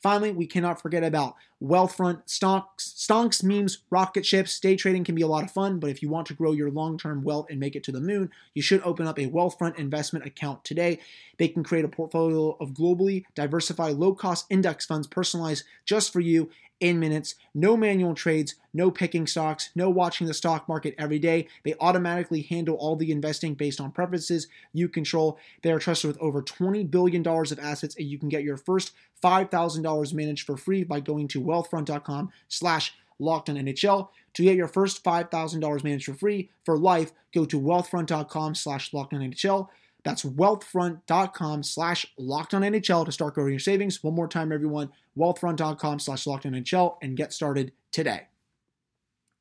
Finally, 0.02 0.34
we 0.34 0.46
cannot 0.46 0.82
forget 0.82 1.02
about 1.02 1.36
Wealthfront 1.64 2.24
stocks, 2.26 2.94
stonks, 2.98 3.42
memes, 3.42 3.84
rocket 3.90 4.26
ships. 4.26 4.60
Day 4.60 4.76
trading 4.76 5.06
can 5.06 5.16
be 5.16 5.22
a 5.22 5.28
lot 5.28 5.46
of 5.46 5.52
fun, 5.52 5.80
but 5.80 5.90
if 5.90 6.02
you 6.02 6.10
want 6.10 6.28
to 6.28 6.34
grow 6.34 6.52
your 6.52 6.70
long-term 6.70 7.24
wealth 7.24 7.46
and 7.50 7.58
make 7.58 7.74
it 7.78 7.86
to 7.86 7.92
the 7.94 8.02
moon, 8.02 8.30
you 8.54 8.62
should 8.62 8.82
open 8.84 9.08
up 9.08 9.18
a 9.18 9.30
Wealthfront 9.30 9.80
investment 9.80 10.26
account 10.26 10.66
today. 10.66 11.00
They 11.38 11.48
can 11.48 11.64
create 11.64 11.86
a 11.86 11.88
portfolio 11.88 12.58
of 12.60 12.72
globally 12.72 13.24
diversified, 13.34 13.96
low-cost 13.96 14.46
index 14.50 14.86
funds 14.86 15.08
personalized 15.08 15.64
just 15.86 16.12
for 16.12 16.20
you 16.20 16.50
in 16.80 17.00
minutes. 17.00 17.36
No 17.54 17.78
manual 17.78 18.14
trades, 18.14 18.56
no 18.74 18.92
picking 18.92 19.28
stocks, 19.28 19.70
no 19.76 19.90
watching 19.90 20.28
the 20.28 20.34
stock 20.34 20.68
market 20.68 20.96
every 20.98 21.20
day. 21.20 21.48
They 21.64 21.76
automatically 21.80 22.42
handle 22.42 22.76
all 22.76 22.96
the 22.96 23.12
investing 23.12 23.54
based 23.54 23.80
on 23.80 23.92
preferences 23.92 24.48
you 24.74 24.90
control. 24.90 25.38
They 25.62 25.72
are 25.72 25.80
trusted 25.80 26.10
with 26.10 26.18
over 26.20 26.42
$20 26.42 26.90
billion 26.90 27.26
of 27.26 27.60
assets, 27.60 27.96
and 27.96 28.08
you 28.08 28.20
can 28.20 28.30
get 28.30 28.44
your 28.44 28.58
first 28.58 28.92
$5,000 29.24 30.14
managed 30.14 30.46
for 30.46 30.58
free 30.58 30.84
by 30.84 31.00
going 31.00 31.28
to 31.30 31.42
wealthfront.com 31.42 32.32
slash 32.48 32.94
locked 33.20 33.50
on 33.50 33.56
NHL. 33.56 34.10
To 34.34 34.44
get 34.44 34.56
your 34.56 34.68
first 34.68 35.04
$5,000 35.04 35.84
managed 35.84 36.06
for 36.06 36.16
free 36.16 36.50
for 36.66 36.78
life, 36.78 37.12
go 37.34 37.46
to 37.46 37.60
wealthfront.com 37.60 38.56
slash 38.56 38.94
locked 38.94 39.14
on 39.14 39.22
NHL. 39.22 39.70
That's 40.04 40.24
wealthfront.com 40.24 41.63
slash 41.63 42.06
locked 42.18 42.54
on 42.54 42.62
NHL 42.62 43.06
to 43.06 43.12
start 43.12 43.36
growing 43.36 43.52
your 43.52 43.60
savings. 43.60 44.04
One 44.04 44.16
more 44.16 44.28
time, 44.28 44.52
everyone, 44.52 44.92
wealthfront.com 45.18 46.00
slash 46.00 46.28
locked 46.28 46.46
on 46.46 46.54
NHL 46.54 46.98
and 47.02 47.16
get 47.16 47.34
started 47.34 47.72
today. 47.92 48.28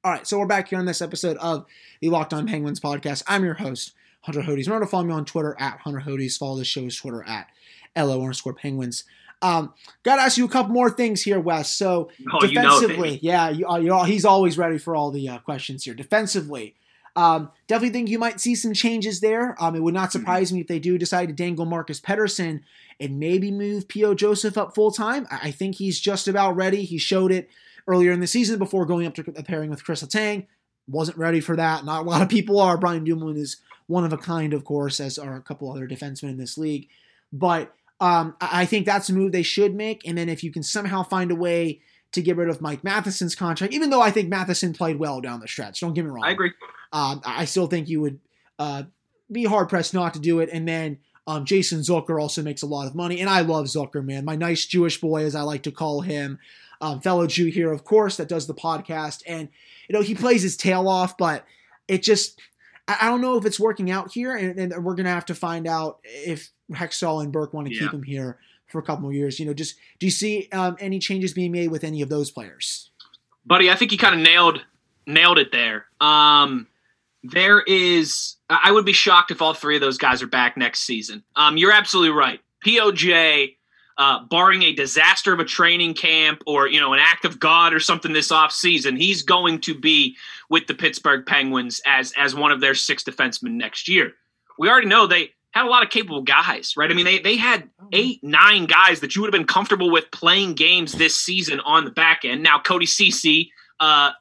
All 0.05 0.11
right, 0.11 0.27
so 0.27 0.38
we're 0.38 0.46
back 0.46 0.68
here 0.68 0.79
on 0.79 0.87
this 0.87 1.03
episode 1.03 1.37
of 1.37 1.64
the 2.01 2.09
Locked 2.09 2.33
On 2.33 2.46
Penguins 2.46 2.81
podcast. 2.81 3.22
I'm 3.29 3.44
your 3.44 3.55
host, 3.55 3.92
Hunter 4.22 4.42
Hodes. 4.42 4.66
Remember 4.66 4.85
to 4.85 4.90
follow 4.90 5.05
me 5.05 5.12
on 5.12 5.25
Twitter 5.25 5.57
at 5.61 5.79
Hunter 5.79 6.01
Hodes. 6.01 6.37
Follow 6.37 6.59
the 6.59 6.64
show's 6.64 6.96
Twitter 6.96 7.25
at 7.25 7.48
LO 7.96 8.20
underscore 8.20 8.53
Penguins. 8.53 9.05
Um, 9.42 9.75
got 10.03 10.16
to 10.16 10.22
ask 10.22 10.38
you 10.38 10.44
a 10.44 10.48
couple 10.48 10.72
more 10.72 10.90
things 10.90 11.22
here, 11.22 11.40
Wes. 11.40 11.70
So 11.70 12.11
oh, 12.33 12.40
defensively, 12.40 13.18
you 13.18 13.33
know 13.33 13.51
yeah, 13.51 13.51
you, 13.51 13.79
you 13.79 14.05
he's 14.05 14.25
always 14.25 14.57
ready 14.57 14.79
for 14.79 14.94
all 14.94 15.11
the 15.11 15.29
uh, 15.29 15.38
questions 15.38 15.85
here. 15.85 15.94
Defensively, 15.94 16.77
um, 17.14 17.51
definitely 17.66 17.92
think 17.92 18.09
you 18.09 18.18
might 18.18 18.40
see 18.40 18.55
some 18.55 18.72
changes 18.72 19.20
there. 19.20 19.55
Um, 19.62 19.77
it 19.77 19.83
would 19.83 19.94
not 19.94 20.12
surprise 20.12 20.48
mm-hmm. 20.48 20.57
me 20.57 20.61
if 20.62 20.66
they 20.66 20.79
do 20.79 20.96
decide 20.96 21.27
to 21.27 21.35
dangle 21.35 21.66
Marcus 21.66 22.01
Pettersson 22.01 22.61
and 22.98 23.18
maybe 23.18 23.51
move 23.51 23.88
P.O. 23.88 24.14
Joseph 24.14 24.57
up 24.57 24.75
full 24.75 24.90
time. 24.90 25.27
I, 25.31 25.48
I 25.48 25.51
think 25.51 25.77
he's 25.77 26.01
just 26.01 26.27
about 26.27 26.57
ready. 26.57 26.85
He 26.85 26.98
showed 26.98 27.31
it 27.33 27.51
earlier 27.87 28.12
in 28.12 28.20
the 28.20 28.27
season 28.27 28.59
before 28.59 28.87
going 28.87 29.07
up 29.07 29.14
to 29.14 29.25
a 29.37 29.42
pairing 29.42 29.70
with 29.70 29.85
Chris 29.85 30.03
Letang. 30.03 30.46
Wasn't 30.88 31.18
ready 31.18 31.40
for 31.40 31.57
that. 31.57 31.85
Not 31.85 32.07
a 32.07 32.09
lot 32.09 32.22
of 32.22 32.29
people 32.29 32.61
are. 32.61 32.79
Brian 32.79 33.05
Dumoulin 33.05 33.37
is 33.37 33.59
one 33.87 34.05
of 34.05 34.12
a 34.12 34.18
kind, 34.18 34.55
of 34.55 34.64
course, 34.64 34.98
as 34.98 35.18
are 35.18 35.37
a 35.37 35.42
couple 35.42 35.70
other 35.70 35.87
defensemen 35.87 36.31
in 36.31 36.38
this 36.38 36.57
league. 36.57 36.88
But 37.33 37.75
um, 38.01 38.37
I 38.40 38.64
think 38.66 38.87
that's 38.87 39.09
a 39.11 39.12
move 39.12 39.33
they 39.33 39.42
should 39.42 39.75
make. 39.75 40.07
And 40.07 40.16
then 40.16 40.29
if 40.29 40.42
you 40.42 40.51
can 40.51 40.62
somehow 40.62 41.03
find 41.03 41.31
a 41.31 41.37
way 41.37 41.83
to 42.12 42.22
get 42.22 42.37
rid 42.37 42.48
of 42.48 42.61
Mike 42.61 42.83
Matheson's 42.83 43.35
contract, 43.35 43.72
even 43.72 43.90
though 43.90 44.03
I 44.03 44.11
think 44.11 44.29
Matheson 44.29 44.72
played 44.72 44.98
well 44.98 45.20
down 45.20 45.40
the 45.40 45.48
stretch, 45.48 45.81
don't 45.81 45.94
get 45.94 46.05
me 46.05 46.11
wrong. 46.11 46.25
I 46.25 46.31
agree. 46.31 46.53
Um, 46.92 47.22
I 47.24 47.46
still 47.46 47.66
think 47.66 47.88
you 47.88 48.00
would 48.00 48.20
uh, 48.59 48.85
be 49.31 49.44
hard 49.44 49.68
pressed 49.68 49.94
not 49.94 50.14
to 50.14 50.20
do 50.20 50.40
it. 50.40 50.50
And 50.52 50.68
then 50.68 50.98
um, 51.26 51.44
Jason 51.44 51.81
Zucker 51.81 52.20
also 52.20 52.42
makes 52.42 52.62
a 52.62 52.66
lot 52.66 52.87
of 52.87 52.94
money, 52.94 53.20
and 53.20 53.31
I 53.31 53.40
love 53.40 53.66
Zucker, 53.66 54.05
man. 54.05 54.24
My 54.24 54.37
nice 54.37 54.66
Jewish 54.66 55.00
boy, 55.00 55.24
as 55.24 55.35
I 55.35 55.42
like 55.42 55.62
to 55.62 55.70
call 55.70 56.00
him, 56.00 56.38
um, 56.81 57.00
fellow 57.00 57.26
Jew 57.26 57.46
here, 57.46 57.72
of 57.72 57.85
course, 57.85 58.16
that 58.16 58.28
does 58.28 58.46
the 58.46 58.55
podcast, 58.55 59.22
and 59.26 59.48
you 59.88 59.92
know 59.92 60.02
he 60.02 60.16
plays 60.16 60.42
his 60.42 60.57
tail 60.57 60.88
off, 60.88 61.16
but 61.16 61.44
it 61.87 62.02
just 62.02 62.40
I 62.88 63.09
don't 63.09 63.20
know 63.20 63.37
if 63.37 63.46
it's 63.46 63.61
working 63.61 63.88
out 63.90 64.12
here, 64.12 64.35
and, 64.35 64.59
and 64.59 64.85
we're 64.85 64.96
gonna 64.96 65.11
have 65.11 65.26
to 65.26 65.35
find 65.35 65.68
out 65.68 66.00
if 66.05 66.50
Hextall 66.72 67.22
and 67.22 67.33
Burke 67.33 67.52
want 67.52 67.68
to 67.68 67.74
yeah. 67.74 67.83
keep 67.83 67.92
him 67.92 68.02
here 68.02 68.38
for 68.66 68.81
a 68.81 68.83
couple 68.83 69.02
more 69.02 69.12
years. 69.12 69.38
You 69.38 69.46
know, 69.46 69.55
just 69.55 69.76
do 70.00 70.07
you 70.07 70.12
see 70.12 70.48
um, 70.50 70.76
any 70.81 70.98
changes 70.98 71.33
being 71.33 71.52
made 71.52 71.70
with 71.70 71.85
any 71.85 72.02
of 72.02 72.09
those 72.09 72.33
players? 72.33 72.90
Buddy, 73.46 73.70
I 73.70 73.76
think 73.76 73.92
you 73.92 73.98
kind 73.98 74.16
of 74.16 74.20
nailed 74.20 74.64
nailed 75.07 75.38
it 75.38 75.52
there. 75.52 75.87
Um, 76.00 76.66
there 77.22 77.61
is, 77.62 78.37
I 78.48 78.72
would 78.72 78.85
be 78.85 78.92
shocked 78.92 79.30
if 79.30 79.40
all 79.40 79.54
three 79.54 79.76
of 79.76 79.80
those 79.80 79.98
guys 79.98 80.22
are 80.22 80.26
back 80.26 80.56
next 80.56 80.80
season. 80.80 81.22
Um, 81.37 81.56
you're 81.56 81.72
absolutely 81.72 82.16
right. 82.16 82.40
POJ, 82.66 83.56
uh, 83.98 84.24
barring 84.24 84.62
a 84.62 84.72
disaster 84.72 85.32
of 85.32 85.40
a 85.40 85.44
training 85.44 85.94
camp 85.94 86.42
or 86.46 86.66
you 86.66 86.80
know 86.80 86.92
an 86.92 86.98
act 87.00 87.24
of 87.24 87.38
God 87.38 87.74
or 87.74 87.80
something 87.80 88.12
this 88.12 88.32
off 88.32 88.50
season, 88.52 88.96
he's 88.96 89.22
going 89.22 89.61
to 89.61 89.78
be 89.78 90.16
with 90.48 90.66
the 90.66 90.74
Pittsburgh 90.74 91.26
Penguins 91.26 91.80
as 91.87 92.12
as 92.18 92.35
one 92.35 92.50
of 92.50 92.61
their 92.61 92.74
six 92.74 93.04
defensemen 93.04 93.52
next 93.52 93.88
year. 93.88 94.12
We 94.58 94.68
already 94.68 94.87
know 94.87 95.06
they 95.06 95.30
had 95.52 95.66
a 95.66 95.68
lot 95.68 95.82
of 95.82 95.90
capable 95.90 96.22
guys, 96.22 96.74
right? 96.76 96.90
I 96.90 96.94
mean, 96.94 97.04
they 97.04 97.18
they 97.18 97.37
had 97.37 97.68
eight, 97.92 98.24
nine 98.24 98.66
guys 98.66 99.00
that 99.00 99.14
you 99.14 99.22
would 99.22 99.28
have 99.32 99.38
been 99.38 99.46
comfortable 99.46 99.90
with 99.90 100.11
playing 100.11 100.54
games 100.54 100.92
this 100.92 101.14
season 101.14 101.61
on 101.61 101.85
the 101.85 101.90
back 101.90 102.24
end. 102.24 102.42
Now 102.42 102.58
Cody 102.58 102.87
Ceci 102.87 103.52
uh, 103.78 104.12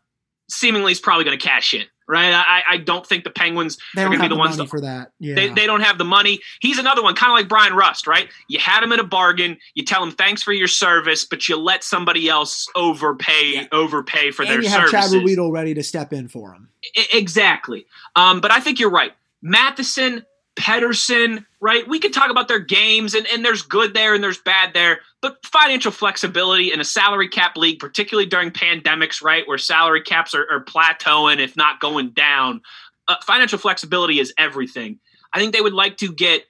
seemingly 0.50 0.92
is 0.92 1.00
probably 1.00 1.24
going 1.24 1.40
to 1.40 1.44
cash 1.44 1.74
in 1.74 1.86
right? 2.12 2.34
I, 2.34 2.62
I 2.70 2.78
don't 2.78 3.08
think 3.08 3.24
the 3.24 3.30
Penguins 3.30 3.78
they 3.96 4.04
are 4.04 4.08
going 4.08 4.20
to 4.20 4.24
be 4.26 4.28
the, 4.28 4.36
the 4.36 4.40
ones 4.40 4.58
to, 4.58 4.68
for 4.68 4.82
that. 4.82 5.14
Yeah. 5.20 5.36
They, 5.36 5.48
they 5.48 5.66
don't 5.66 5.82
have 5.82 5.98
the 5.98 6.04
money. 6.04 6.42
He's 6.60 6.78
another 6.78 7.02
one, 7.02 7.16
kind 7.16 7.32
of 7.32 7.38
like 7.38 7.48
Bryan 7.48 7.74
Rust, 7.74 8.06
right? 8.06 8.28
You 8.50 8.60
had 8.60 8.84
him 8.84 8.92
at 8.92 9.00
a 9.00 9.04
bargain. 9.04 9.58
You 9.74 9.86
tell 9.86 10.04
him 10.04 10.12
thanks 10.12 10.44
for 10.44 10.52
your 10.52 10.68
service, 10.68 11.24
but 11.24 11.48
you 11.48 11.56
let 11.56 11.86
somebody 11.86 12.28
else 12.28 12.68
overpay 12.76 13.54
yeah. 13.54 13.68
overpay 13.72 14.32
for 14.32 14.44
and 14.44 14.52
their 14.52 14.62
you 14.62 14.70
have 14.70 14.90
services. 14.90 15.36
Chad 15.38 15.52
ready 15.52 15.74
to 15.74 15.84
step 15.84 16.12
in 16.12 16.28
for 16.28 16.54
him. 16.54 16.68
I, 16.98 17.08
exactly. 17.14 17.86
Um, 18.16 18.42
but 18.42 18.52
I 18.52 18.60
think 18.60 18.80
you're 18.80 18.92
right. 18.92 19.14
Matheson, 19.42 20.26
Pettersson, 20.56 21.46
right? 21.62 21.88
We 21.88 22.00
could 22.00 22.12
talk 22.12 22.32
about 22.32 22.48
their 22.48 22.60
games, 22.60 23.14
and, 23.14 23.28
and 23.28 23.46
there's 23.46 23.62
good 23.62 23.94
there 23.94 24.16
and 24.16 24.24
there's 24.24 24.40
bad 24.40 24.74
there, 24.74 25.02
but 25.22 25.38
financial 25.46 25.92
flexibility 25.92 26.74
in 26.74 26.82
a 26.82 26.84
salary 26.84 27.30
cap 27.30 27.56
league, 27.56 27.80
particularly 27.80 28.28
during 28.28 28.50
pandemics, 28.50 29.22
right, 29.22 29.48
where 29.48 29.60
salary 29.60 30.02
caps 30.02 30.34
are, 30.34 30.48
are 30.52 30.64
plateauing, 30.64 31.40
if 31.40 31.56
not 31.56 31.80
going 31.80 32.10
down, 32.10 32.62
uh, 33.08 33.16
financial 33.24 33.60
flexibility 33.60 34.20
is 34.20 34.34
everything. 34.38 35.00
I 35.34 35.40
think 35.40 35.54
they 35.54 35.62
would 35.62 35.74
like 35.74 35.98
to 35.98 36.12
get 36.12 36.46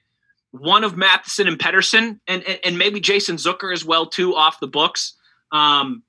one 0.50 0.82
of 0.82 0.96
Matheson 0.96 1.46
and 1.46 1.58
Pettersson, 1.58 2.18
and, 2.26 2.42
and, 2.44 2.58
and 2.64 2.78
maybe 2.78 2.98
Jason 2.98 3.36
Zucker 3.36 3.72
as 3.72 3.84
well 3.84 4.06
too, 4.06 4.34
off 4.34 4.60
the 4.60 4.66
books. 4.66 5.14
Um, 5.52 6.02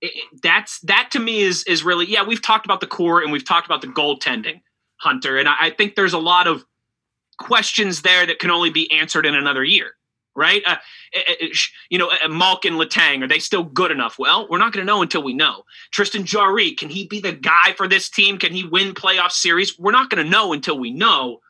it, 0.00 0.12
that's 0.42 0.80
that 0.80 1.10
to 1.12 1.18
me 1.18 1.40
is 1.40 1.64
is 1.64 1.82
really 1.82 2.06
yeah. 2.06 2.24
We've 2.24 2.42
talked 2.42 2.64
about 2.64 2.80
the 2.80 2.86
core 2.86 3.20
and 3.20 3.32
we've 3.32 3.44
talked 3.44 3.66
about 3.66 3.80
the 3.80 3.88
goaltending, 3.88 4.60
Hunter, 4.96 5.36
and 5.38 5.48
I, 5.48 5.54
I 5.60 5.70
think 5.70 5.94
there's 5.96 6.12
a 6.12 6.18
lot 6.18 6.46
of 6.46 6.64
questions 7.38 8.02
there 8.02 8.26
that 8.26 8.38
can 8.38 8.50
only 8.50 8.70
be 8.70 8.90
answered 8.92 9.26
in 9.26 9.34
another 9.34 9.64
year, 9.64 9.92
right? 10.36 10.62
Uh, 10.66 10.76
eh, 11.14 11.20
eh, 11.28 11.34
eh, 11.40 11.48
you 11.90 11.98
know, 11.98 12.10
Malk 12.26 12.64
and 12.64 12.76
Letang, 12.76 13.22
are 13.22 13.28
they 13.28 13.38
still 13.38 13.64
good 13.64 13.90
enough? 13.90 14.18
Well, 14.18 14.46
we're 14.50 14.58
not 14.58 14.72
going 14.72 14.84
to 14.84 14.92
know 14.92 15.02
until 15.02 15.22
we 15.22 15.34
know. 15.34 15.64
Tristan 15.90 16.24
Jarry, 16.24 16.72
can 16.72 16.90
he 16.90 17.06
be 17.06 17.20
the 17.20 17.32
guy 17.32 17.72
for 17.76 17.88
this 17.88 18.08
team? 18.08 18.38
Can 18.38 18.52
he 18.52 18.64
win 18.64 18.94
playoff 18.94 19.32
series? 19.32 19.78
We're 19.78 19.92
not 19.92 20.10
going 20.10 20.24
to 20.24 20.30
know 20.30 20.52
until 20.52 20.78
we 20.78 20.90
know. 20.90 21.40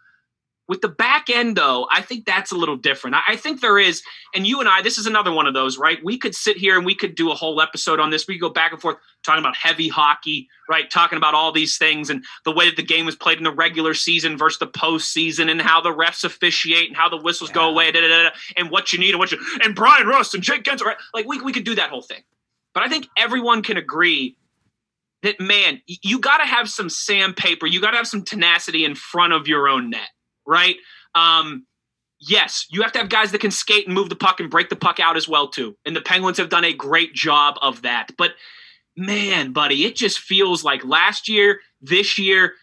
With 0.69 0.83
the 0.83 0.89
back 0.89 1.31
end, 1.31 1.57
though, 1.57 1.89
I 1.91 2.03
think 2.03 2.27
that's 2.27 2.53
a 2.53 2.55
little 2.55 2.77
different. 2.77 3.17
I 3.27 3.37
think 3.37 3.63
there 3.63 3.79
is, 3.79 4.03
and 4.35 4.47
you 4.47 4.61
and 4.61 4.69
I, 4.69 4.83
this 4.83 4.99
is 4.99 5.07
another 5.07 5.33
one 5.33 5.47
of 5.47 5.55
those, 5.55 5.79
right? 5.79 5.99
We 6.05 6.19
could 6.19 6.35
sit 6.35 6.59
here 6.59 6.77
and 6.77 6.85
we 6.85 6.95
could 6.95 7.15
do 7.15 7.31
a 7.31 7.35
whole 7.35 7.63
episode 7.63 7.99
on 7.99 8.11
this. 8.11 8.29
We 8.29 8.35
could 8.35 8.43
go 8.43 8.51
back 8.51 8.73
and 8.73 8.81
forth 8.81 8.99
talking 9.25 9.43
about 9.43 9.57
heavy 9.57 9.89
hockey, 9.89 10.47
right? 10.69 10.91
Talking 10.91 11.17
about 11.17 11.33
all 11.33 11.53
these 11.53 11.79
things 11.79 12.11
and 12.11 12.23
the 12.45 12.53
way 12.53 12.67
that 12.67 12.77
the 12.77 12.83
game 12.83 13.07
was 13.07 13.17
played 13.17 13.39
in 13.39 13.45
the 13.45 13.51
regular 13.51 13.95
season 13.95 14.37
versus 14.37 14.59
the 14.59 14.67
postseason 14.67 15.51
and 15.51 15.63
how 15.63 15.81
the 15.81 15.89
refs 15.89 16.23
officiate 16.23 16.89
and 16.89 16.97
how 16.97 17.09
the 17.09 17.17
whistles 17.17 17.49
yeah. 17.49 17.55
go 17.55 17.71
away, 17.71 17.91
da, 17.91 18.03
da, 18.03 18.25
da, 18.25 18.31
and 18.59 18.71
what 18.71 18.93
you 18.93 18.99
need 18.99 19.11
and 19.11 19.19
what 19.19 19.33
you 19.33 19.39
and 19.65 19.75
Bryan 19.75 20.07
Rust 20.07 20.35
and 20.35 20.43
Jake 20.43 20.65
Guentzel, 20.65 20.85
right? 20.85 20.99
Like 21.15 21.27
we 21.27 21.41
we 21.41 21.53
could 21.53 21.65
do 21.65 21.77
that 21.77 21.89
whole 21.89 22.03
thing. 22.03 22.23
But 22.75 22.83
I 22.83 22.91
think 22.91 23.09
everyone 23.17 23.63
can 23.63 23.79
agree 23.79 24.37
that 25.23 25.41
man, 25.41 25.81
you 25.87 26.19
got 26.21 26.39
to 26.39 26.45
have 26.45 26.69
some 26.69 26.91
sandpaper, 26.91 27.67
you 27.67 27.81
got 27.81 27.93
to 27.93 27.97
have 27.97 28.07
some 28.07 28.23
tenacity 28.23 28.85
in 28.85 28.95
front 28.95 29.33
of 29.33 29.49
your 29.49 29.67
own 29.67 29.89
net 29.89 30.11
right? 30.49 30.77
Um, 31.15 31.67
yes, 32.21 32.67
you 32.71 32.83
have 32.83 32.91
to 32.93 32.99
have 32.99 33.09
guys 33.09 33.31
that 33.33 33.41
can 33.41 33.51
skate 33.53 33.87
and 33.87 33.95
move 33.95 34.09
the 34.09 34.17
puck 34.17 34.41
and 34.41 34.51
break 34.51 34.71
the 34.71 34.77
puck 34.77 34.99
out 34.99 35.17
as 35.17 35.29
well 35.29 35.47
too. 35.49 35.77
And 35.85 35.95
the 35.95 36.01
Penguins 36.01 36.39
have 36.39 36.49
done 36.49 36.65
a 36.65 36.73
great 36.73 37.15
job 37.15 37.57
of 37.63 37.83
that. 37.83 38.11
But 38.19 38.33
man, 38.97 39.53
buddy, 39.53 39.85
it 39.85 39.95
just 39.95 40.19
feels 40.19 40.65
like 40.65 40.85
last 40.85 41.29
year, 41.29 41.61
this 41.81 42.19
year, 42.19 42.55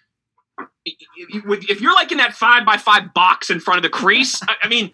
if 0.85 1.81
you're 1.81 1.93
like 1.93 2.11
in 2.11 2.17
that 2.17 2.33
five 2.33 2.65
by 2.65 2.77
five 2.77 3.13
box 3.13 3.49
in 3.49 3.59
front 3.59 3.77
of 3.77 3.83
the 3.83 3.89
crease, 3.89 4.41
I 4.61 4.67
mean, 4.67 4.91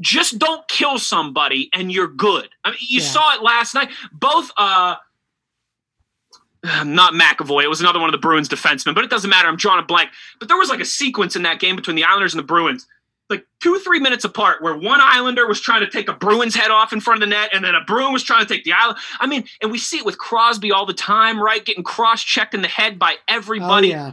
just 0.00 0.38
don't 0.38 0.66
kill 0.68 0.98
somebody 0.98 1.70
and 1.72 1.90
you're 1.90 2.08
good. 2.08 2.48
I 2.64 2.70
mean, 2.70 2.78
you 2.80 3.00
Yeah. 3.00 3.06
saw 3.08 3.34
it 3.34 3.42
last 3.42 3.74
night. 3.74 3.90
Both 4.12 4.50
uh 4.56 4.96
not 6.84 7.14
McAvoy, 7.14 7.64
it 7.64 7.68
was 7.68 7.80
another 7.80 7.98
one 8.00 8.08
of 8.08 8.12
the 8.12 8.18
Bruins 8.18 8.48
defensemen, 8.48 8.94
but 8.94 9.04
it 9.04 9.10
doesn't 9.10 9.30
matter. 9.30 9.48
I'm 9.48 9.56
drawing 9.56 9.80
a 9.82 9.86
blank. 9.86 10.10
But 10.38 10.48
there 10.48 10.56
was 10.56 10.68
like 10.68 10.80
a 10.80 10.84
sequence 10.84 11.36
in 11.36 11.42
that 11.42 11.60
game 11.60 11.76
between 11.76 11.96
the 11.96 12.04
Islanders 12.04 12.34
and 12.34 12.38
the 12.38 12.46
Bruins, 12.46 12.86
like 13.28 13.46
two, 13.60 13.78
three 13.80 14.00
minutes 14.00 14.24
apart, 14.24 14.62
where 14.62 14.76
one 14.76 15.00
Islander 15.02 15.46
was 15.46 15.60
trying 15.60 15.80
to 15.80 15.90
take 15.90 16.08
a 16.08 16.12
Bruins 16.12 16.54
head 16.54 16.70
off 16.70 16.92
in 16.92 17.00
front 17.00 17.22
of 17.22 17.28
the 17.28 17.34
net, 17.34 17.50
and 17.52 17.64
then 17.64 17.74
a 17.74 17.80
Bruin 17.82 18.12
was 18.12 18.22
trying 18.22 18.46
to 18.46 18.52
take 18.52 18.64
the 18.64 18.72
Island. 18.72 18.98
I 19.20 19.26
mean, 19.26 19.44
and 19.62 19.70
we 19.72 19.78
see 19.78 19.98
it 19.98 20.04
with 20.04 20.18
Crosby 20.18 20.72
all 20.72 20.86
the 20.86 20.94
time, 20.94 21.40
right? 21.42 21.64
Getting 21.64 21.84
cross 21.84 22.22
checked 22.22 22.54
in 22.54 22.62
the 22.62 22.68
head 22.68 22.98
by 22.98 23.12
Oh 23.14 23.22
everybody. 23.28 23.88
yeah. 23.88 24.12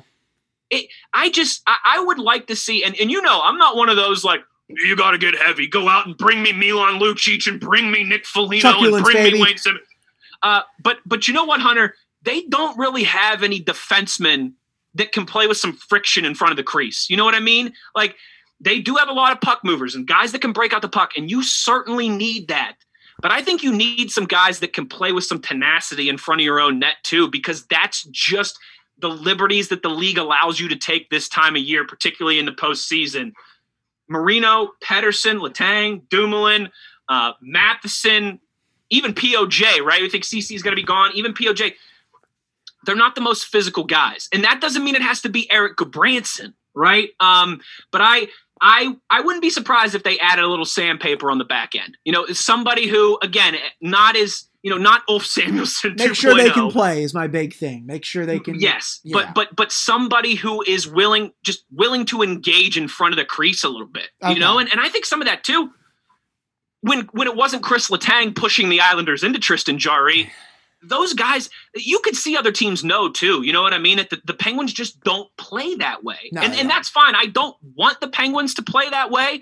I 1.13 1.29
just 1.29 1.61
I, 1.67 1.77
I 1.85 1.99
would 2.03 2.17
like 2.17 2.47
to 2.47 2.55
see, 2.55 2.83
and, 2.83 2.99
and 2.99 3.11
you 3.11 3.21
know, 3.21 3.41
I'm 3.43 3.57
not 3.59 3.75
one 3.75 3.89
of 3.89 3.95
those 3.95 4.23
like 4.23 4.43
you 4.69 4.95
got 4.95 5.11
to 5.11 5.17
get 5.19 5.35
heavy. 5.35 5.67
Go 5.67 5.87
out 5.87 6.07
and 6.07 6.17
bring 6.17 6.41
me 6.41 6.51
Milan 6.51 6.99
Lucic 6.99 7.45
and 7.47 7.59
bring 7.59 7.91
me 7.91 8.03
Nick 8.03 8.25
Foligno 8.25 8.83
and 8.83 9.03
bring 9.03 9.17
baby. 9.17 9.37
me 9.37 9.43
Wayne 9.43 9.57
Simmonds. 9.57 9.87
Uh, 10.41 10.61
but 10.81 10.97
but 11.05 11.27
you 11.27 11.33
know 11.33 11.45
what, 11.45 11.61
Hunter? 11.61 11.95
They 12.23 12.43
don't 12.43 12.77
really 12.77 13.03
have 13.03 13.43
any 13.43 13.61
defensemen 13.61 14.53
that 14.95 15.11
can 15.11 15.25
play 15.25 15.47
with 15.47 15.57
some 15.57 15.73
friction 15.73 16.25
in 16.25 16.35
front 16.35 16.51
of 16.51 16.57
the 16.57 16.63
crease. 16.63 17.09
You 17.09 17.17
know 17.17 17.25
what 17.25 17.35
I 17.35 17.39
mean? 17.39 17.73
Like 17.95 18.15
they 18.59 18.79
do 18.79 18.95
have 18.95 19.09
a 19.09 19.13
lot 19.13 19.31
of 19.31 19.41
puck 19.41 19.61
movers 19.63 19.95
and 19.95 20.07
guys 20.07 20.31
that 20.31 20.41
can 20.41 20.53
break 20.53 20.73
out 20.73 20.81
the 20.81 20.89
puck, 20.89 21.11
and 21.17 21.29
you 21.29 21.43
certainly 21.43 22.09
need 22.09 22.47
that. 22.47 22.75
But 23.21 23.31
I 23.31 23.41
think 23.41 23.63
you 23.63 23.73
need 23.73 24.11
some 24.11 24.25
guys 24.25 24.59
that 24.59 24.73
can 24.73 24.87
play 24.87 25.11
with 25.11 25.23
some 25.23 25.39
tenacity 25.39 26.09
in 26.09 26.17
front 26.17 26.41
of 26.41 26.45
your 26.45 26.59
own 26.59 26.79
net 26.79 26.95
too, 27.03 27.29
because 27.29 27.65
that's 27.67 28.03
just 28.11 28.57
the 28.99 29.09
liberties 29.09 29.69
that 29.69 29.81
the 29.81 29.89
league 29.89 30.17
allows 30.17 30.59
you 30.59 30.67
to 30.69 30.75
take 30.75 31.09
this 31.09 31.27
time 31.27 31.55
of 31.55 31.61
year, 31.61 31.85
particularly 31.85 32.39
in 32.39 32.45
the 32.45 32.51
postseason. 32.51 33.33
Marino, 34.07 34.71
Pettersson, 34.83 35.39
Letang, 35.39 36.07
Dumoulin, 36.09 36.69
uh, 37.09 37.33
Matheson, 37.41 38.39
even 38.89 39.13
POJ, 39.13 39.81
right? 39.81 40.01
We 40.01 40.09
think 40.09 40.23
Ceci 40.23 40.55
is 40.55 40.61
going 40.61 40.73
to 40.73 40.81
be 40.81 40.85
gone. 40.85 41.11
Even 41.15 41.33
POJ, 41.33 41.73
they're 42.85 42.95
not 42.95 43.15
the 43.15 43.21
most 43.21 43.45
physical 43.45 43.83
guys, 43.83 44.29
and 44.33 44.43
that 44.43 44.61
doesn't 44.61 44.83
mean 44.83 44.95
it 44.95 45.01
has 45.01 45.21
to 45.21 45.29
be 45.29 45.49
Erik 45.51 45.77
Gudbranson, 45.77 46.53
right? 46.75 47.09
Um, 47.19 47.61
but 47.91 48.01
I, 48.01 48.27
I, 48.61 48.95
I 49.09 49.21
wouldn't 49.21 49.41
be 49.41 49.49
surprised 49.49 49.95
if 49.95 50.03
they 50.03 50.17
added 50.19 50.43
a 50.43 50.47
little 50.47 50.65
sandpaper 50.65 51.29
on 51.31 51.37
the 51.37 51.45
back 51.45 51.75
end. 51.75 51.97
You 52.05 52.13
know, 52.13 52.25
somebody 52.27 52.87
who, 52.87 53.17
again, 53.21 53.55
not 53.81 54.15
as 54.15 54.45
you 54.61 54.69
know, 54.69 54.77
not 54.77 55.01
Ulf 55.09 55.25
Samuelsson. 55.25 55.95
Make 55.97 56.15
sure 56.15 56.33
they 56.35 56.49
can 56.49 56.71
play 56.71 57.03
is 57.03 57.13
my 57.13 57.27
big 57.27 57.53
thing. 57.53 57.85
Make 57.85 58.05
sure 58.05 58.25
they 58.25 58.39
can. 58.39 58.59
Yes, 58.59 59.01
Yeah. 59.03 59.17
but 59.17 59.35
but 59.35 59.55
but 59.57 59.71
somebody 59.73 60.35
who 60.35 60.63
is 60.65 60.87
willing, 60.87 61.33
just 61.43 61.65
willing 61.71 62.05
to 62.05 62.21
engage 62.21 62.77
in 62.77 62.87
front 62.87 63.13
of 63.13 63.17
the 63.17 63.25
crease 63.25 63.63
a 63.65 63.69
little 63.69 63.87
bit, 63.87 64.07
Okay. 64.23 64.33
you 64.33 64.39
know, 64.39 64.59
and 64.59 64.71
and 64.71 64.79
I 64.79 64.87
think 64.87 65.05
some 65.05 65.21
of 65.21 65.27
that 65.27 65.43
too. 65.43 65.71
When 66.81 67.01
when 67.11 67.27
it 67.27 67.35
wasn't 67.35 67.63
Chris 67.63 67.89
Letang 67.89 68.35
pushing 68.35 68.69
the 68.69 68.79
Islanders 68.81 69.23
into 69.23 69.39
Tristan 69.39 69.77
Jarry, 69.79 70.31
those 70.83 71.13
guys, 71.13 71.49
you 71.75 71.99
could 71.99 72.15
see 72.15 72.35
other 72.35 72.51
teams 72.51 72.83
know 72.83 73.09
too. 73.09 73.43
You 73.43 73.53
know 73.53 73.61
what 73.61 73.73
I 73.73 73.79
mean? 73.79 73.97
That 73.97 74.09
the, 74.09 74.21
the 74.25 74.33
Penguins 74.33 74.73
just 74.73 75.01
don't 75.03 75.29
play 75.37 75.75
that 75.75 76.03
way, 76.03 76.29
No, 76.31 76.41
and 76.41 76.53
and 76.53 76.69
that's 76.69 76.89
fine. 76.89 77.15
I 77.15 77.25
don't 77.27 77.55
want 77.75 78.01
the 78.01 78.07
Penguins 78.07 78.53
to 78.55 78.61
play 78.61 78.89
that 78.89 79.11
way. 79.11 79.41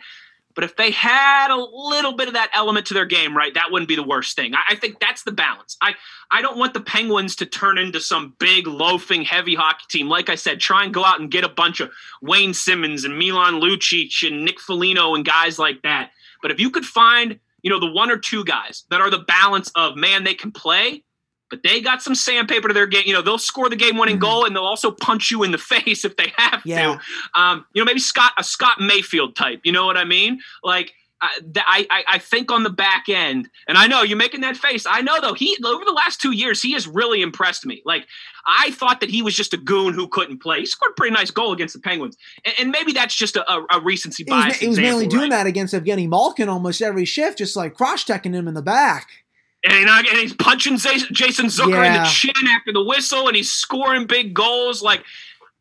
But 0.54 0.64
if 0.64 0.76
they 0.76 0.92
had 0.92 1.50
a 1.50 1.56
little 1.56 2.14
bit 2.14 2.28
of 2.28 2.34
that 2.34 2.50
element 2.54 2.88
to 2.88 2.94
their 2.94 3.06
game, 3.06 3.36
right, 3.36 3.54
that 3.54 3.72
wouldn't 3.72 3.88
be 3.88 3.96
the 3.96 4.04
worst 4.04 4.36
thing. 4.36 4.54
I, 4.54 4.62
I 4.70 4.76
think 4.76 5.00
that's 5.00 5.24
the 5.24 5.32
balance. 5.32 5.78
I, 5.82 5.94
I 6.30 6.42
don't 6.42 6.58
want 6.58 6.74
the 6.74 6.82
Penguins 6.82 7.36
to 7.38 7.46
turn 7.46 7.78
into 7.78 8.00
some 8.00 8.36
big, 8.40 8.68
loafing, 8.68 9.24
heavy 9.24 9.56
hockey 9.56 9.86
team. 9.90 10.10
Like 10.10 10.30
I 10.30 10.36
said, 10.36 10.60
try 10.60 10.84
and 10.84 10.94
go 10.94 11.06
out 11.06 11.20
and 11.20 11.32
get 11.32 11.44
a 11.44 11.50
bunch 11.50 11.80
of 11.80 11.90
Wayne 12.22 12.54
Simmonds 12.54 13.06
and 13.06 13.18
Milan 13.18 13.62
Lucic 13.62 14.28
and 14.28 14.44
Nick 14.44 14.60
Foligno 14.60 15.16
and 15.16 15.26
guys 15.26 15.58
like 15.58 15.82
that. 15.84 16.12
But 16.42 16.52
if 16.52 16.60
you 16.60 16.70
could 16.70 16.86
find, 16.86 17.40
you 17.62 17.70
know, 17.70 17.80
the 17.80 17.92
one 17.92 18.12
or 18.12 18.18
two 18.18 18.44
guys 18.44 18.84
that 18.90 19.02
are 19.02 19.10
the 19.10 19.20
balance 19.20 19.72
of, 19.76 19.96
man, 19.96 20.24
they 20.24 20.34
can 20.34 20.52
play, 20.52 21.04
but 21.52 21.62
they 21.62 21.80
got 21.82 22.02
some 22.02 22.16
sandpaper 22.16 22.68
to 22.70 22.74
their 22.74 22.88
game. 22.88 23.04
You 23.06 23.14
know, 23.14 23.22
they'll 23.22 23.38
score 23.38 23.70
the 23.70 23.76
game 23.76 23.98
winning 23.98 24.18
Mhm. 24.18 24.22
goal 24.22 24.46
and 24.46 24.56
they'll 24.56 24.64
also 24.64 24.90
punch 24.90 25.30
you 25.30 25.44
in 25.44 25.52
the 25.52 25.58
face 25.76 26.04
if 26.04 26.18
they 26.18 26.34
have 26.38 26.62
Yeah. 26.66 26.98
to. 27.36 27.40
Um, 27.40 27.66
you 27.74 27.82
know, 27.82 27.86
maybe 27.86 28.00
Scott, 28.00 28.32
a 28.40 28.44
Scott 28.44 28.80
Mayfield 28.82 29.36
type. 29.36 29.60
You 29.64 29.72
know 29.74 29.86
what 29.86 29.98
I 29.98 30.06
mean? 30.06 30.40
Like, 30.64 30.94
I, 31.24 31.86
I 31.92 32.04
I 32.14 32.18
think 32.18 32.52
on 32.52 32.64
the 32.64 32.72
back 32.72 33.08
end, 33.08 33.48
and 33.68 33.78
I 33.78 33.86
know 33.86 34.02
you're 34.02 34.18
making 34.18 34.42
that 34.42 34.58
face. 34.58 34.88
I 34.90 35.02
know 35.02 35.22
though 35.22 35.36
he 35.36 35.56
over 35.64 35.86
the 35.86 35.92
last 35.92 36.20
two 36.20 36.32
years 36.32 36.64
he 36.64 36.72
has 36.74 36.88
really 36.88 37.22
impressed 37.22 37.64
me. 37.64 37.84
Like 37.86 38.08
I 38.48 38.72
thought 38.72 39.02
that 39.02 39.12
he 39.12 39.22
was 39.22 39.36
just 39.36 39.54
a 39.54 39.58
goon 39.58 39.94
who 39.94 40.08
couldn't 40.08 40.40
play. 40.42 40.62
He 40.62 40.66
scored 40.66 40.94
a 40.94 40.96
pretty 40.96 41.14
nice 41.14 41.30
goal 41.30 41.54
against 41.54 41.76
the 41.76 41.80
Penguins, 41.80 42.18
and, 42.44 42.56
and 42.58 42.72
maybe 42.72 42.92
that's 42.92 43.14
just 43.14 43.36
a, 43.36 43.48
a, 43.54 43.64
a 43.74 43.80
recency 43.82 44.24
He 44.28 44.34
was, 44.34 44.46
bias. 44.46 44.58
he 44.58 44.68
was 44.70 44.80
mainly 44.80 45.06
doing 45.06 45.30
right? 45.30 45.44
that 45.44 45.46
against 45.46 45.76
Evgeny 45.76 46.10
Malkin 46.10 46.50
almost 46.50 46.82
every 46.82 47.06
shift, 47.06 47.38
just 47.38 47.56
like 47.56 47.76
cross 47.76 48.04
checking 48.04 48.34
him 48.34 48.48
in 48.48 48.56
the 48.56 48.64
back. 48.64 49.21
And, 49.64 49.74
he 49.74 49.86
not- 49.86 50.08
and 50.08 50.18
he's 50.18 50.34
punching 50.34 50.78
Jason 50.78 51.48
Zucker 51.48 51.86
in 51.86 51.94
the 51.94 52.10
chin 52.10 52.34
after 52.50 52.74
the 52.74 52.84
whistle, 52.84 53.28
and 53.28 53.36
he's 53.36 53.52
scoring 53.52 54.08
big 54.08 54.34
goals. 54.34 54.82
Like 54.82 55.04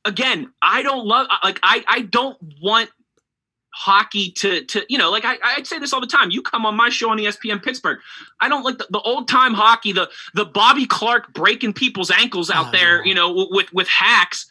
again, 0.04 0.50
I 0.62 0.82
don't 0.82 1.06
love 1.06 1.26
like 1.44 1.60
I 1.62 1.84
I 1.88 2.00
don't 2.02 2.38
want 2.62 2.90
hockey 3.72 4.30
to 4.32 4.64
to 4.64 4.84
you 4.88 4.98
know 4.98 5.10
like 5.10 5.24
I 5.24 5.36
I 5.42 5.62
say 5.62 5.78
this 5.78 5.92
all 5.92 6.00
the 6.00 6.06
time. 6.06 6.30
You 6.30 6.42
come 6.42 6.66
on 6.66 6.74
my 6.76 6.88
show 6.88 7.10
on 7.10 7.18
ESPN 7.18 7.62
Pittsburgh. 7.62 7.98
I 8.40 8.48
don't 8.48 8.62
like 8.64 8.78
the, 8.78 8.86
the 8.90 9.00
old 9.00 9.28
time 9.28 9.54
hockey, 9.54 9.92
the 9.92 10.08
the 10.34 10.44
Bobby 10.44 10.86
Clarke 10.86 11.32
breaking 11.34 11.74
people's 11.74 12.10
ankles 12.10 12.50
out 12.50 12.68
Oh, 12.68 12.72
there, 12.72 12.98
no. 12.98 13.04
you 13.04 13.14
know, 13.14 13.48
with 13.50 13.72
with 13.72 13.88
hacks. 13.88 14.49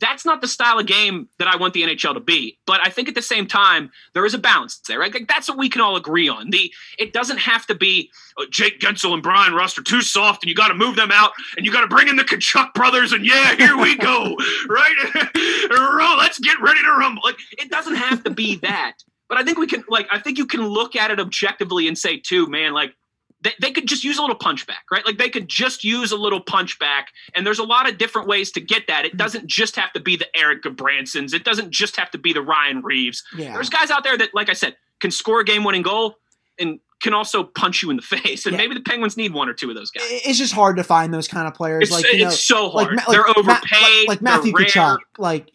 That's 0.00 0.24
not 0.24 0.40
the 0.40 0.48
style 0.48 0.78
of 0.78 0.86
game 0.86 1.28
that 1.38 1.46
I 1.46 1.56
want 1.56 1.74
the 1.74 1.82
NHL 1.82 2.14
to 2.14 2.20
be. 2.20 2.58
But 2.66 2.80
I 2.84 2.90
think 2.90 3.08
at 3.08 3.14
the 3.14 3.22
same 3.22 3.46
time 3.46 3.90
there 4.14 4.24
is 4.24 4.34
a 4.34 4.38
balance 4.38 4.80
there, 4.88 4.98
right? 4.98 5.12
Like 5.12 5.28
that's 5.28 5.48
what 5.48 5.58
we 5.58 5.68
can 5.68 5.80
all 5.80 5.96
agree 5.96 6.28
on. 6.28 6.50
The 6.50 6.72
it 6.98 7.12
doesn't 7.12 7.38
have 7.38 7.66
to 7.66 7.74
be 7.74 8.10
oh, 8.38 8.46
Jake 8.50 8.80
Guentzel 8.80 9.12
and 9.12 9.22
Bryan 9.22 9.54
Rust 9.54 9.78
are 9.78 9.82
too 9.82 10.02
soft, 10.02 10.42
and 10.42 10.48
you 10.48 10.54
got 10.54 10.68
to 10.68 10.74
move 10.74 10.96
them 10.96 11.10
out, 11.12 11.32
and 11.56 11.66
you 11.66 11.72
got 11.72 11.82
to 11.82 11.86
bring 11.86 12.08
in 12.08 12.16
the 12.16 12.24
Tkachuk 12.24 12.72
brothers, 12.74 13.12
and 13.12 13.24
yeah, 13.24 13.54
here 13.56 13.76
we 13.76 13.96
go, 13.96 14.36
right? 14.68 14.94
Let's 16.18 16.38
get 16.38 16.60
ready 16.60 16.80
to 16.82 16.90
rumble. 16.90 17.22
Like 17.24 17.36
it 17.58 17.70
doesn't 17.70 17.96
have 17.96 18.24
to 18.24 18.30
be 18.30 18.56
that, 18.56 18.94
but 19.28 19.38
I 19.38 19.44
think 19.44 19.58
we 19.58 19.66
can. 19.66 19.84
Like 19.88 20.08
I 20.10 20.18
think 20.18 20.38
you 20.38 20.46
can 20.46 20.66
look 20.66 20.96
at 20.96 21.10
it 21.10 21.20
objectively 21.20 21.86
and 21.88 21.96
say, 21.96 22.18
too, 22.18 22.46
man, 22.48 22.72
like. 22.72 22.94
They, 23.42 23.52
they 23.60 23.70
could 23.70 23.86
just 23.86 24.04
use 24.04 24.18
a 24.18 24.20
little 24.20 24.36
punchback, 24.36 24.84
right? 24.92 25.04
Like 25.06 25.16
they 25.16 25.30
could 25.30 25.48
just 25.48 25.82
use 25.82 26.12
a 26.12 26.16
little 26.16 26.42
punchback, 26.44 27.04
and 27.34 27.46
there's 27.46 27.58
a 27.58 27.64
lot 27.64 27.88
of 27.88 27.96
different 27.96 28.28
ways 28.28 28.50
to 28.52 28.60
get 28.60 28.86
that. 28.88 29.04
It 29.06 29.16
doesn't 29.16 29.46
just 29.46 29.76
have 29.76 29.92
to 29.94 30.00
be 30.00 30.16
the 30.16 30.26
Eric 30.36 30.62
Bransons. 30.62 31.32
It 31.32 31.42
doesn't 31.44 31.70
just 31.70 31.96
have 31.96 32.10
to 32.10 32.18
be 32.18 32.32
the 32.34 32.42
Ryan 32.42 32.82
Reaves. 32.82 33.22
Yeah. 33.36 33.54
There's 33.54 33.70
guys 33.70 33.90
out 33.90 34.04
there 34.04 34.18
that, 34.18 34.34
like 34.34 34.50
I 34.50 34.52
said, 34.52 34.76
can 35.00 35.10
score 35.10 35.40
a 35.40 35.44
game-winning 35.44 35.80
goal 35.82 36.16
and 36.58 36.80
can 37.02 37.14
also 37.14 37.42
punch 37.44 37.82
you 37.82 37.88
in 37.88 37.96
the 37.96 38.02
face. 38.16 38.44
And 38.44 38.52
Yeah. 38.52 38.58
maybe 38.58 38.74
the 38.74 38.82
Penguins 38.82 39.16
need 39.16 39.32
one 39.32 39.48
or 39.48 39.54
two 39.54 39.70
of 39.70 39.74
those 39.74 39.90
guys. 39.90 40.04
It's 40.06 40.36
just 40.38 40.52
hard 40.52 40.76
to 40.76 40.84
find 40.84 41.14
those 41.14 41.26
kind 41.26 41.48
of 41.48 41.54
players. 41.54 41.84
It's, 41.84 41.92
like 41.92 42.12
you 42.12 42.18
know, 42.18 42.26
it's 42.28 42.40
so 42.40 42.68
like, 42.68 42.88
hard. 42.88 42.98
They're 43.08 43.22
like, 43.22 43.36
Ma- 43.36 43.40
overpaid. 43.40 43.80
like, 44.00 44.08
like 44.08 44.20
Matthew 44.22 44.52
they're. 44.52 44.66
Tkachuk. 44.66 44.98
Like, 45.16 45.50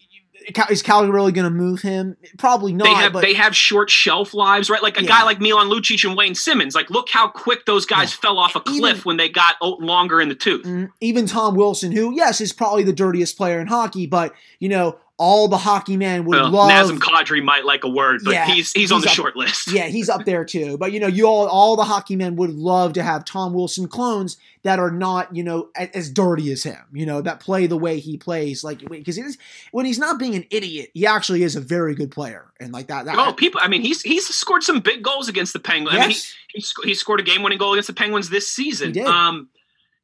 is 0.70 0.82
Calgary 0.82 1.12
really 1.12 1.32
going 1.32 1.44
to 1.44 1.50
move 1.50 1.82
him? 1.82 2.16
Probably 2.38 2.72
not. 2.72 2.84
They 2.84 2.94
have 2.94 3.12
but 3.12 3.22
they 3.22 3.34
have 3.34 3.54
short 3.56 3.90
shelf 3.90 4.32
lives, 4.34 4.70
right? 4.70 4.82
Like 4.82 4.98
a 4.98 5.02
Yeah. 5.02 5.08
guy 5.08 5.22
like 5.24 5.40
Milan 5.40 5.68
Lucic 5.68 6.06
and 6.06 6.16
Wayne 6.16 6.34
Simmonds. 6.34 6.74
Like, 6.74 6.90
look 6.90 7.08
how 7.10 7.28
quick 7.28 7.66
those 7.66 7.86
guys 7.86 8.12
Yeah. 8.12 8.18
fell 8.28 8.38
off 8.38 8.54
a 8.56 8.62
Even- 8.66 8.78
cliff 8.80 9.04
when 9.04 9.16
they 9.16 9.28
got 9.28 9.54
longer 9.60 10.20
in 10.20 10.28
the 10.28 10.34
tooth. 10.34 10.64
Mm, 10.64 10.90
even 11.00 11.26
Tom 11.26 11.54
Wilson, 11.54 11.92
who 11.92 12.14
yes 12.14 12.40
is 12.40 12.52
probably 12.52 12.82
the 12.84 12.92
dirtiest 12.92 13.36
player 13.36 13.60
in 13.60 13.66
hockey, 13.66 14.06
but 14.06 14.32
you 14.60 14.68
know 14.68 14.96
all 15.18 15.48
the 15.48 15.56
hockey 15.56 15.96
men 15.96 16.26
would 16.26 16.38
Well, 16.38 16.50
love. 16.50 16.70
Nazem 16.70 16.98
Kadri 16.98 17.42
might 17.42 17.64
like 17.64 17.84
a 17.84 17.88
word, 17.88 18.20
but 18.24 18.32
Yeah, 18.34 18.46
he's 18.46 18.72
he's 18.72 18.92
on 18.92 19.00
the 19.00 19.08
up- 19.08 19.14
short 19.14 19.34
list. 19.34 19.72
yeah, 19.72 19.84
he's 19.86 20.10
up 20.10 20.26
there 20.26 20.44
too. 20.44 20.76
But 20.76 20.92
you 20.92 21.00
know, 21.00 21.06
you 21.06 21.26
all 21.26 21.46
all 21.48 21.74
the 21.76 21.84
hockey 21.84 22.16
men 22.16 22.36
would 22.36 22.50
love 22.50 22.92
to 22.94 23.02
have 23.02 23.24
Tom 23.24 23.54
Wilson 23.54 23.88
clones 23.88 24.36
that 24.62 24.78
are 24.78 24.90
not 24.90 25.34
you 25.34 25.42
know 25.42 25.70
a- 25.76 25.96
as 25.96 26.10
dirty 26.10 26.52
as 26.52 26.62
him. 26.64 26.82
You 26.92 27.06
know 27.06 27.22
that 27.22 27.40
play 27.40 27.66
the 27.66 27.78
way 27.78 27.98
he 27.98 28.18
plays, 28.18 28.62
like 28.62 28.86
because 28.90 29.16
he's 29.16 29.38
when 29.72 29.86
he's 29.86 29.98
not 29.98 30.18
being 30.18 30.34
an 30.34 30.44
idiot, 30.50 30.90
he 30.92 31.06
actually 31.06 31.42
is 31.44 31.56
a 31.56 31.60
very 31.60 31.94
good 31.94 32.10
player, 32.10 32.52
and 32.60 32.72
like 32.72 32.88
that. 32.88 33.06
that 33.06 33.16
Oh, 33.18 33.32
people! 33.32 33.60
I 33.64 33.68
mean, 33.68 33.80
he's 33.80 34.02
he's 34.02 34.26
scored 34.26 34.62
some 34.64 34.80
big 34.80 35.02
goals 35.02 35.28
against 35.30 35.54
the 35.54 35.60
Penguins. 35.60 35.96
I 35.96 36.00
mean, 36.00 36.08
he, 36.10 36.14
yes, 36.14 36.34
he, 36.52 36.60
sc- 36.60 36.84
he 36.84 36.94
scored 36.94 37.20
a 37.20 37.22
game-winning 37.22 37.58
goal 37.58 37.72
against 37.72 37.86
the 37.86 37.94
Penguins 37.94 38.28
this 38.28 38.50
season. 38.50 38.98
Um, 39.06 39.48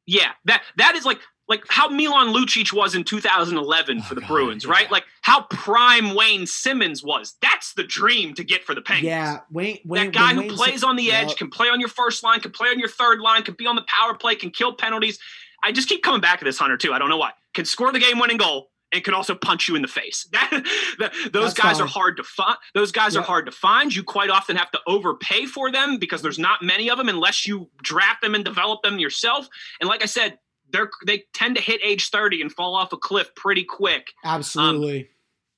yeah, 0.07 0.31
that 0.45 0.63
that 0.77 0.95
is 0.95 1.05
like 1.05 1.19
like 1.53 1.63
how 1.69 1.87
Milan 1.89 2.33
Lucic 2.33 2.73
was 2.73 2.95
in 2.95 3.03
2011 3.03 4.01
for 4.01 4.11
Oh, 4.11 4.15
the 4.15 4.21
God, 4.21 4.27
Bruins, 4.27 4.65
yeah. 4.65 4.71
right? 4.71 4.91
Like 4.91 5.05
how 5.21 5.43
prime 5.43 6.15
Wayne 6.15 6.45
Simmonds 6.47 7.03
was. 7.03 7.35
That's 7.41 7.73
the 7.73 7.83
dream 7.83 8.33
to 8.35 8.43
get 8.43 8.63
for 8.63 8.73
the 8.75 8.81
Penguins. 8.81 9.05
yeah, 9.07 9.39
Wayne, 9.51 9.79
Wayne 9.85 10.11
that 10.11 10.13
guy 10.13 10.33
who 10.33 10.41
Wayne 10.41 10.49
plays 10.49 10.79
Sim- 10.81 10.89
on 10.89 10.95
the 10.95 11.11
edge, 11.11 11.29
Yep. 11.29 11.37
can 11.37 11.49
play 11.49 11.69
on 11.69 11.79
your 11.79 11.89
first 11.89 12.23
line, 12.23 12.39
can 12.39 12.51
play 12.51 12.69
on 12.69 12.79
your 12.79 12.89
third 12.89 13.19
line, 13.19 13.43
can 13.43 13.53
be 13.53 13.67
on 13.67 13.75
the 13.75 13.85
power 13.87 14.13
play, 14.15 14.35
can 14.35 14.49
kill 14.49 14.73
penalties. 14.73 15.19
I 15.63 15.71
just 15.71 15.87
keep 15.87 16.03
coming 16.03 16.21
back 16.21 16.39
to 16.39 16.45
this 16.45 16.57
Hunter 16.57 16.75
too. 16.77 16.91
I 16.93 16.99
don't 16.99 17.09
know 17.09 17.17
why. 17.17 17.31
Can 17.53 17.65
score 17.65 17.91
the 17.91 17.99
game-winning 17.99 18.37
goal 18.37 18.69
and 18.91 19.03
can 19.03 19.13
also 19.13 19.33
punch 19.33 19.67
you 19.67 19.75
in 19.75 19.81
the 19.81 19.87
face. 19.87 20.27
That, 20.33 20.49
that- 20.99 21.13
those 21.31 21.53
That's 21.53 21.59
guys 21.59 21.77
fine. 21.77 21.87
are 21.87 21.89
hard 21.89 22.17
to 22.17 22.23
find. 22.23 22.57
Those 22.75 22.91
guys 22.91 23.15
Yep. 23.15 23.23
are 23.23 23.25
hard 23.25 23.45
to 23.45 23.51
find. 23.51 23.95
You 23.95 24.03
quite 24.03 24.29
often 24.29 24.55
have 24.55 24.69
to 24.71 24.79
overpay 24.87 25.45
for 25.45 25.71
them 25.71 25.97
because 25.97 26.21
there's 26.21 26.37
not 26.39 26.61
many 26.61 26.89
of 26.89 26.97
them 26.97 27.09
unless 27.09 27.47
you 27.47 27.69
draft 27.81 28.21
them 28.21 28.35
and 28.35 28.43
develop 28.45 28.83
them 28.83 28.99
yourself. 28.99 29.47
And 29.79 29.87
like 29.89 30.03
I 30.03 30.05
said, 30.05 30.37
they're 30.73 30.89
they 31.05 31.23
tend 31.33 31.55
to 31.55 31.61
hit 31.61 31.79
age 31.83 32.09
30 32.09 32.41
and 32.41 32.51
fall 32.51 32.75
off 32.75 32.91
a 32.91 32.97
cliff 32.97 33.33
pretty 33.35 33.63
quick. 33.63 34.11
Um, 34.25 34.35
absolutely. 34.35 35.09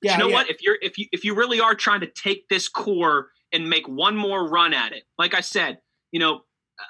But 0.02 0.08
yeah, 0.08 0.12
you 0.14 0.20
know 0.20 0.28
yeah. 0.28 0.36
what? 0.36 0.50
If 0.50 0.62
you're 0.62 0.78
if 0.82 0.98
you 1.00 1.08
if 1.12 1.26
you 1.26 1.34
really 1.34 1.60
are 1.60 1.74
trying 1.74 2.02
to 2.02 2.08
take 2.08 2.48
this 2.50 2.68
core 2.68 3.30
and 3.52 3.70
make 3.70 3.88
one 3.88 4.16
more 4.16 4.48
run 4.48 4.74
at 4.74 4.92
it. 4.92 5.04
Like 5.18 5.34
I 5.34 5.42
said, 5.42 5.80
you 6.12 6.20
know, 6.20 6.42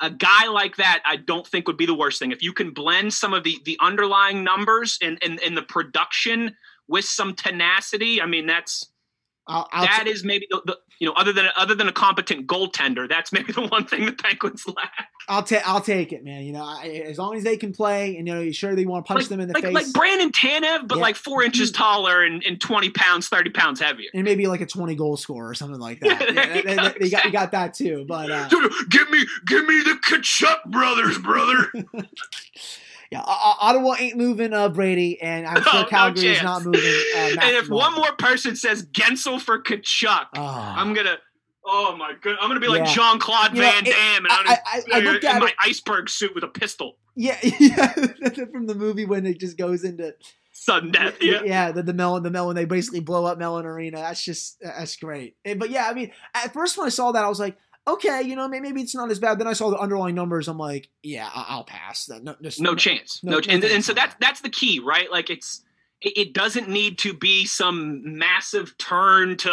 a 0.01 0.09
guy 0.09 0.47
like 0.47 0.77
that, 0.77 1.03
I 1.05 1.17
don't 1.17 1.45
think 1.45 1.67
would 1.67 1.77
be 1.77 1.85
the 1.85 1.93
worst 1.93 2.19
thing. 2.19 2.31
If 2.31 2.41
you 2.41 2.51
can 2.51 2.71
blend 2.71 3.13
some 3.13 3.33
of 3.33 3.43
the 3.43 3.57
the 3.63 3.77
underlying 3.81 4.43
numbers 4.43 4.97
and 5.01 5.17
and, 5.23 5.39
and 5.45 5.55
the 5.55 5.63
production 5.63 6.55
with 6.87 7.05
some 7.05 7.33
tenacity, 7.35 8.21
I 8.21 8.25
mean, 8.25 8.47
that's 8.47 8.91
I'll, 9.47 9.67
I'll 9.71 9.85
that 9.85 10.03
t- 10.05 10.09
is 10.09 10.23
maybe 10.23 10.47
the, 10.49 10.61
the, 10.65 10.79
you 10.99 11.07
know 11.07 11.13
other 11.13 11.31
than 11.31 11.47
other 11.55 11.75
than 11.75 11.87
a 11.87 11.91
competent 11.91 12.47
goaltender, 12.47 13.07
that's 13.07 13.31
maybe 13.31 13.51
the 13.53 13.67
one 13.67 13.85
thing 13.85 14.05
the 14.05 14.11
Penguins 14.11 14.65
lack. 14.67 15.09
I'll 15.27 15.43
take 15.43 15.67
I'll 15.67 15.81
take 15.81 16.11
it, 16.13 16.23
man. 16.23 16.43
You 16.43 16.53
know, 16.53 16.63
I, 16.63 17.03
as 17.05 17.17
long 17.17 17.35
as 17.35 17.43
they 17.43 17.57
can 17.57 17.71
play, 17.71 18.17
and 18.17 18.27
you 18.27 18.33
know, 18.33 18.41
you 18.41 18.53
sure 18.53 18.75
they 18.75 18.85
want 18.85 19.05
to 19.05 19.13
punch 19.13 19.23
like, 19.23 19.29
them 19.29 19.39
in 19.39 19.47
the 19.47 19.53
like, 19.53 19.63
face, 19.63 19.73
like 19.73 19.93
Brandon 19.93 20.31
Tanev, 20.31 20.87
but 20.87 20.97
yeah. 20.97 21.01
like 21.01 21.15
four 21.15 21.43
inches 21.43 21.71
taller 21.71 22.23
and, 22.23 22.43
and 22.43 22.59
twenty 22.59 22.89
pounds, 22.89 23.27
thirty 23.27 23.51
pounds 23.51 23.79
heavier, 23.79 24.09
and 24.13 24.23
maybe 24.23 24.47
like 24.47 24.61
a 24.61 24.65
twenty 24.65 24.95
goal 24.95 25.17
score 25.17 25.49
or 25.49 25.53
something 25.53 25.79
like 25.79 25.99
that. 26.01 26.33
yeah, 26.33 26.53
they, 26.53 26.61
they, 26.61 26.75
they, 26.75 26.93
they, 27.01 27.09
got 27.09 27.25
you 27.25 27.31
got 27.31 27.51
that 27.51 27.73
too, 27.75 28.05
but 28.07 28.31
uh, 28.31 28.49
give 28.89 29.09
me 29.11 29.25
give 29.45 29.67
me 29.67 29.81
the 29.83 29.99
Tkachuk 30.07 30.65
brothers, 30.71 31.17
brother. 31.19 31.71
Yeah, 33.11 33.21
Ottawa 33.25 33.95
ain't 33.99 34.17
moving 34.17 34.53
uh, 34.53 34.69
Brady, 34.69 35.21
and 35.21 35.45
I'm 35.47 35.61
sure 35.71 35.85
Calgary 35.85 36.25
no 36.25 36.31
is 36.31 36.43
not 36.43 36.65
moving. 36.65 36.81
Uh, 37.15 37.19
and 37.41 37.55
if 37.55 37.69
one 37.69 37.93
more 37.93 38.11
person 38.13 38.55
says 38.55 38.85
Guentzel 38.85 39.41
for 39.41 39.61
Tkachuk, 39.61 40.27
oh. 40.35 40.73
I'm 40.77 40.93
gonna. 40.93 41.17
Oh 41.67 41.95
my 41.97 42.13
god! 42.21 42.37
I'm 42.39 42.49
gonna 42.49 42.59
be 42.59 42.67
like 42.67 42.87
yeah. 42.87 42.93
Jean 42.93 43.19
Claude 43.19 43.53
Van 43.53 43.83
Damme, 43.83 44.25
and 44.25 44.27
I'm 44.29 44.47
I, 44.47 44.57
I, 44.65 44.81
I 44.93 44.99
looked 44.99 45.23
in 45.23 45.39
my 45.39 45.47
it. 45.47 45.53
iceberg 45.63 46.09
suit 46.09 46.35
with 46.35 46.43
a 46.43 46.47
pistol. 46.47 46.97
Yeah, 47.15 47.37
yeah, 47.59 47.93
from 48.51 48.67
the 48.67 48.75
movie 48.75 49.05
when 49.05 49.25
it 49.25 49.39
just 49.39 49.57
goes 49.57 49.83
into 49.83 50.13
sudden 50.51 50.91
death. 50.91 51.17
Yeah, 51.21 51.41
yeah, 51.43 51.71
the, 51.71 51.81
the 51.81 51.93
Mellon, 51.93 52.23
the 52.23 52.29
Mellon, 52.29 52.55
they 52.55 52.65
basically 52.65 52.99
blow 52.99 53.25
up 53.25 53.37
Mellon 53.37 53.65
Arena. 53.65 53.97
That's 53.97 54.23
just 54.23 54.57
that's 54.61 54.95
great. 54.97 55.37
But 55.57 55.69
yeah, 55.69 55.87
I 55.89 55.93
mean, 55.93 56.11
at 56.33 56.53
first 56.53 56.77
when 56.77 56.87
I 56.87 56.89
saw 56.89 57.11
that, 57.13 57.23
I 57.23 57.29
was 57.29 57.39
like, 57.39 57.57
okay, 57.87 58.21
you 58.21 58.35
know, 58.35 58.47
maybe 58.47 58.81
it's 58.81 58.95
not 58.95 59.11
as 59.11 59.19
bad. 59.19 59.39
Then 59.39 59.47
I 59.47 59.53
saw 59.53 59.69
the 59.69 59.77
underlying 59.77 60.15
numbers. 60.15 60.47
I'm 60.47 60.57
like, 60.57 60.89
yeah, 61.03 61.29
I'll 61.33 61.63
pass. 61.63 62.09
No, 62.09 62.35
just, 62.41 62.59
no, 62.59 62.71
no 62.71 62.75
chance. 62.75 63.21
No, 63.23 63.33
no 63.33 63.41
and, 63.47 63.63
and 63.63 63.83
so 63.83 63.93
that's 63.93 64.15
that's 64.19 64.41
the 64.41 64.49
key, 64.49 64.79
right? 64.79 65.11
Like 65.11 65.29
it's 65.29 65.61
it 66.01 66.33
doesn't 66.33 66.69
need 66.69 66.97
to 66.99 67.13
be 67.13 67.45
some 67.45 68.17
massive 68.17 68.77
turn 68.77 69.37
to 69.37 69.51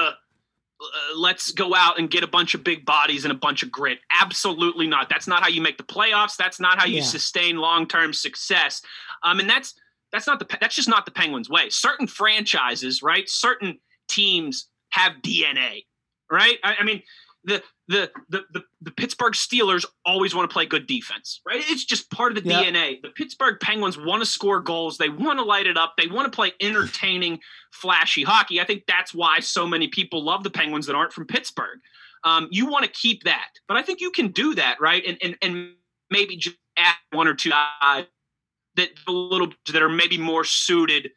uh, 0.82 1.16
let's 1.16 1.52
go 1.52 1.74
out 1.74 1.98
and 1.98 2.10
get 2.10 2.24
a 2.24 2.26
bunch 2.26 2.54
of 2.54 2.64
big 2.64 2.84
bodies 2.84 3.24
and 3.24 3.32
a 3.32 3.36
bunch 3.36 3.62
of 3.62 3.70
grit. 3.70 3.98
Absolutely 4.20 4.86
not. 4.86 5.08
That's 5.08 5.28
not 5.28 5.42
how 5.42 5.48
you 5.48 5.62
make 5.62 5.76
the 5.76 5.84
playoffs. 5.84 6.36
That's 6.36 6.58
not 6.58 6.78
how 6.78 6.86
you 6.86 6.96
yeah. 6.96 7.02
sustain 7.02 7.56
long 7.56 7.86
term 7.86 8.12
success. 8.12 8.82
Um, 9.22 9.38
and 9.38 9.48
that's 9.48 9.74
that's 10.10 10.26
not 10.26 10.38
the 10.38 10.58
that's 10.60 10.74
just 10.74 10.88
not 10.88 11.04
the 11.04 11.12
Penguins' 11.12 11.48
way. 11.48 11.68
Certain 11.70 12.06
franchises, 12.06 13.02
right? 13.02 13.28
Certain 13.28 13.78
teams 14.08 14.68
have 14.90 15.12
DNA, 15.22 15.86
right? 16.30 16.58
I, 16.62 16.76
I 16.80 16.84
mean, 16.84 17.02
the 17.44 17.62
the, 17.88 18.10
the 18.28 18.42
the 18.52 18.62
the 18.80 18.90
Pittsburgh 18.90 19.34
Steelers 19.34 19.84
always 20.04 20.34
want 20.34 20.48
to 20.48 20.52
play 20.52 20.66
good 20.66 20.86
defense, 20.86 21.40
right? 21.46 21.62
It's 21.68 21.84
just 21.84 22.10
part 22.10 22.36
of 22.36 22.42
the 22.42 22.48
yep. 22.48 22.64
DNA. 22.64 23.02
The 23.02 23.10
Pittsburgh 23.10 23.58
Penguins 23.60 23.98
want 23.98 24.22
to 24.22 24.26
score 24.26 24.60
goals. 24.60 24.98
They 24.98 25.08
want 25.08 25.38
to 25.38 25.44
light 25.44 25.66
it 25.66 25.76
up. 25.76 25.94
They 25.98 26.06
want 26.06 26.30
to 26.30 26.34
play 26.34 26.52
entertaining, 26.60 27.40
flashy 27.72 28.22
hockey. 28.22 28.60
I 28.60 28.64
think 28.64 28.84
that's 28.86 29.12
why 29.12 29.40
so 29.40 29.66
many 29.66 29.88
people 29.88 30.24
love 30.24 30.44
the 30.44 30.50
Penguins 30.50 30.86
that 30.86 30.94
aren't 30.94 31.12
from 31.12 31.26
Pittsburgh. 31.26 31.80
Um, 32.24 32.48
you 32.50 32.66
want 32.66 32.84
to 32.84 32.90
keep 32.90 33.24
that, 33.24 33.48
but 33.66 33.76
I 33.76 33.82
think 33.82 34.00
you 34.00 34.10
can 34.12 34.28
do 34.28 34.54
that, 34.54 34.80
right? 34.80 35.02
And 35.06 35.18
and 35.22 35.36
and 35.42 35.72
maybe 36.10 36.36
just 36.36 36.56
add 36.76 36.94
one 37.10 37.26
or 37.26 37.34
two 37.34 37.50
guys 37.50 38.06
that 38.76 38.90
a 39.08 39.12
little 39.12 39.48
that 39.72 39.82
are 39.82 39.88
maybe 39.88 40.18
more 40.18 40.44
suited, 40.44 41.10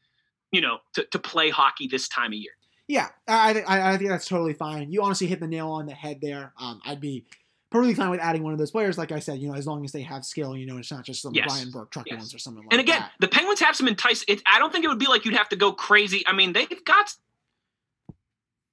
you 0.52 0.62
know, 0.62 0.80
to, 0.96 1.06
to 1.06 1.20
play 1.20 1.50
hockey 1.50 1.88
this 1.88 2.08
time 2.08 2.32
of 2.32 2.40
year. 2.40 2.52
Yeah, 2.88 3.10
I 3.28 3.54
think 3.54 3.70
I, 3.70 3.98
think 3.98 4.10
that's 4.10 4.28
totally 4.28 4.54
fine. 4.54 4.92
You 4.92 5.02
honestly 5.02 5.26
hit 5.26 5.40
the 5.40 5.48
nail 5.48 5.70
on 5.70 5.88
the 5.88 5.94
head 5.94 6.20
there. 6.22 6.54
Um, 6.60 6.82
I'd 6.86 7.02
be 7.02 7.26
perfectly 7.72 7.96
fine 7.96 8.12
with 8.12 8.20
adding 8.20 8.44
one 8.44 8.54
of 8.54 8.60
those 8.60 8.70
players. 8.70 8.98
Like 8.98 9.12
I 9.12 9.20
said, 9.20 9.40
you 9.40 9.48
know, 9.48 9.56
as 9.56 9.66
long 9.66 9.84
as 9.84 9.92
they 9.92 10.04
have 10.04 10.24
skill, 10.24 10.56
you 10.56 10.68
know, 10.68 10.78
it's 10.78 10.92
not 10.92 11.04
just 11.04 11.22
some 11.22 11.34
yes. 11.34 11.48
Brian 11.48 11.72
Burke 11.72 11.90
truck 11.90 12.06
yes. 12.08 12.18
ones 12.20 12.36
or 12.36 12.38
something 12.38 12.64
like 12.64 12.70
that. 12.70 12.80
And 12.80 12.88
again, 12.88 13.02
that. 13.02 13.12
the 13.20 13.28
Penguins 13.28 13.60
have 13.60 13.76
some 13.76 13.88
entice. 13.88 14.24
It, 14.28 14.44
I 14.46 14.60
don't 14.60 14.72
think 14.72 14.86
it 14.86 14.88
would 14.88 15.00
be 15.00 15.08
like 15.08 15.26
you'd 15.26 15.36
have 15.36 15.50
to 15.50 15.56
go 15.56 15.72
crazy. 15.72 16.24
I 16.28 16.34
mean, 16.34 16.54
they've 16.54 16.86
got 16.86 17.12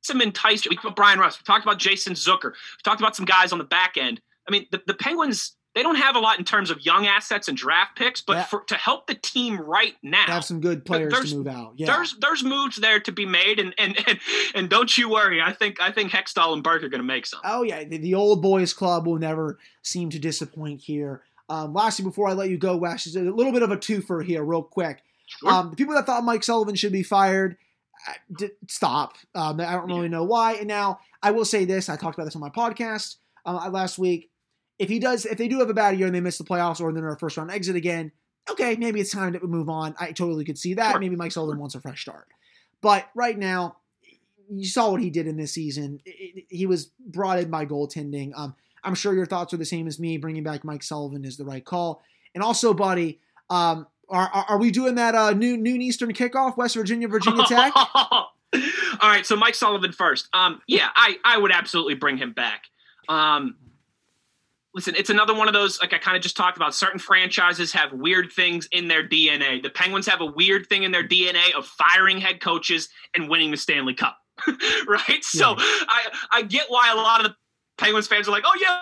some 0.03 0.21
entice. 0.21 0.69
We 0.69 0.77
talked 0.77 0.85
about 0.85 0.97
Bryan 0.97 1.19
Rust. 1.19 1.41
We 1.41 1.45
talked 1.45 1.65
about 1.65 1.79
Jason 1.79 2.13
Zucker. 2.13 2.53
We 2.53 2.83
talked 2.85 3.01
about 3.01 3.17
some 3.17 3.25
guys 3.25 3.51
on 3.53 3.59
the 3.59 3.65
back 3.65 3.97
end. 3.97 4.21
I 4.47 4.53
mean, 4.53 4.67
the, 4.71 4.83
the 4.87 4.95
Penguins 4.95 5.57
they 5.75 5.83
don't 5.83 5.97
have 5.97 6.17
a 6.17 6.19
lot 6.19 6.39
in 6.39 6.45
terms 6.45 6.71
of 6.71 6.85
young 6.85 7.07
assets 7.07 7.49
and 7.49 7.57
draft 7.57 7.97
picks, 7.97 8.21
but 8.21 8.35
yeah. 8.35 8.45
for, 8.45 8.61
to 8.65 8.75
help 8.75 9.07
the 9.07 9.15
team 9.15 9.59
right 9.59 9.95
now, 10.03 10.27
have 10.27 10.45
some 10.45 10.61
good 10.61 10.85
players 10.85 11.31
to 11.31 11.37
move 11.37 11.47
out. 11.47 11.75
Yeah. 11.77 11.87
There's 11.87 12.15
there's 12.21 12.45
moves 12.45 12.77
there 12.77 13.01
to 13.01 13.13
be 13.13 13.25
made, 13.25 13.59
and 13.59 13.75
and 13.79 13.97
and, 14.07 14.19
and 14.55 14.69
don't 14.69 14.97
you 14.97 15.09
worry. 15.09 15.41
I 15.41 15.53
think 15.53 15.81
I 15.81 15.91
think 15.91 16.13
Hextall 16.13 16.53
and 16.53 16.63
Burke 16.63 16.83
are 16.83 16.89
going 16.89 17.01
to 17.01 17.07
make 17.07 17.27
some. 17.27 17.41
Oh 17.45 17.63
yeah, 17.63 17.85
the, 17.85 17.97
the, 17.97 18.15
old 18.15 18.43
boys 18.43 18.75
club 18.75 19.07
will 19.07 19.19
never 19.19 19.59
seem 19.83 20.11
to 20.11 20.19
disappoint 20.19 20.83
here. 20.83 21.23
Um, 21.49 21.73
lastly, 21.73 22.05
before 22.05 22.29
I 22.29 22.35
let 22.35 22.51
you 22.51 22.59
go, 22.59 22.77
Wes, 22.77 23.07
is 23.07 23.17
a 23.17 23.21
little 23.21 23.53
bit 23.53 23.63
of 23.63 23.71
a 23.71 23.77
twofer 23.77 24.25
here, 24.25 24.45
real 24.45 24.63
quick. 24.63 25.03
Sure. 25.27 25.51
Um, 25.51 25.71
the 25.71 25.77
people 25.77 25.95
that 25.95 26.05
thought 26.05 26.25
Mike 26.25 26.45
Sullivan 26.45 26.75
should 26.75 26.93
be 26.93 27.03
fired, 27.03 27.57
uh, 28.09 28.13
d- 28.37 28.51
stop. 28.69 29.15
Um, 29.35 29.59
I 29.61 29.73
don't 29.73 29.87
really 29.87 30.09
know 30.09 30.25
why. 30.25 30.55
And 30.55 30.69
now 30.69 31.01
I 31.23 31.31
will 31.31 31.47
say 31.47 31.65
this: 31.65 31.89
I 31.89 31.97
talked 31.97 32.17
about 32.17 32.25
this 32.25 32.37
on 32.37 32.43
my 32.43 32.51
podcast 32.51 33.17
uh, 33.47 33.71
last 33.71 33.99
week 33.99 34.31
if 34.83 34.89
he 34.89 34.99
does, 34.99 35.25
if 35.25 35.39
they 35.39 35.47
do 35.47 35.61
have 35.61 35.71
a 35.71 35.75
bad 35.75 35.97
year 35.97 36.07
and 36.07 36.15
they 36.15 36.21
miss 36.21 36.39
the 36.39 36.45
playoffs 36.45 36.81
or 36.81 36.93
they're 36.93 37.09
a 37.09 37.17
first 37.17 37.37
round 37.37 37.53
exit 37.53 37.77
again, 37.77 38.11
okay, 38.51 38.75
maybe 38.75 39.01
it's 39.01 39.13
time 39.13 39.33
to 39.33 39.47
move 39.47 39.69
on. 39.69 39.95
I 40.01 40.11
totally 40.11 40.45
could 40.45 40.59
see 40.59 40.75
that. 40.75 40.91
Sure. 40.91 41.01
Maybe 41.01 41.15
Mike 41.15 41.31
Sullivan 41.31 41.61
wants 41.61 41.77
a 41.77 41.81
fresh 41.81 42.03
start. 42.03 42.27
But 42.81 43.09
right 43.15 43.39
now, 43.39 43.77
you 44.51 44.67
saw 44.67 44.91
what 44.91 45.01
he 45.01 45.09
did 45.09 45.29
in 45.29 45.37
this 45.37 45.53
season. 45.53 46.01
he 46.49 46.67
was 46.67 46.91
brought 46.99 47.39
in 47.39 47.49
by 47.49 47.65
goaltending. 47.65 48.33
Um, 48.35 48.57
I'm 48.83 48.97
sure 48.97 49.15
your 49.15 49.25
thoughts 49.25 49.55
are 49.55 49.57
the 49.57 49.65
same 49.65 49.87
as 49.87 50.01
me. 50.01 50.17
Bringing 50.17 50.43
back 50.43 50.65
Mike 50.65 50.83
Sullivan 50.83 51.25
is 51.25 51.37
the 51.37 51.45
right 51.45 51.65
call. 51.65 52.03
And 52.35 52.43
also, 52.43 52.75
buddy, 52.75 53.21
um, 53.51 53.87
are, 54.09 54.29
are 54.49 54.59
we 54.59 54.73
doing 54.73 54.97
that 54.97 55.15
uh, 55.15 55.31
noon, 55.31 55.63
noon 55.63 55.81
Eastern 55.81 56.13
kickoff, 56.13 56.57
West 56.57 56.75
Virginia, 56.75 57.07
Virginia 57.07 57.45
Tech? 57.45 57.73
All 57.77 58.29
right, 59.01 59.25
so 59.25 59.37
Mike 59.37 59.55
Sullivan 59.55 59.93
first. 59.93 60.29
Um, 60.35 60.61
yeah, 60.67 60.89
I, 60.97 61.19
I 61.25 61.39
would 61.39 61.53
absolutely 61.53 61.95
bring 61.95 62.19
him 62.19 62.33
back. 62.33 62.65
Um, 63.09 63.55
listen, 64.75 64.95
it's 64.97 65.11
another 65.11 65.35
one 65.35 65.49
of 65.49 65.55
those, 65.55 65.81
like 65.81 65.93
I 65.93 65.99
kind 65.99 66.17
of 66.17 66.23
just 66.23 66.37
talked 66.37 66.57
about. 66.57 66.75
Certain 66.75 66.99
franchises 66.99 67.73
have 67.73 67.93
weird 67.93 68.33
things 68.33 68.69
in 68.73 68.89
their 68.89 69.07
DNA. 69.07 69.63
The 69.63 69.71
Penguins 69.71 70.07
have 70.07 70.21
a 70.21 70.27
weird 70.27 70.67
thing 70.67 70.83
in 70.83 70.93
their 70.93 71.07
DNA 71.07 71.53
of 71.57 71.67
firing 71.67 72.19
head 72.19 72.41
coaches 72.41 72.89
and 73.15 73.29
winning 73.29 73.51
the 73.51 73.57
Stanley 73.57 73.95
Cup. 73.95 74.19
right? 74.87 75.23
So. 75.23 75.55
I 75.59 76.11
I 76.33 76.43
get 76.43 76.67
why 76.69 76.91
a 76.91 76.97
lot 76.97 77.25
of 77.25 77.31
the 77.31 77.37
Penguins 77.79 78.07
fans 78.07 78.29
are 78.29 78.33
like, 78.33 78.45
oh 78.47 78.59
yeah, 78.61 78.81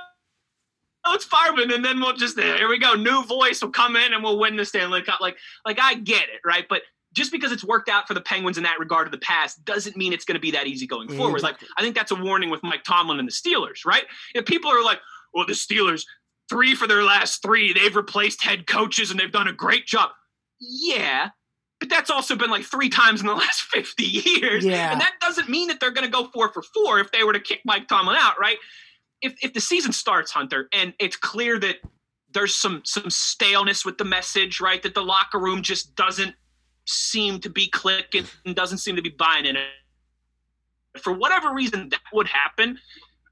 let's 1.10 1.24
fire 1.24 1.52
him, 1.52 1.70
and 1.70 1.84
then 1.84 2.00
we'll 2.00 2.16
just 2.16 2.38
here 2.38 2.68
we 2.68 2.78
go, 2.78 2.94
new 2.94 3.24
voice 3.24 3.62
will 3.62 3.70
come 3.70 3.96
in 3.96 4.12
and 4.12 4.22
we'll 4.22 4.38
win 4.38 4.56
the 4.56 4.64
Stanley 4.64 5.02
Cup. 5.02 5.20
Like 5.20 5.36
like 5.64 5.78
I 5.80 5.94
get 5.94 6.24
it, 6.24 6.40
right? 6.44 6.66
But 6.68 6.82
just 7.12 7.32
because 7.32 7.50
it's 7.50 7.64
worked 7.64 7.88
out 7.88 8.06
for 8.06 8.14
the 8.14 8.20
Penguins 8.20 8.56
in 8.56 8.62
that 8.62 8.78
regard 8.78 9.08
of 9.08 9.10
the 9.10 9.18
past 9.18 9.64
doesn't 9.64 9.96
mean 9.96 10.12
it's 10.12 10.24
going 10.24 10.36
to 10.36 10.40
be 10.40 10.52
that 10.52 10.68
easy 10.68 10.86
going 10.86 11.08
mm-hmm. 11.08 11.18
forward. 11.18 11.42
Like 11.42 11.56
I 11.76 11.82
think 11.82 11.96
that's 11.96 12.12
a 12.12 12.14
warning 12.14 12.50
with 12.50 12.62
Mike 12.62 12.84
Tomlin 12.84 13.18
and 13.18 13.26
the 13.26 13.32
Steelers, 13.32 13.84
right? 13.84 14.04
If 14.34 14.46
people 14.46 14.70
are 14.70 14.84
like, 14.84 15.00
well, 15.34 15.46
the 15.46 15.52
Steelers, 15.52 16.04
three 16.48 16.74
for 16.74 16.86
their 16.86 17.02
last 17.02 17.42
three, 17.42 17.72
they've 17.72 17.94
replaced 17.94 18.42
head 18.42 18.66
coaches 18.66 19.10
and 19.10 19.18
they've 19.18 19.32
done 19.32 19.48
a 19.48 19.52
great 19.52 19.86
job. 19.86 20.10
Yeah, 20.60 21.30
but 21.80 21.88
that's 21.88 22.10
also 22.10 22.36
been 22.36 22.50
like 22.50 22.64
three 22.64 22.90
times 22.90 23.20
in 23.20 23.26
the 23.26 23.34
last 23.34 23.62
50 23.62 24.04
years. 24.04 24.64
Yeah. 24.64 24.92
And 24.92 25.00
that 25.00 25.14
doesn't 25.20 25.48
mean 25.48 25.68
that 25.68 25.80
they're 25.80 25.90
going 25.90 26.04
to 26.04 26.12
go 26.12 26.28
four 26.28 26.52
for 26.52 26.62
four 26.62 27.00
if 27.00 27.10
they 27.10 27.24
were 27.24 27.32
to 27.32 27.40
kick 27.40 27.62
Mike 27.64 27.88
Tomlin 27.88 28.16
out, 28.18 28.38
right? 28.38 28.58
If, 29.22 29.34
if 29.42 29.54
the 29.54 29.60
season 29.60 29.92
starts, 29.92 30.30
Hunter, 30.30 30.68
and 30.72 30.94
it's 30.98 31.16
clear 31.16 31.58
that 31.58 31.76
there's 32.32 32.54
some 32.54 32.82
some 32.84 33.10
staleness 33.10 33.84
with 33.84 33.98
the 33.98 34.04
message, 34.04 34.60
right? 34.60 34.82
That 34.82 34.94
the 34.94 35.02
locker 35.02 35.38
room 35.38 35.62
just 35.62 35.96
doesn't 35.96 36.34
seem 36.86 37.40
to 37.40 37.50
be 37.50 37.66
clicking 37.66 38.24
and 38.46 38.54
doesn't 38.54 38.78
seem 38.78 38.96
to 38.96 39.02
be 39.02 39.10
buying 39.10 39.46
in 39.46 39.56
it. 39.56 39.66
For 41.02 41.12
whatever 41.12 41.52
reason 41.52 41.88
that 41.90 42.00
would 42.12 42.28
happen, 42.28 42.78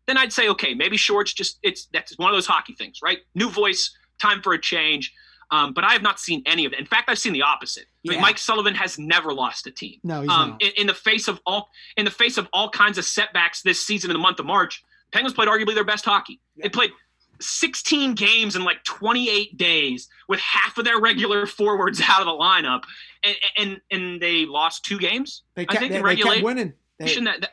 then 0.09 0.17
I'd 0.17 0.33
say, 0.33 0.49
okay, 0.49 0.75
maybe 0.75 0.97
Short's 0.97 1.35
just 1.35 1.59
it's 1.63 1.89
that's 1.93 2.17
one 2.19 2.31
of 2.31 2.37
those 2.37 2.47
hockey 2.47 2.73
things, 2.73 3.01
right? 3.03 3.19
New 3.35 3.51
voice, 3.51 3.95
time 4.19 4.41
for 4.43 4.55
a 4.55 4.61
change. 4.61 5.13
Um, 5.51 5.73
but 5.73 5.85
I 5.85 5.93
have 5.93 6.03
not 6.03 6.21
seen 6.21 6.43
any 6.47 6.67
of 6.67 6.73
it. 6.73 6.79
In 6.79 6.85
fact, 6.85 7.09
I've 7.09 7.19
seen 7.19 7.33
the 7.33 7.43
opposite. 7.43 7.87
Yeah. 8.03 8.13
I 8.13 8.15
mean, 8.15 8.23
Mike 8.23 8.39
Sullivan 8.39 8.75
has 8.75 8.99
never 8.99 9.33
lost 9.33 9.67
a 9.67 9.71
team. 9.71 9.99
No, 10.05 10.21
he's 10.21 10.31
um, 10.31 10.51
not. 10.51 10.63
In, 10.63 10.71
in, 10.79 10.87
the 10.87 10.95
face 10.95 11.27
of 11.27 11.41
all 11.47 11.69
in 11.97 12.05
the 12.05 12.11
face 12.11 12.37
of 12.37 12.49
all 12.53 12.69
kinds 12.71 12.99
of 12.99 13.05
setbacks 13.05 13.63
this 13.63 13.85
season 13.85 14.11
in 14.11 14.15
the 14.15 14.21
month 14.21 14.41
of 14.41 14.47
March, 14.47 14.83
Penguins 15.13 15.35
played 15.35 15.49
arguably 15.49 15.75
their 15.75 15.85
best 15.85 16.05
hockey. 16.05 16.41
Yeah. 16.57 16.65
They 16.65 16.69
played 16.69 16.91
16 17.41 18.15
games 18.15 18.57
in 18.57 18.65
like 18.65 18.83
28 18.85 19.57
days 19.57 20.09
with 20.29 20.41
half 20.41 20.77
of 20.77 20.85
their 20.85 21.01
regular 21.01 21.47
forwards 21.59 22.01
out 22.07 22.21
of 22.21 22.27
the 22.27 22.33
lineup, 22.33 22.83
and 23.23 23.37
and, 23.57 23.81
and 23.91 24.23
they 24.23 24.45
lost 24.45 24.85
two 24.85 24.99
games. 24.99 25.45
They 25.55 25.65
kept, 25.65 25.77
I 25.77 25.81
think 25.81 25.93
they, 25.93 25.99
in 25.99 26.05
regulation. 26.05 26.29
They 26.29 26.35
kept 26.37 26.45
winning. 26.45 26.73
They, 26.99 27.15
that, 27.25 27.41
that, 27.43 27.51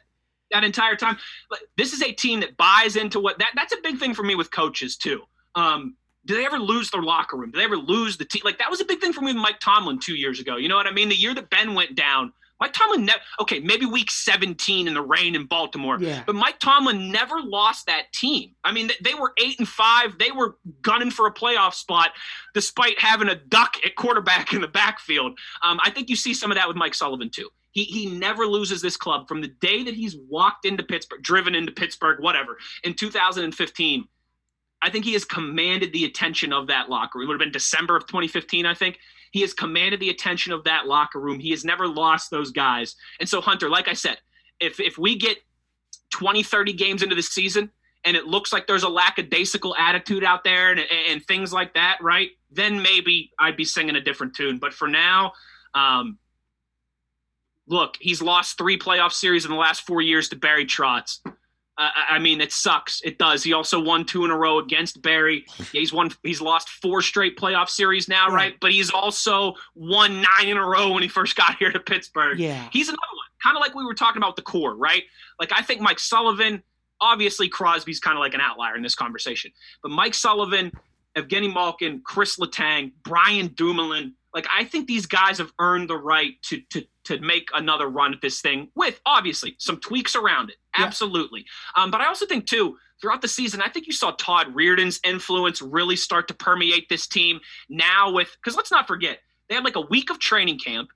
that 0.52 0.64
entire 0.64 0.96
time. 0.96 1.18
But 1.50 1.60
this 1.78 1.94
is 1.94 2.02
a 2.02 2.12
team 2.12 2.40
that 2.42 2.58
buys 2.58 2.96
into 2.96 3.20
what 3.20 3.40
that 3.40 3.52
that's 3.56 3.74
a 3.74 3.78
big 3.84 3.98
thing 3.98 4.14
for 4.14 4.24
me 4.24 4.36
with 4.36 4.52
coaches 4.52 4.98
too. 4.98 5.22
Um, 5.56 5.96
do 6.26 6.36
they 6.36 6.46
ever 6.46 6.58
lose 6.58 6.90
their 6.90 7.04
locker 7.04 7.38
room? 7.38 7.52
Do 7.52 7.60
they 7.60 7.66
ever 7.66 7.78
lose 7.78 8.18
the 8.18 8.26
team? 8.26 8.42
Like 8.44 8.58
that 8.60 8.70
was 8.70 8.82
a 8.82 8.86
big 8.86 9.00
thing 9.00 9.14
for 9.14 9.22
me 9.22 9.28
with 9.28 9.42
Mike 9.42 9.60
Tomlin 9.60 10.00
two 10.00 10.16
years 10.16 10.40
ago. 10.40 10.58
You 10.58 10.70
know 10.70 10.76
what 10.76 10.88
I 10.88 10.92
mean? 10.92 11.10
The 11.10 11.16
year 11.16 11.34
that 11.36 11.50
Ben 11.50 11.74
went 11.74 11.96
down, 11.96 12.34
Mike 12.62 12.72
Tomlin, 12.74 13.06
ne- 13.06 13.14
okay, 13.42 13.60
maybe 13.60 13.86
week 13.86 14.10
17 14.10 14.88
in 14.88 14.94
the 14.94 15.02
rain 15.02 15.36
in 15.36 15.46
Baltimore, 15.46 15.98
Yeah. 16.00 16.24
but 16.26 16.36
Mike 16.36 16.58
Tomlin 16.60 17.12
never 17.12 17.42
lost 17.42 17.86
that 17.88 18.14
team. 18.14 18.56
I 18.64 18.72
mean, 18.72 18.92
they 19.02 19.14
were 19.14 19.34
eight 19.44 19.60
and 19.60 19.68
five. 19.68 20.18
They 20.18 20.32
were 20.32 20.56
gunning 20.82 21.12
for 21.12 21.28
a 21.28 21.34
playoff 21.34 21.74
spot 21.74 22.12
despite 22.54 22.98
having 23.00 23.28
a 23.28 23.36
duck 23.36 23.76
at 23.86 23.96
quarterback 23.96 24.54
in 24.54 24.62
the 24.62 24.68
backfield. 24.70 25.38
Um, 25.64 25.80
I 25.84 25.90
think 25.90 26.10
you 26.10 26.16
see 26.16 26.34
some 26.34 26.50
of 26.50 26.56
that 26.58 26.68
with 26.68 26.78
Mike 26.78 26.94
Sullivan 26.96 27.30
too. 27.30 27.50
He, 27.72 27.84
he 27.84 28.06
never 28.06 28.46
loses 28.48 28.82
this 28.82 28.96
club 28.96 29.28
from 29.28 29.42
the 29.42 29.50
day 29.50 29.84
that 29.84 29.94
he's 29.94 30.16
walked 30.30 30.64
into 30.66 30.82
Pittsburgh, 30.82 31.22
driven 31.22 31.56
into 31.56 31.74
Pittsburgh, 31.74 32.22
whatever, 32.22 32.58
in 32.86 32.94
2015. 32.94 34.06
I 34.82 34.90
think 34.90 35.04
he 35.04 35.12
has 35.14 35.26
commanded 35.26 35.92
the 35.92 36.06
attention 36.06 36.54
of 36.54 36.68
that 36.68 36.90
locker 36.90 37.20
room. 37.20 37.26
It 37.26 37.28
would 37.30 37.34
have 37.42 37.46
been 37.46 37.52
December 37.52 37.98
of 37.98 38.08
2015, 38.08 38.66
I 38.66 38.74
think. 38.74 38.98
He 39.32 39.42
has 39.42 39.54
commanded 39.54 40.00
the 40.00 40.10
attention 40.10 40.54
of 40.54 40.64
that 40.64 40.88
locker 40.88 41.20
room. 41.20 41.40
He 41.40 41.52
has 41.52 41.66
never 41.66 41.88
lost 41.88 42.32
those 42.32 42.52
guys. 42.52 42.96
And 43.20 43.28
so, 43.28 43.42
Hunter, 43.42 43.70
like 43.70 43.88
I 43.88 43.94
said, 43.94 44.18
if 44.60 44.80
if 44.80 44.98
we 44.98 45.16
get 45.16 45.38
20, 46.12 46.44
30 46.44 46.74
games 46.74 47.04
into 47.04 47.16
the 47.16 47.22
season 47.22 47.70
and 48.06 48.16
it 48.16 48.26
looks 48.26 48.54
like 48.54 48.68
there's 48.68 48.84
a 48.84 48.90
lackadaisical 48.90 49.76
attitude 49.78 50.24
out 50.24 50.44
there 50.44 50.72
and, 50.72 50.82
and 51.10 51.26
things 51.26 51.52
like 51.52 51.74
that, 51.74 51.98
right? 52.02 52.30
Then 52.52 52.82
maybe 52.82 53.32
I'd 53.40 53.58
be 53.58 53.66
singing 53.66 53.96
a 53.96 54.02
different 54.02 54.36
tune. 54.36 54.60
But 54.60 54.74
for 54.74 54.88
now, 54.88 55.34
um, 55.74 56.18
look, 57.68 57.98
he's 58.00 58.22
lost 58.22 58.58
three 58.58 58.78
playoff 58.78 59.12
series 59.12 59.44
in 59.44 59.52
the 59.52 59.58
last 59.58 59.82
four 59.82 60.02
years 60.02 60.30
to 60.30 60.36
Barry 60.36 60.66
Trotz. 60.66 61.20
Uh, 61.78 61.90
I 62.10 62.20
mean, 62.20 62.40
it 62.40 62.54
sucks. 62.54 63.02
It 63.04 63.18
does. 63.18 63.44
He 63.44 63.52
also 63.52 63.80
won 63.82 64.06
two 64.06 64.24
in 64.24 64.32
a 64.32 64.38
row 64.38 64.60
against 64.60 65.02
Barry. 65.02 65.46
Yeah, 65.60 65.66
he's 65.82 65.92
won. 65.92 66.10
He's 66.24 66.40
lost 66.40 66.70
four 66.70 67.02
straight 67.02 67.38
playoff 67.38 67.68
series 67.68 68.08
now, 68.08 68.28
right? 68.28 68.34
Right. 68.34 68.56
But 68.62 68.72
he's 68.72 68.92
also 68.92 69.56
won 69.76 70.22
nine 70.22 70.48
in 70.48 70.58
a 70.58 70.66
row 70.66 70.92
when 70.92 71.04
he 71.04 71.10
first 71.10 71.36
got 71.36 71.58
here 71.58 71.72
to 71.72 71.80
Pittsburgh. 71.80 72.40
Yeah. 72.40 72.68
He's 72.72 72.88
another 72.88 73.00
one, 73.02 73.28
kind 73.44 73.58
of 73.58 73.62
like 73.62 73.76
we 73.76 73.84
were 73.84 73.94
talking 73.94 74.22
about 74.22 74.38
the 74.38 74.42
core, 74.42 74.74
right? 74.76 75.04
Like 75.38 75.52
I 75.54 75.62
think 75.62 75.82
Mike 75.82 76.00
Sullivan, 76.00 76.64
obviously 77.02 77.50
Crosby's 77.50 78.00
kind 78.00 78.18
of 78.18 78.22
like 78.22 78.34
an 78.34 78.42
outlier 78.42 78.78
in 78.78 78.82
this 78.82 78.96
conversation, 78.96 79.52
but 79.84 79.92
Mike 79.92 80.14
Sullivan, 80.14 80.72
Evgeny 81.18 81.54
Malkin, 81.54 82.02
Chris 82.06 82.38
Letang, 82.38 82.94
Brian 83.04 83.48
Dumoulin, 83.48 84.14
like 84.36 84.46
I 84.54 84.64
think 84.66 84.86
these 84.88 85.08
guys 85.08 85.40
have 85.40 85.52
earned 85.60 85.90
the 85.90 85.98
right 85.98 86.34
to 86.44 86.62
to 86.70 86.86
to 87.06 87.20
make 87.20 87.50
another 87.56 87.88
run 87.90 88.14
at 88.14 88.22
this 88.22 88.42
thing 88.42 88.70
with 88.76 89.00
obviously 89.06 89.56
some 89.58 89.78
tweaks 89.80 90.16
around 90.16 90.50
it, 90.52 90.58
Yeah. 90.78 90.86
absolutely. 90.86 91.46
Um, 91.76 91.90
but 91.90 92.02
I 92.02 92.06
also 92.08 92.28
think 92.28 92.46
too. 92.46 92.78
Throughout 93.02 93.22
the 93.22 93.28
season, 93.28 93.62
I 93.62 93.68
think 93.68 93.88
you 93.88 93.94
saw 93.94 94.12
Todd 94.12 94.56
Reirden's 94.56 95.02
influence 95.04 95.62
really 95.62 95.98
start 95.98 96.30
to 96.30 96.34
permeate 96.34 96.88
this 96.88 97.08
team 97.08 97.42
now 97.68 98.10
with 98.12 98.30
because 98.38 98.56
let's 98.56 98.72
not 98.72 98.88
forget 98.88 99.20
they 99.50 99.56
had 99.56 99.66
like 99.66 99.76
a 99.76 99.82
week 99.82 100.10
of 100.10 100.18
training 100.20 100.60
camp 100.60 100.90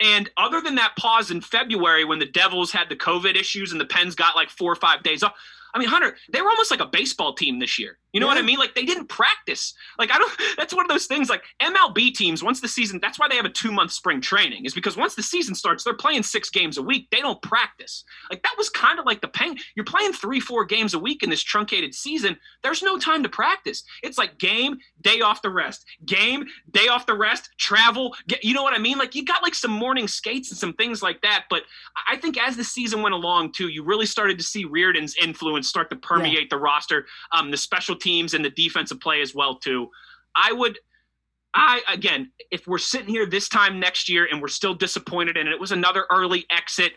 and 0.00 0.30
other 0.36 0.60
than 0.60 0.74
that 0.76 0.94
pause 0.96 1.30
in 1.30 1.40
February 1.40 2.04
when 2.04 2.18
the 2.18 2.26
Devils 2.26 2.72
had 2.72 2.88
the 2.88 2.96
COVID 2.96 3.36
issues 3.36 3.72
and 3.72 3.80
the 3.80 3.84
Pens 3.84 4.14
got 4.14 4.36
like 4.36 4.50
four 4.50 4.72
or 4.72 4.76
five 4.76 5.02
days 5.02 5.22
off, 5.22 5.34
I 5.74 5.78
mean, 5.78 5.88
Hunter, 5.88 6.16
they 6.32 6.40
were 6.40 6.48
almost 6.48 6.70
like 6.70 6.80
a 6.80 6.86
baseball 6.86 7.34
team 7.34 7.58
this 7.58 7.78
year. 7.78 7.98
You 8.14 8.20
know 8.20 8.28
what 8.28 8.38
I 8.38 8.42
mean? 8.42 8.60
Like 8.60 8.76
they 8.76 8.84
didn't 8.84 9.08
practice. 9.08 9.74
Like 9.98 10.12
I 10.12 10.18
don't. 10.18 10.32
That's 10.56 10.72
one 10.72 10.84
of 10.84 10.88
those 10.88 11.06
things. 11.06 11.28
Like 11.28 11.42
MLB 11.60 12.14
teams, 12.14 12.44
once 12.44 12.60
the 12.60 12.68
season, 12.68 13.00
that's 13.02 13.18
why 13.18 13.26
they 13.28 13.34
have 13.34 13.44
a 13.44 13.50
two 13.50 13.72
month 13.72 13.90
spring 13.90 14.20
training. 14.20 14.64
Is 14.64 14.72
because 14.72 14.96
once 14.96 15.16
the 15.16 15.22
season 15.22 15.54
starts, 15.54 15.82
they're 15.82 15.94
playing 15.94 16.22
six 16.22 16.48
games 16.48 16.78
a 16.78 16.82
week. 16.82 17.08
They 17.10 17.20
don't 17.20 17.42
practice. 17.42 18.04
Like 18.30 18.40
that 18.44 18.54
was 18.56 18.70
kind 18.70 19.00
of 19.00 19.04
like 19.04 19.20
the 19.20 19.28
pain. 19.28 19.56
You're 19.74 19.84
playing 19.84 20.12
three, 20.12 20.38
four 20.38 20.64
games 20.64 20.94
a 20.94 20.98
week 20.98 21.24
in 21.24 21.30
this 21.30 21.42
truncated 21.42 21.92
season. 21.92 22.38
There's 22.62 22.84
no 22.84 22.98
time 22.98 23.24
to 23.24 23.28
practice. 23.28 23.82
It's 24.04 24.16
like 24.16 24.38
game, 24.38 24.78
day 25.02 25.20
off 25.22 25.42
the 25.42 25.50
rest, 25.50 25.84
game, 26.06 26.46
day 26.70 26.86
off 26.86 27.06
the 27.06 27.16
rest, 27.16 27.50
travel. 27.58 28.14
Get, 28.28 28.44
you 28.44 28.54
know 28.54 28.62
what 28.62 28.74
I 28.74 28.78
mean? 28.78 28.96
Like 28.96 29.16
you 29.16 29.24
got 29.24 29.42
like 29.42 29.56
some 29.56 29.72
morning 29.72 30.06
skates 30.06 30.52
and 30.52 30.58
some 30.58 30.74
things 30.74 31.02
like 31.02 31.20
that. 31.22 31.46
But 31.50 31.62
I 32.08 32.16
think 32.16 32.38
as 32.38 32.56
the 32.56 32.64
season 32.64 33.02
went 33.02 33.14
along 33.16 33.52
too, 33.52 33.68
you 33.68 33.82
really 33.82 34.06
started 34.06 34.38
to 34.38 34.44
see 34.44 34.64
Reirden's 34.64 35.16
influence 35.20 35.63
start 35.64 35.90
to 35.90 35.96
permeate 35.96 36.50
the 36.50 36.56
roster, 36.56 37.06
um, 37.32 37.50
the 37.50 37.56
special 37.56 37.96
teams 37.96 38.34
and 38.34 38.44
the 38.44 38.50
defensive 38.50 39.00
play 39.00 39.20
as 39.20 39.34
well 39.34 39.56
too. 39.56 39.90
I 40.36 40.52
would. 40.52 40.78
I 41.56 41.82
again, 41.88 42.32
if 42.50 42.66
we're 42.66 42.78
sitting 42.78 43.08
here 43.08 43.26
this 43.26 43.48
time 43.48 43.78
next 43.78 44.08
year 44.08 44.26
and 44.30 44.42
we're 44.42 44.48
still 44.48 44.74
disappointed 44.74 45.36
and 45.36 45.48
it 45.48 45.60
was 45.60 45.70
another 45.70 46.04
early 46.10 46.46
exit, 46.50 46.92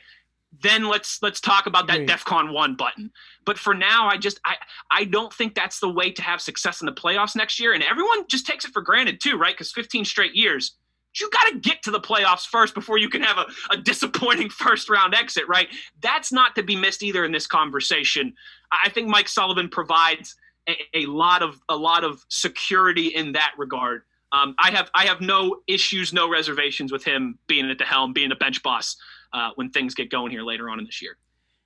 then 0.61 0.88
let's 0.88 1.22
let's 1.22 1.39
talk 1.39 1.68
about 1.68 1.88
that. 1.88 2.07
DEFCON 2.07 2.53
one 2.53 2.76
button. 2.76 3.11
But 3.45 3.57
for 3.57 3.74
now, 3.74 4.07
I 4.07 4.18
just 4.18 4.39
I 4.45 4.55
I 4.89 5.03
don't 5.03 5.34
think 5.34 5.53
that's 5.53 5.80
the 5.80 5.89
way 5.89 6.11
to 6.11 6.22
have 6.22 6.41
success 6.41 6.82
in 6.82 6.86
the 6.86 6.91
playoffs 6.91 7.36
next 7.36 7.59
year. 7.59 7.74
And 7.74 7.84
everyone 7.84 8.28
just 8.28 8.47
takes 8.47 8.65
it 8.65 8.72
for 8.72 8.82
granted 8.82 9.22
too, 9.22 9.38
right? 9.38 9.53
Because 9.53 9.72
15 9.72 10.05
straight 10.05 10.34
years, 10.34 10.76
you 11.20 11.30
got 11.30 11.51
to 11.51 11.59
get 11.59 11.84
to 11.84 11.91
the 11.91 11.99
playoffs 11.99 12.45
first 12.45 12.74
before 12.74 12.97
you 12.97 13.09
can 13.09 13.22
have 13.22 13.38
a, 13.38 13.74
a 13.74 13.78
disappointing 13.78 14.49
first 14.49 14.89
round 14.89 15.13
exit, 15.13 15.47
right? 15.47 15.68
That's 16.01 16.32
not 16.32 16.55
to 16.55 16.63
be 16.63 16.76
missed 16.76 17.03
either 17.03 17.26
in 17.26 17.32
this 17.32 17.47
conversation. 17.47 18.34
I 18.72 18.89
think 18.89 19.07
Mike 19.07 19.28
Sullivan 19.28 19.70
provides 19.70 20.36
a, 20.68 20.76
a 20.93 21.05
lot 21.05 21.41
of 21.41 21.59
a 21.70 21.76
lot 21.76 22.03
of 22.03 22.26
security 22.30 23.07
in 23.07 23.32
that 23.34 23.51
regard. 23.57 24.03
Um, 24.32 24.55
I 24.59 24.72
have 24.72 24.89
I 24.93 25.05
have 25.05 25.22
no 25.22 25.57
issues, 25.68 26.13
no 26.13 26.30
reservations 26.30 26.91
with 26.91 27.03
him 27.03 27.39
being 27.47 27.70
at 27.70 27.78
the 27.78 27.86
helm, 27.86 28.13
being 28.13 28.32
a 28.32 28.36
bench 28.36 28.61
boss 28.61 28.97
uh, 29.34 29.51
when 29.55 29.70
things 29.70 29.93
get 29.93 30.09
going 30.09 30.32
here 30.32 30.43
later 30.43 30.70
on 30.70 30.80
in 30.80 30.86
this 30.86 31.01
year. 31.01 31.18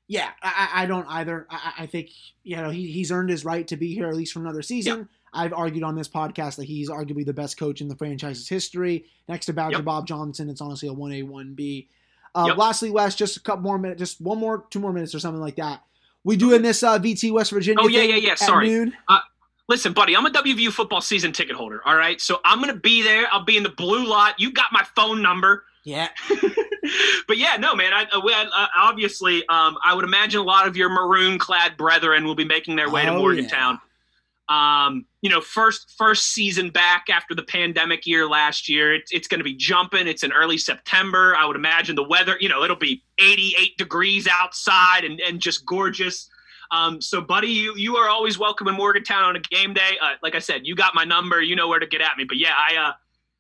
Yeah, 0.08 0.30
I, 0.44 0.70
I 0.74 0.86
don't 0.86 1.08
either. 1.08 1.48
I, 1.50 1.56
I 1.56 1.84
I 1.84 1.86
think 1.86 2.10
you 2.44 2.58
know 2.58 2.70
he, 2.70 2.92
he's 2.92 3.12
earned 3.12 3.30
his 3.30 3.46
right 3.46 3.68
to 3.68 3.78
be 3.78 3.94
here 3.94 4.08
at 4.08 4.16
least 4.16 4.34
for 4.34 4.40
another 4.40 4.62
season. 4.62 5.10
I've 5.34 5.54
argued 5.54 5.84
on 5.84 5.96
this 5.96 6.10
podcast 6.10 6.58
that 6.58 6.66
he's 6.66 6.90
arguably 6.90 7.26
the 7.26 7.34
best 7.34 7.58
coach 7.58 7.80
in 7.82 7.88
the 7.88 7.96
franchise's 7.96 8.48
history. 8.50 9.06
Next 9.30 9.46
to 9.48 9.54
Badger 9.54 9.78
Yep. 9.78 9.86
Bob 9.86 10.08
Johnson, 10.08 10.50
it's 10.50 10.62
honestly 10.62 10.90
a 10.90 10.94
one 10.94 11.12
A 11.14 11.24
one 11.24 11.54
B. 11.54 11.88
Uh, 12.36 12.46
Yep. 12.50 12.58
Lastly, 12.58 12.92
Wes, 12.92 13.16
just 13.16 13.38
a 13.38 13.40
couple 13.42 13.62
more 13.64 13.78
minutes, 13.78 14.00
just 14.00 14.22
one 14.22 14.38
more, 14.38 14.66
two 14.70 14.80
more 14.80 14.92
minutes 14.94 15.14
or 15.16 15.20
something 15.20 15.42
like 15.42 15.56
that. 15.58 15.84
We 16.24 16.36
doing 16.38 16.62
this 16.62 16.84
uh, 16.84 17.00
VT 17.00 17.32
West 17.34 17.52
Virginia. 17.52 17.84
Oh, 17.84 17.88
yeah, 17.88 18.04
yeah, 18.04 18.16
yeah, 18.16 18.36
sorry. 18.36 18.70
noon? 18.70 18.94
Listen, 19.68 19.94
buddy, 19.94 20.16
I'm 20.18 20.26
a 20.26 20.30
WVU 20.30 20.70
football 20.72 21.00
season 21.02 21.32
ticket 21.32 21.56
holder. 21.56 21.82
All 21.86 21.96
right, 21.96 22.20
so 22.20 22.40
I'm 22.44 22.60
gonna 22.60 22.76
be 22.76 23.02
there. 23.02 23.26
I'll 23.32 23.46
be 23.46 23.56
in 23.58 23.64
the 23.64 23.70
blue 23.70 24.06
lot. 24.06 24.38
You 24.40 24.52
got 24.52 24.66
my 24.74 24.84
phone 24.96 25.22
number. 25.22 25.64
Yeah, 25.86 26.10
but 27.28 27.38
yeah, 27.38 27.56
no, 27.58 27.74
man. 27.76 27.94
I, 27.94 28.06
I, 28.14 28.68
obviously, 28.78 29.48
um, 29.48 29.78
I 29.84 29.94
would 29.96 30.04
imagine 30.04 30.42
a 30.42 30.44
lot 30.44 30.68
of 30.68 30.76
your 30.76 30.90
maroon-clad 30.90 31.78
brethren 31.78 32.26
will 32.26 32.36
be 32.36 32.44
making 32.46 32.76
their 32.76 32.90
way 32.90 33.04
to 33.06 33.12
Oh, 33.12 33.18
Morgantown. 33.18 33.80
Um, 34.52 35.06
you 35.22 35.30
know, 35.30 35.40
first 35.40 35.94
first 35.98 36.34
season 36.34 36.72
back 36.72 37.06
after 37.10 37.34
the 37.34 37.44
pandemic 37.44 38.06
year 38.06 38.28
last 38.28 38.68
year. 38.68 38.94
It's 38.94 39.10
it's 39.14 39.30
going 39.30 39.40
to 39.40 39.46
be 39.46 39.56
jumping. 39.56 40.08
It's 40.08 40.24
in 40.24 40.34
early 40.34 40.58
September. 40.58 41.34
I 41.38 41.46
would 41.46 41.56
imagine 41.56 41.96
the 41.96 42.04
weather. 42.04 42.36
You 42.42 42.50
know, 42.50 42.62
it'll 42.64 42.76
be 42.76 43.02
88 43.18 43.78
degrees 43.78 44.28
outside 44.30 45.06
and 45.06 45.22
and 45.22 45.40
just 45.40 45.66
gorgeous. 45.66 46.30
Um, 46.72 47.00
so, 47.00 47.22
buddy, 47.22 47.48
you 47.48 47.76
you 47.78 47.96
are 47.96 48.10
always 48.10 48.38
welcome 48.38 48.68
in 48.68 48.76
Morgantown 48.76 49.24
on 49.24 49.38
a 49.38 49.40
game 49.40 49.74
day. 49.74 49.98
Uh, 50.02 50.16
like 50.22 50.36
I 50.36 50.40
said, 50.40 50.62
you 50.66 50.76
got 50.76 50.94
my 50.94 51.06
number. 51.06 51.42
You 51.42 51.56
know 51.56 51.70
where 51.70 51.80
to 51.80 51.88
get 51.88 52.02
at 52.02 52.18
me. 52.18 52.26
But 52.26 52.38
yeah, 52.38 52.56
I. 52.56 52.76
Uh, 52.76 52.94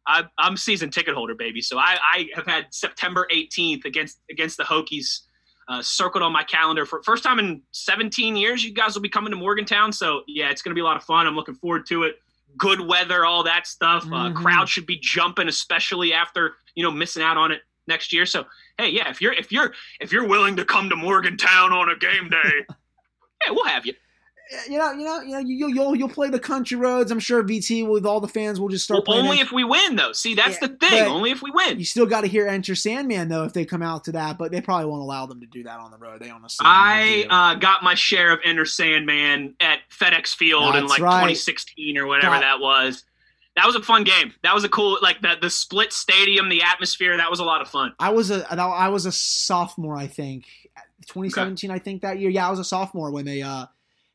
I, 0.08 0.24
I'm 0.40 0.58
season 0.58 0.90
ticket 0.90 1.14
holder, 1.14 1.36
baby. 1.36 1.62
So 1.62 1.78
I, 1.78 1.96
I 2.02 2.30
have 2.34 2.48
had 2.48 2.66
September 2.72 3.28
18th 3.32 3.86
against 3.86 4.20
against 4.32 4.58
the 4.58 4.64
Hokies 4.64 5.20
uh, 5.68 5.82
circled 5.82 6.24
on 6.24 6.32
my 6.32 6.44
calendar 6.44 6.86
for 6.86 7.02
first 7.04 7.24
time 7.24 7.40
in 7.40 7.62
17 7.72 8.36
years. 8.36 8.64
You 8.64 8.74
guys 8.74 8.94
will 8.96 9.02
be 9.02 9.10
coming 9.10 9.32
to 9.32 9.38
Morgantown, 9.38 9.92
so 9.94 10.22
yeah, 10.28 10.50
it's 10.50 10.62
going 10.62 10.72
to 10.72 10.76
be 10.76 10.82
a 10.82 10.84
lot 10.86 10.98
of 10.98 11.04
fun. 11.04 11.28
I'm 11.28 11.36
looking 11.36 11.56
forward 11.56 11.86
to 11.88 12.04
it. 12.04 12.16
Good 12.58 12.82
weather, 12.82 13.26
all 13.26 13.44
that 13.44 13.66
stuff. 13.68 14.04
Uh, 14.06 14.30
Mhm. 14.30 14.36
crowd 14.36 14.68
should 14.68 14.86
be 14.86 14.98
jumping, 15.02 15.48
especially 15.48 16.14
after 16.14 16.56
you 16.76 16.84
know 16.84 16.92
missing 16.92 17.24
out 17.24 17.38
on 17.38 17.52
it 17.52 17.62
next 17.88 18.12
year. 18.12 18.26
So 18.26 18.46
hey, 18.78 18.90
yeah, 18.90 19.10
if 19.10 19.22
you're 19.22 19.34
if 19.34 19.52
you're 19.52 19.74
if 20.02 20.12
you're 20.12 20.28
willing 20.28 20.56
to 20.58 20.66
come 20.66 20.90
to 20.90 20.96
Morgantown 20.96 21.72
on 21.72 21.90
a 21.90 21.96
game 21.96 22.30
day, 22.30 22.66
yeah, 23.46 23.52
we'll 23.52 23.66
have 23.66 23.86
you. 23.86 23.94
You 24.70 24.78
know, 24.78 24.92
you 24.92 25.06
know, 25.06 25.22
you 25.22 25.30
know, 25.32 25.40
you, 25.40 25.66
will 25.66 25.74
you'll 25.74 25.96
you'll 25.96 26.10
play 26.10 26.30
the 26.30 26.40
country 26.40 26.78
roads. 26.78 27.12
I'm 27.12 27.20
sure 27.20 27.44
VT 27.44 27.88
with 27.88 28.06
all 28.06 28.20
the 28.20 28.28
fans 28.28 28.60
will 28.60 28.68
just 28.70 28.84
start 28.84 28.98
Well, 29.08 29.16
playing. 29.18 29.26
only 29.26 29.40
if 29.40 29.52
we 29.52 29.64
win, 29.64 29.96
though. 29.96 30.12
See, 30.12 30.34
that's 30.36 30.58
Yeah, 30.62 30.68
the 30.68 30.76
thing. 30.88 31.04
Only 31.08 31.32
if 31.32 31.42
we 31.42 31.52
win. 31.52 31.80
you 31.80 31.86
still 31.86 32.06
got 32.06 32.22
to 32.22 32.28
hear 32.28 32.48
Enter 32.48 32.76
Sandman 32.76 33.30
though 33.30 33.44
if 33.44 33.54
they 33.54 33.66
come 33.66 33.82
out 33.82 34.04
to 34.06 34.12
that, 34.14 34.38
but 34.38 34.52
they 34.52 34.60
probably 34.62 34.88
won't 34.88 35.02
allow 35.02 35.26
them 35.26 35.40
to 35.40 35.46
do 35.48 35.64
that 35.64 35.80
on 35.80 35.92
the 35.92 35.98
road. 35.98 36.22
They 36.22 36.30
honestly. 36.30 36.64
I 36.68 37.26
uh, 37.30 37.56
got 37.60 37.84
my 37.84 37.96
share 37.96 38.32
of 38.34 38.40
Enter 38.44 38.66
Sandman 38.66 39.56
at 39.60 39.80
FedEx 39.90 40.36
Field 40.36 40.76
in 40.76 40.88
like 40.88 41.02
right. 41.02 41.22
2016 41.22 41.98
or 41.98 42.08
whatever 42.08 42.36
That- 42.36 42.42
that 42.42 42.60
was. 42.60 43.04
That 43.58 43.66
was 43.66 43.76
a 43.76 43.82
fun 43.82 44.06
game. 44.06 44.34
That 44.44 44.56
was 44.56 44.64
a 44.64 44.70
cool 44.70 44.98
like 45.02 45.22
the 45.22 45.36
the 45.42 45.50
split 45.50 45.92
stadium, 45.92 46.48
the 46.48 46.62
atmosphere. 46.64 47.18
That 47.18 47.30
was 47.30 47.42
a 47.42 47.44
lot 47.44 47.60
of 47.62 47.68
fun. 47.68 47.94
I 48.00 48.10
was 48.10 48.32
a 48.32 48.46
I 48.50 48.88
was 48.88 49.06
a 49.06 49.12
sophomore, 49.12 49.98
I 49.98 50.08
think, 50.08 50.46
2017. 51.08 51.70
I 51.70 51.78
think 51.78 52.02
that 52.02 52.18
year. 52.20 52.30
Yeah, 52.30 52.48
I 52.48 52.50
was 52.50 52.60
a 52.60 52.64
sophomore 52.64 53.12
when 53.12 53.26
they 53.26 53.42
uh 53.42 53.66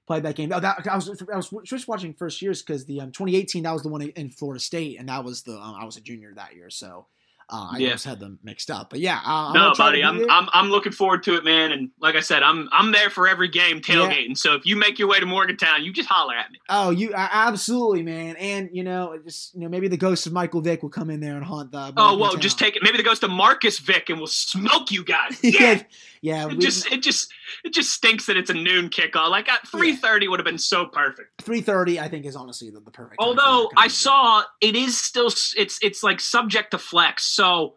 played 0.07 0.23
that 0.25 0.35
game. 0.37 0.53
Oh, 0.53 0.61
that, 0.61 0.87
I 0.91 0.95
was 0.97 1.23
I 1.33 1.37
was 1.37 1.53
just 1.65 1.89
watching 1.89 2.15
first 2.15 2.41
years 2.43 2.63
because 2.63 2.85
the 2.87 3.01
um, 3.01 3.13
2018 3.13 3.63
that 3.65 3.73
was 3.73 3.83
the 3.83 3.89
one 3.89 4.03
in 4.03 4.31
Florida 4.31 4.61
State, 4.61 4.99
and 4.99 5.09
that 5.09 5.25
was 5.25 5.43
the 5.43 5.59
um, 5.59 5.75
I 5.81 5.85
was 5.85 5.97
a 5.97 6.01
junior 6.01 6.33
that 6.37 6.55
year. 6.55 6.71
So 6.71 7.07
Uh, 7.49 7.69
I 7.75 7.79
Yeah. 7.79 7.91
just 7.93 8.05
had 8.05 8.19
them 8.19 8.41
mixed 8.43 8.73
up, 8.73 8.91
but 8.91 8.99
yeah. 8.99 9.19
Uh, 9.25 9.49
I'm 9.49 9.53
no, 9.55 9.61
gonna 9.61 9.75
try 9.77 9.87
to 9.87 10.03
buddy, 10.03 10.03
I'm. 10.03 10.29
I'm 10.29 10.49
I'm 10.53 10.69
looking 10.69 10.91
forward 10.91 11.23
to 11.25 11.37
it, 11.37 11.45
man. 11.45 11.71
And 11.71 11.91
like 12.01 12.17
I 12.17 12.21
said, 12.21 12.43
I'm 12.43 12.69
I'm 12.73 12.91
there 12.91 13.09
for 13.09 13.29
every 13.29 13.47
game 13.47 13.81
tailgating. 13.81 14.37
So 14.37 14.55
if 14.57 14.67
you 14.67 14.75
make 14.75 14.99
your 14.99 15.07
way 15.07 15.21
to 15.21 15.27
Morgantown, 15.27 15.85
you 15.85 15.93
just 15.93 16.09
holler 16.09 16.35
at 16.35 16.51
me. 16.51 16.59
Oh, 16.69 16.91
you 16.91 17.15
absolutely, 17.15 18.03
man, 18.03 18.35
and 18.37 18.69
you 18.73 18.83
know, 18.83 19.17
just 19.25 19.55
you 19.55 19.61
know, 19.61 19.69
maybe 19.69 19.87
the 19.87 19.97
ghost 19.97 20.27
of 20.27 20.33
Michael 20.33 20.61
Vick 20.61 20.83
will 20.83 20.91
come 20.91 21.09
in 21.09 21.21
there 21.21 21.37
and 21.37 21.45
haunt 21.45 21.71
the. 21.71 21.93
Oh, 21.97 22.17
whoa, 22.17 22.35
just 22.37 22.59
take 22.59 22.75
it. 22.75 22.83
Maybe 22.83 22.97
the 22.97 23.05
ghost 23.05 23.23
of 23.23 23.31
Marcus 23.31 23.79
Vick 23.79 24.11
and 24.11 24.19
we'll 24.19 24.27
smoke 24.27 24.91
you 24.91 25.05
guys. 25.05 25.39
yeah, 25.43 25.53
Yeah. 25.61 25.83
yeah. 26.23 26.43
It 26.47 26.55
we- 26.55 26.59
just 26.59 26.91
it 26.93 27.01
just 27.03 27.33
it 27.65 27.73
just 27.73 27.93
stinks 27.93 28.27
that 28.27 28.37
it's 28.37 28.51
a 28.51 28.55
noon 28.55 28.89
kickoff. 28.91 29.31
Like 29.31 29.49
at 29.49 29.67
three 29.67 29.95
thirty 29.97 30.29
would 30.29 30.39
have 30.41 30.45
been 30.47 30.59
so 30.59 30.87
perfect. 30.87 31.43
three 31.43 31.61
thirty, 31.61 31.99
I 32.01 32.09
think, 32.09 32.27
is 32.27 32.37
honestly 32.37 32.71
the, 32.71 32.81
the 32.81 32.91
perfect. 32.91 33.17
Although 33.19 33.71
I 33.77 33.89
saw 33.89 34.43
it 34.61 34.75
is 34.77 34.99
still 34.99 35.27
it's 35.27 35.79
it's 35.83 36.03
like 36.03 36.21
subject 36.21 36.73
to 36.73 36.79
flex. 36.79 37.25
So 37.25 37.75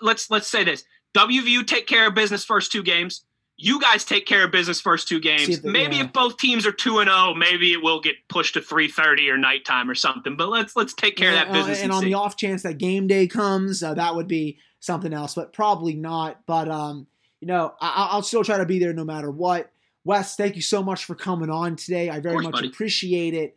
let's 0.00 0.30
let's 0.30 0.48
say 0.48 0.64
this: 0.64 0.84
WVU 1.14 1.66
take 1.66 1.86
care 1.86 2.08
of 2.08 2.14
business 2.14 2.44
first 2.44 2.72
two 2.72 2.82
games. 2.82 3.24
You 3.58 3.80
guys 3.80 4.04
take 4.04 4.26
care 4.26 4.44
of 4.44 4.52
business 4.52 4.82
first 4.82 5.08
two 5.08 5.18
games. 5.18 5.48
If 5.48 5.64
maybe 5.64 5.96
yeah. 5.96 6.04
if 6.04 6.12
both 6.12 6.36
teams 6.36 6.66
are 6.66 6.72
two 6.72 6.98
and 6.98 7.08
zero, 7.08 7.32
maybe 7.32 7.72
it 7.72 7.82
will 7.82 8.00
get 8.00 8.16
pushed 8.28 8.54
to 8.54 8.60
three 8.60 8.88
thirty 8.88 9.30
or 9.30 9.38
nighttime 9.38 9.88
or 9.88 9.94
something. 9.94 10.36
But 10.36 10.50
let's 10.50 10.76
let's 10.76 10.92
take 10.92 11.16
care 11.16 11.32
Yeah, 11.32 11.42
of 11.42 11.48
that 11.48 11.54
business. 11.54 11.78
uh, 11.78 11.82
and 11.82 11.84
and 11.84 11.92
on 11.92 12.02
see. 12.02 12.08
the 12.08 12.14
off 12.14 12.36
chance 12.36 12.62
that 12.64 12.76
game 12.76 13.06
day 13.06 13.26
comes, 13.26 13.82
uh, 13.82 13.94
that 13.94 14.14
would 14.14 14.28
be 14.28 14.58
something 14.80 15.14
else, 15.14 15.34
but 15.34 15.54
probably 15.54 15.94
not. 15.94 16.40
But 16.46 16.68
um, 16.68 17.06
you 17.40 17.46
know, 17.48 17.74
I- 17.80 17.92
I'll, 17.96 18.08
I'll 18.16 18.22
still 18.22 18.44
try 18.44 18.58
to 18.58 18.66
be 18.66 18.78
there 18.78 18.92
no 18.92 19.04
matter 19.04 19.30
what. 19.30 19.70
Wes, 20.04 20.36
thank 20.36 20.54
you 20.56 20.62
so 20.62 20.82
much 20.82 21.04
for 21.04 21.14
coming 21.14 21.50
on 21.50 21.74
today. 21.76 22.08
I 22.10 22.20
very 22.20 22.34
course, 22.36 22.44
much 22.44 22.52
buddy. 22.54 22.68
appreciate 22.68 23.34
it. 23.34 23.56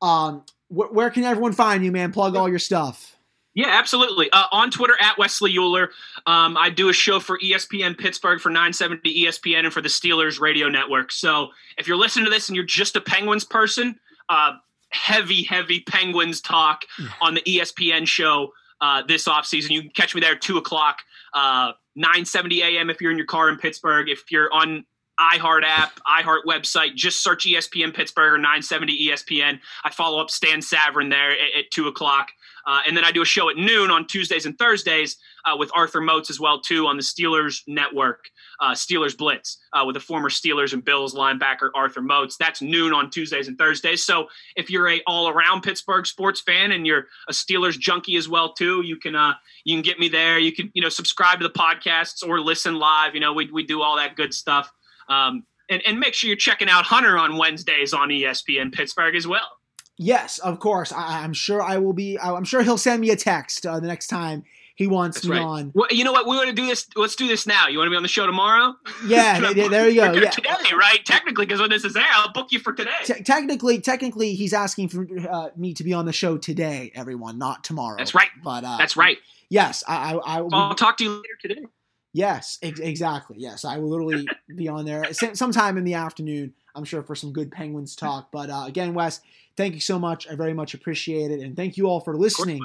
Um, 0.00 0.44
wh- 0.68 0.92
where 0.92 1.10
can 1.10 1.24
everyone 1.24 1.52
find 1.52 1.84
you, 1.84 1.90
man? 1.90 2.12
Plug 2.12 2.36
all 2.36 2.48
your 2.48 2.60
stuff. 2.60 3.16
Yeah, 3.54 3.66
absolutely. 3.70 4.30
Uh, 4.30 4.44
on 4.52 4.70
Twitter 4.70 4.94
at 5.00 5.18
Wesley 5.18 5.52
Euler. 5.58 5.90
Um, 6.26 6.56
I 6.56 6.70
do 6.70 6.90
a 6.90 6.92
show 6.92 7.18
for 7.18 7.36
ESPN 7.40 7.98
Pittsburgh 7.98 8.40
for 8.40 8.50
970 8.50 9.24
ESPN 9.24 9.64
and 9.64 9.72
for 9.72 9.80
the 9.80 9.88
Steelers 9.88 10.38
radio 10.38 10.68
network. 10.68 11.10
So 11.10 11.48
if 11.76 11.88
you're 11.88 11.96
listening 11.96 12.26
to 12.26 12.30
this 12.30 12.48
and 12.48 12.54
you're 12.54 12.64
just 12.64 12.94
a 12.94 13.00
Penguins 13.00 13.44
person, 13.44 13.98
uh, 14.28 14.52
heavy, 14.90 15.42
heavy 15.42 15.80
Penguins 15.80 16.40
talk 16.40 16.82
on 17.20 17.34
the 17.34 17.40
ESPN 17.40 18.06
show 18.06 18.52
uh, 18.80 19.02
this 19.08 19.26
offseason. 19.26 19.70
You 19.70 19.80
can 19.82 19.90
catch 19.90 20.14
me 20.14 20.20
there 20.20 20.34
at 20.34 20.40
2 20.40 20.58
o'clock, 20.58 20.98
uh, 21.34 21.72
970 21.98 22.62
a.m. 22.62 22.90
if 22.90 23.00
you're 23.00 23.10
in 23.10 23.18
your 23.18 23.26
car 23.26 23.48
in 23.48 23.58
Pittsburgh. 23.58 24.08
If 24.08 24.30
you're 24.30 24.52
on 24.52 24.84
iHeart 25.20 25.64
app, 25.64 25.98
iHeart 26.06 26.44
website, 26.46 26.94
just 26.94 27.24
search 27.24 27.44
ESPN 27.44 27.92
Pittsburgh 27.92 28.34
or 28.34 28.38
970 28.38 29.08
ESPN. 29.08 29.58
I 29.82 29.90
follow 29.90 30.20
up 30.20 30.30
Stan 30.30 30.60
Savran 30.60 31.10
there 31.10 31.32
at, 31.32 31.58
at 31.58 31.70
2 31.72 31.88
o'clock. 31.88 32.28
Uh, 32.68 32.80
and 32.86 32.94
then 32.94 33.02
I 33.02 33.10
do 33.10 33.22
a 33.22 33.24
show 33.24 33.48
at 33.48 33.56
noon 33.56 33.90
on 33.90 34.06
Tuesdays 34.06 34.44
and 34.44 34.56
Thursdays 34.58 35.16
uh, 35.46 35.56
with 35.56 35.70
Arthur 35.74 36.02
Moats 36.02 36.28
as 36.28 36.38
well 36.38 36.60
too 36.60 36.86
on 36.86 36.98
the 36.98 37.02
Steelers 37.02 37.62
Network, 37.66 38.26
uh, 38.60 38.72
Steelers 38.72 39.16
Blitz 39.16 39.56
uh, 39.72 39.84
with 39.86 39.94
the 39.94 40.00
former 40.00 40.28
Steelers 40.28 40.74
and 40.74 40.84
Bills 40.84 41.14
linebacker 41.14 41.70
Arthur 41.74 42.02
Moats. 42.02 42.36
That's 42.36 42.60
noon 42.60 42.92
on 42.92 43.08
Tuesdays 43.08 43.48
and 43.48 43.56
Thursdays. 43.56 44.04
So 44.04 44.28
if 44.54 44.68
you're 44.68 44.86
a 44.86 45.00
all 45.06 45.28
around 45.28 45.62
Pittsburgh 45.62 46.06
sports 46.06 46.42
fan 46.42 46.72
and 46.72 46.86
you're 46.86 47.06
a 47.26 47.32
Steelers 47.32 47.78
junkie 47.78 48.16
as 48.16 48.28
well 48.28 48.52
too, 48.52 48.82
you 48.84 48.96
can 48.96 49.14
uh, 49.14 49.32
you 49.64 49.74
can 49.74 49.82
get 49.82 49.98
me 49.98 50.10
there. 50.10 50.38
You 50.38 50.52
can 50.52 50.70
you 50.74 50.82
know 50.82 50.90
subscribe 50.90 51.40
to 51.40 51.48
the 51.48 51.54
podcasts 51.54 52.22
or 52.22 52.38
listen 52.38 52.74
live. 52.74 53.14
You 53.14 53.20
know 53.20 53.32
we 53.32 53.50
we 53.50 53.64
do 53.64 53.80
all 53.80 53.96
that 53.96 54.14
good 54.14 54.34
stuff. 54.34 54.70
Um, 55.08 55.44
and, 55.70 55.82
and 55.86 55.98
make 55.98 56.14
sure 56.14 56.28
you're 56.28 56.36
checking 56.36 56.68
out 56.68 56.84
Hunter 56.84 57.16
on 57.18 57.38
Wednesdays 57.38 57.94
on 57.94 58.08
ESPN 58.08 58.72
Pittsburgh 58.72 59.16
as 59.16 59.26
well. 59.26 59.57
Yes, 59.98 60.38
of 60.38 60.60
course. 60.60 60.92
I, 60.92 61.24
I'm 61.24 61.32
sure 61.32 61.60
I 61.60 61.78
will 61.78 61.92
be. 61.92 62.18
I'm 62.18 62.44
sure 62.44 62.62
he'll 62.62 62.78
send 62.78 63.00
me 63.00 63.10
a 63.10 63.16
text 63.16 63.66
uh, 63.66 63.80
the 63.80 63.88
next 63.88 64.06
time 64.06 64.44
he 64.76 64.86
wants 64.86 65.16
That's 65.16 65.26
me 65.26 65.36
right. 65.38 65.42
on. 65.44 65.72
Well, 65.74 65.88
you 65.90 66.04
know 66.04 66.12
what? 66.12 66.24
We 66.28 66.36
want 66.36 66.48
to 66.50 66.54
do 66.54 66.66
this. 66.66 66.86
Let's 66.94 67.16
do 67.16 67.26
this 67.26 67.48
now. 67.48 67.66
You 67.66 67.78
want 67.78 67.88
to 67.88 67.90
be 67.90 67.96
on 67.96 68.04
the 68.04 68.08
show 68.08 68.26
tomorrow? 68.26 68.76
Yeah, 69.04 69.40
th- 69.40 69.54
th- 69.54 69.70
there 69.70 69.88
you 69.88 70.00
go. 70.02 70.12
Yeah. 70.12 70.30
Today, 70.30 70.50
right? 70.78 71.04
Technically, 71.04 71.46
because 71.46 71.60
when 71.60 71.68
this 71.68 71.84
is 71.84 71.94
there, 71.94 72.06
I'll 72.12 72.32
book 72.32 72.52
you 72.52 72.60
for 72.60 72.72
today. 72.72 72.92
Te- 73.04 73.24
technically, 73.24 73.80
technically, 73.80 74.34
he's 74.34 74.52
asking 74.52 74.90
for 74.90 75.04
uh, 75.28 75.48
me 75.56 75.74
to 75.74 75.82
be 75.82 75.92
on 75.92 76.06
the 76.06 76.12
show 76.12 76.38
today, 76.38 76.92
everyone, 76.94 77.36
not 77.38 77.64
tomorrow. 77.64 77.98
That's 77.98 78.14
right. 78.14 78.28
But 78.44 78.62
uh, 78.62 78.76
That's 78.78 78.96
right. 78.96 79.18
Yes, 79.50 79.82
I, 79.88 80.14
I, 80.14 80.36
I 80.36 80.40
will. 80.42 80.54
I'll 80.54 80.74
talk 80.76 80.96
to 80.98 81.04
you 81.04 81.10
later 81.10 81.24
today. 81.42 81.66
yes, 82.12 82.58
ex- 82.62 82.78
exactly. 82.78 83.34
Yes, 83.40 83.64
I 83.64 83.78
will 83.78 83.90
literally 83.90 84.28
be 84.56 84.68
on 84.68 84.84
there 84.84 85.12
sometime 85.12 85.76
in 85.76 85.82
the 85.82 85.94
afternoon. 85.94 86.54
I'm 86.78 86.84
sure 86.84 87.02
for 87.02 87.14
some 87.14 87.32
good 87.32 87.50
Penguins 87.50 87.96
talk. 87.96 88.30
But 88.32 88.48
uh, 88.48 88.64
again, 88.66 88.94
Wes, 88.94 89.20
thank 89.56 89.74
you 89.74 89.80
so 89.80 89.98
much. 89.98 90.28
I 90.28 90.34
very 90.36 90.54
much 90.54 90.72
appreciate 90.72 91.30
it, 91.30 91.40
and 91.40 91.56
thank 91.56 91.76
you 91.76 91.88
all 91.88 92.00
for 92.00 92.12
Of 92.12 92.20
course, 92.20 92.38
listening 92.38 92.60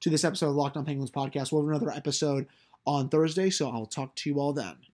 to 0.00 0.10
this 0.10 0.24
episode 0.24 0.50
of 0.50 0.54
Locked 0.54 0.76
On 0.76 0.84
Penguins 0.84 1.10
podcast. 1.10 1.52
We'll 1.52 1.62
have 1.62 1.70
another 1.70 1.90
episode 1.94 2.46
on 2.86 3.08
Thursday, 3.08 3.50
so 3.50 3.68
I'll 3.68 3.86
talk 3.86 4.14
to 4.14 4.30
you 4.30 4.38
all 4.38 4.52
then. 4.52 4.76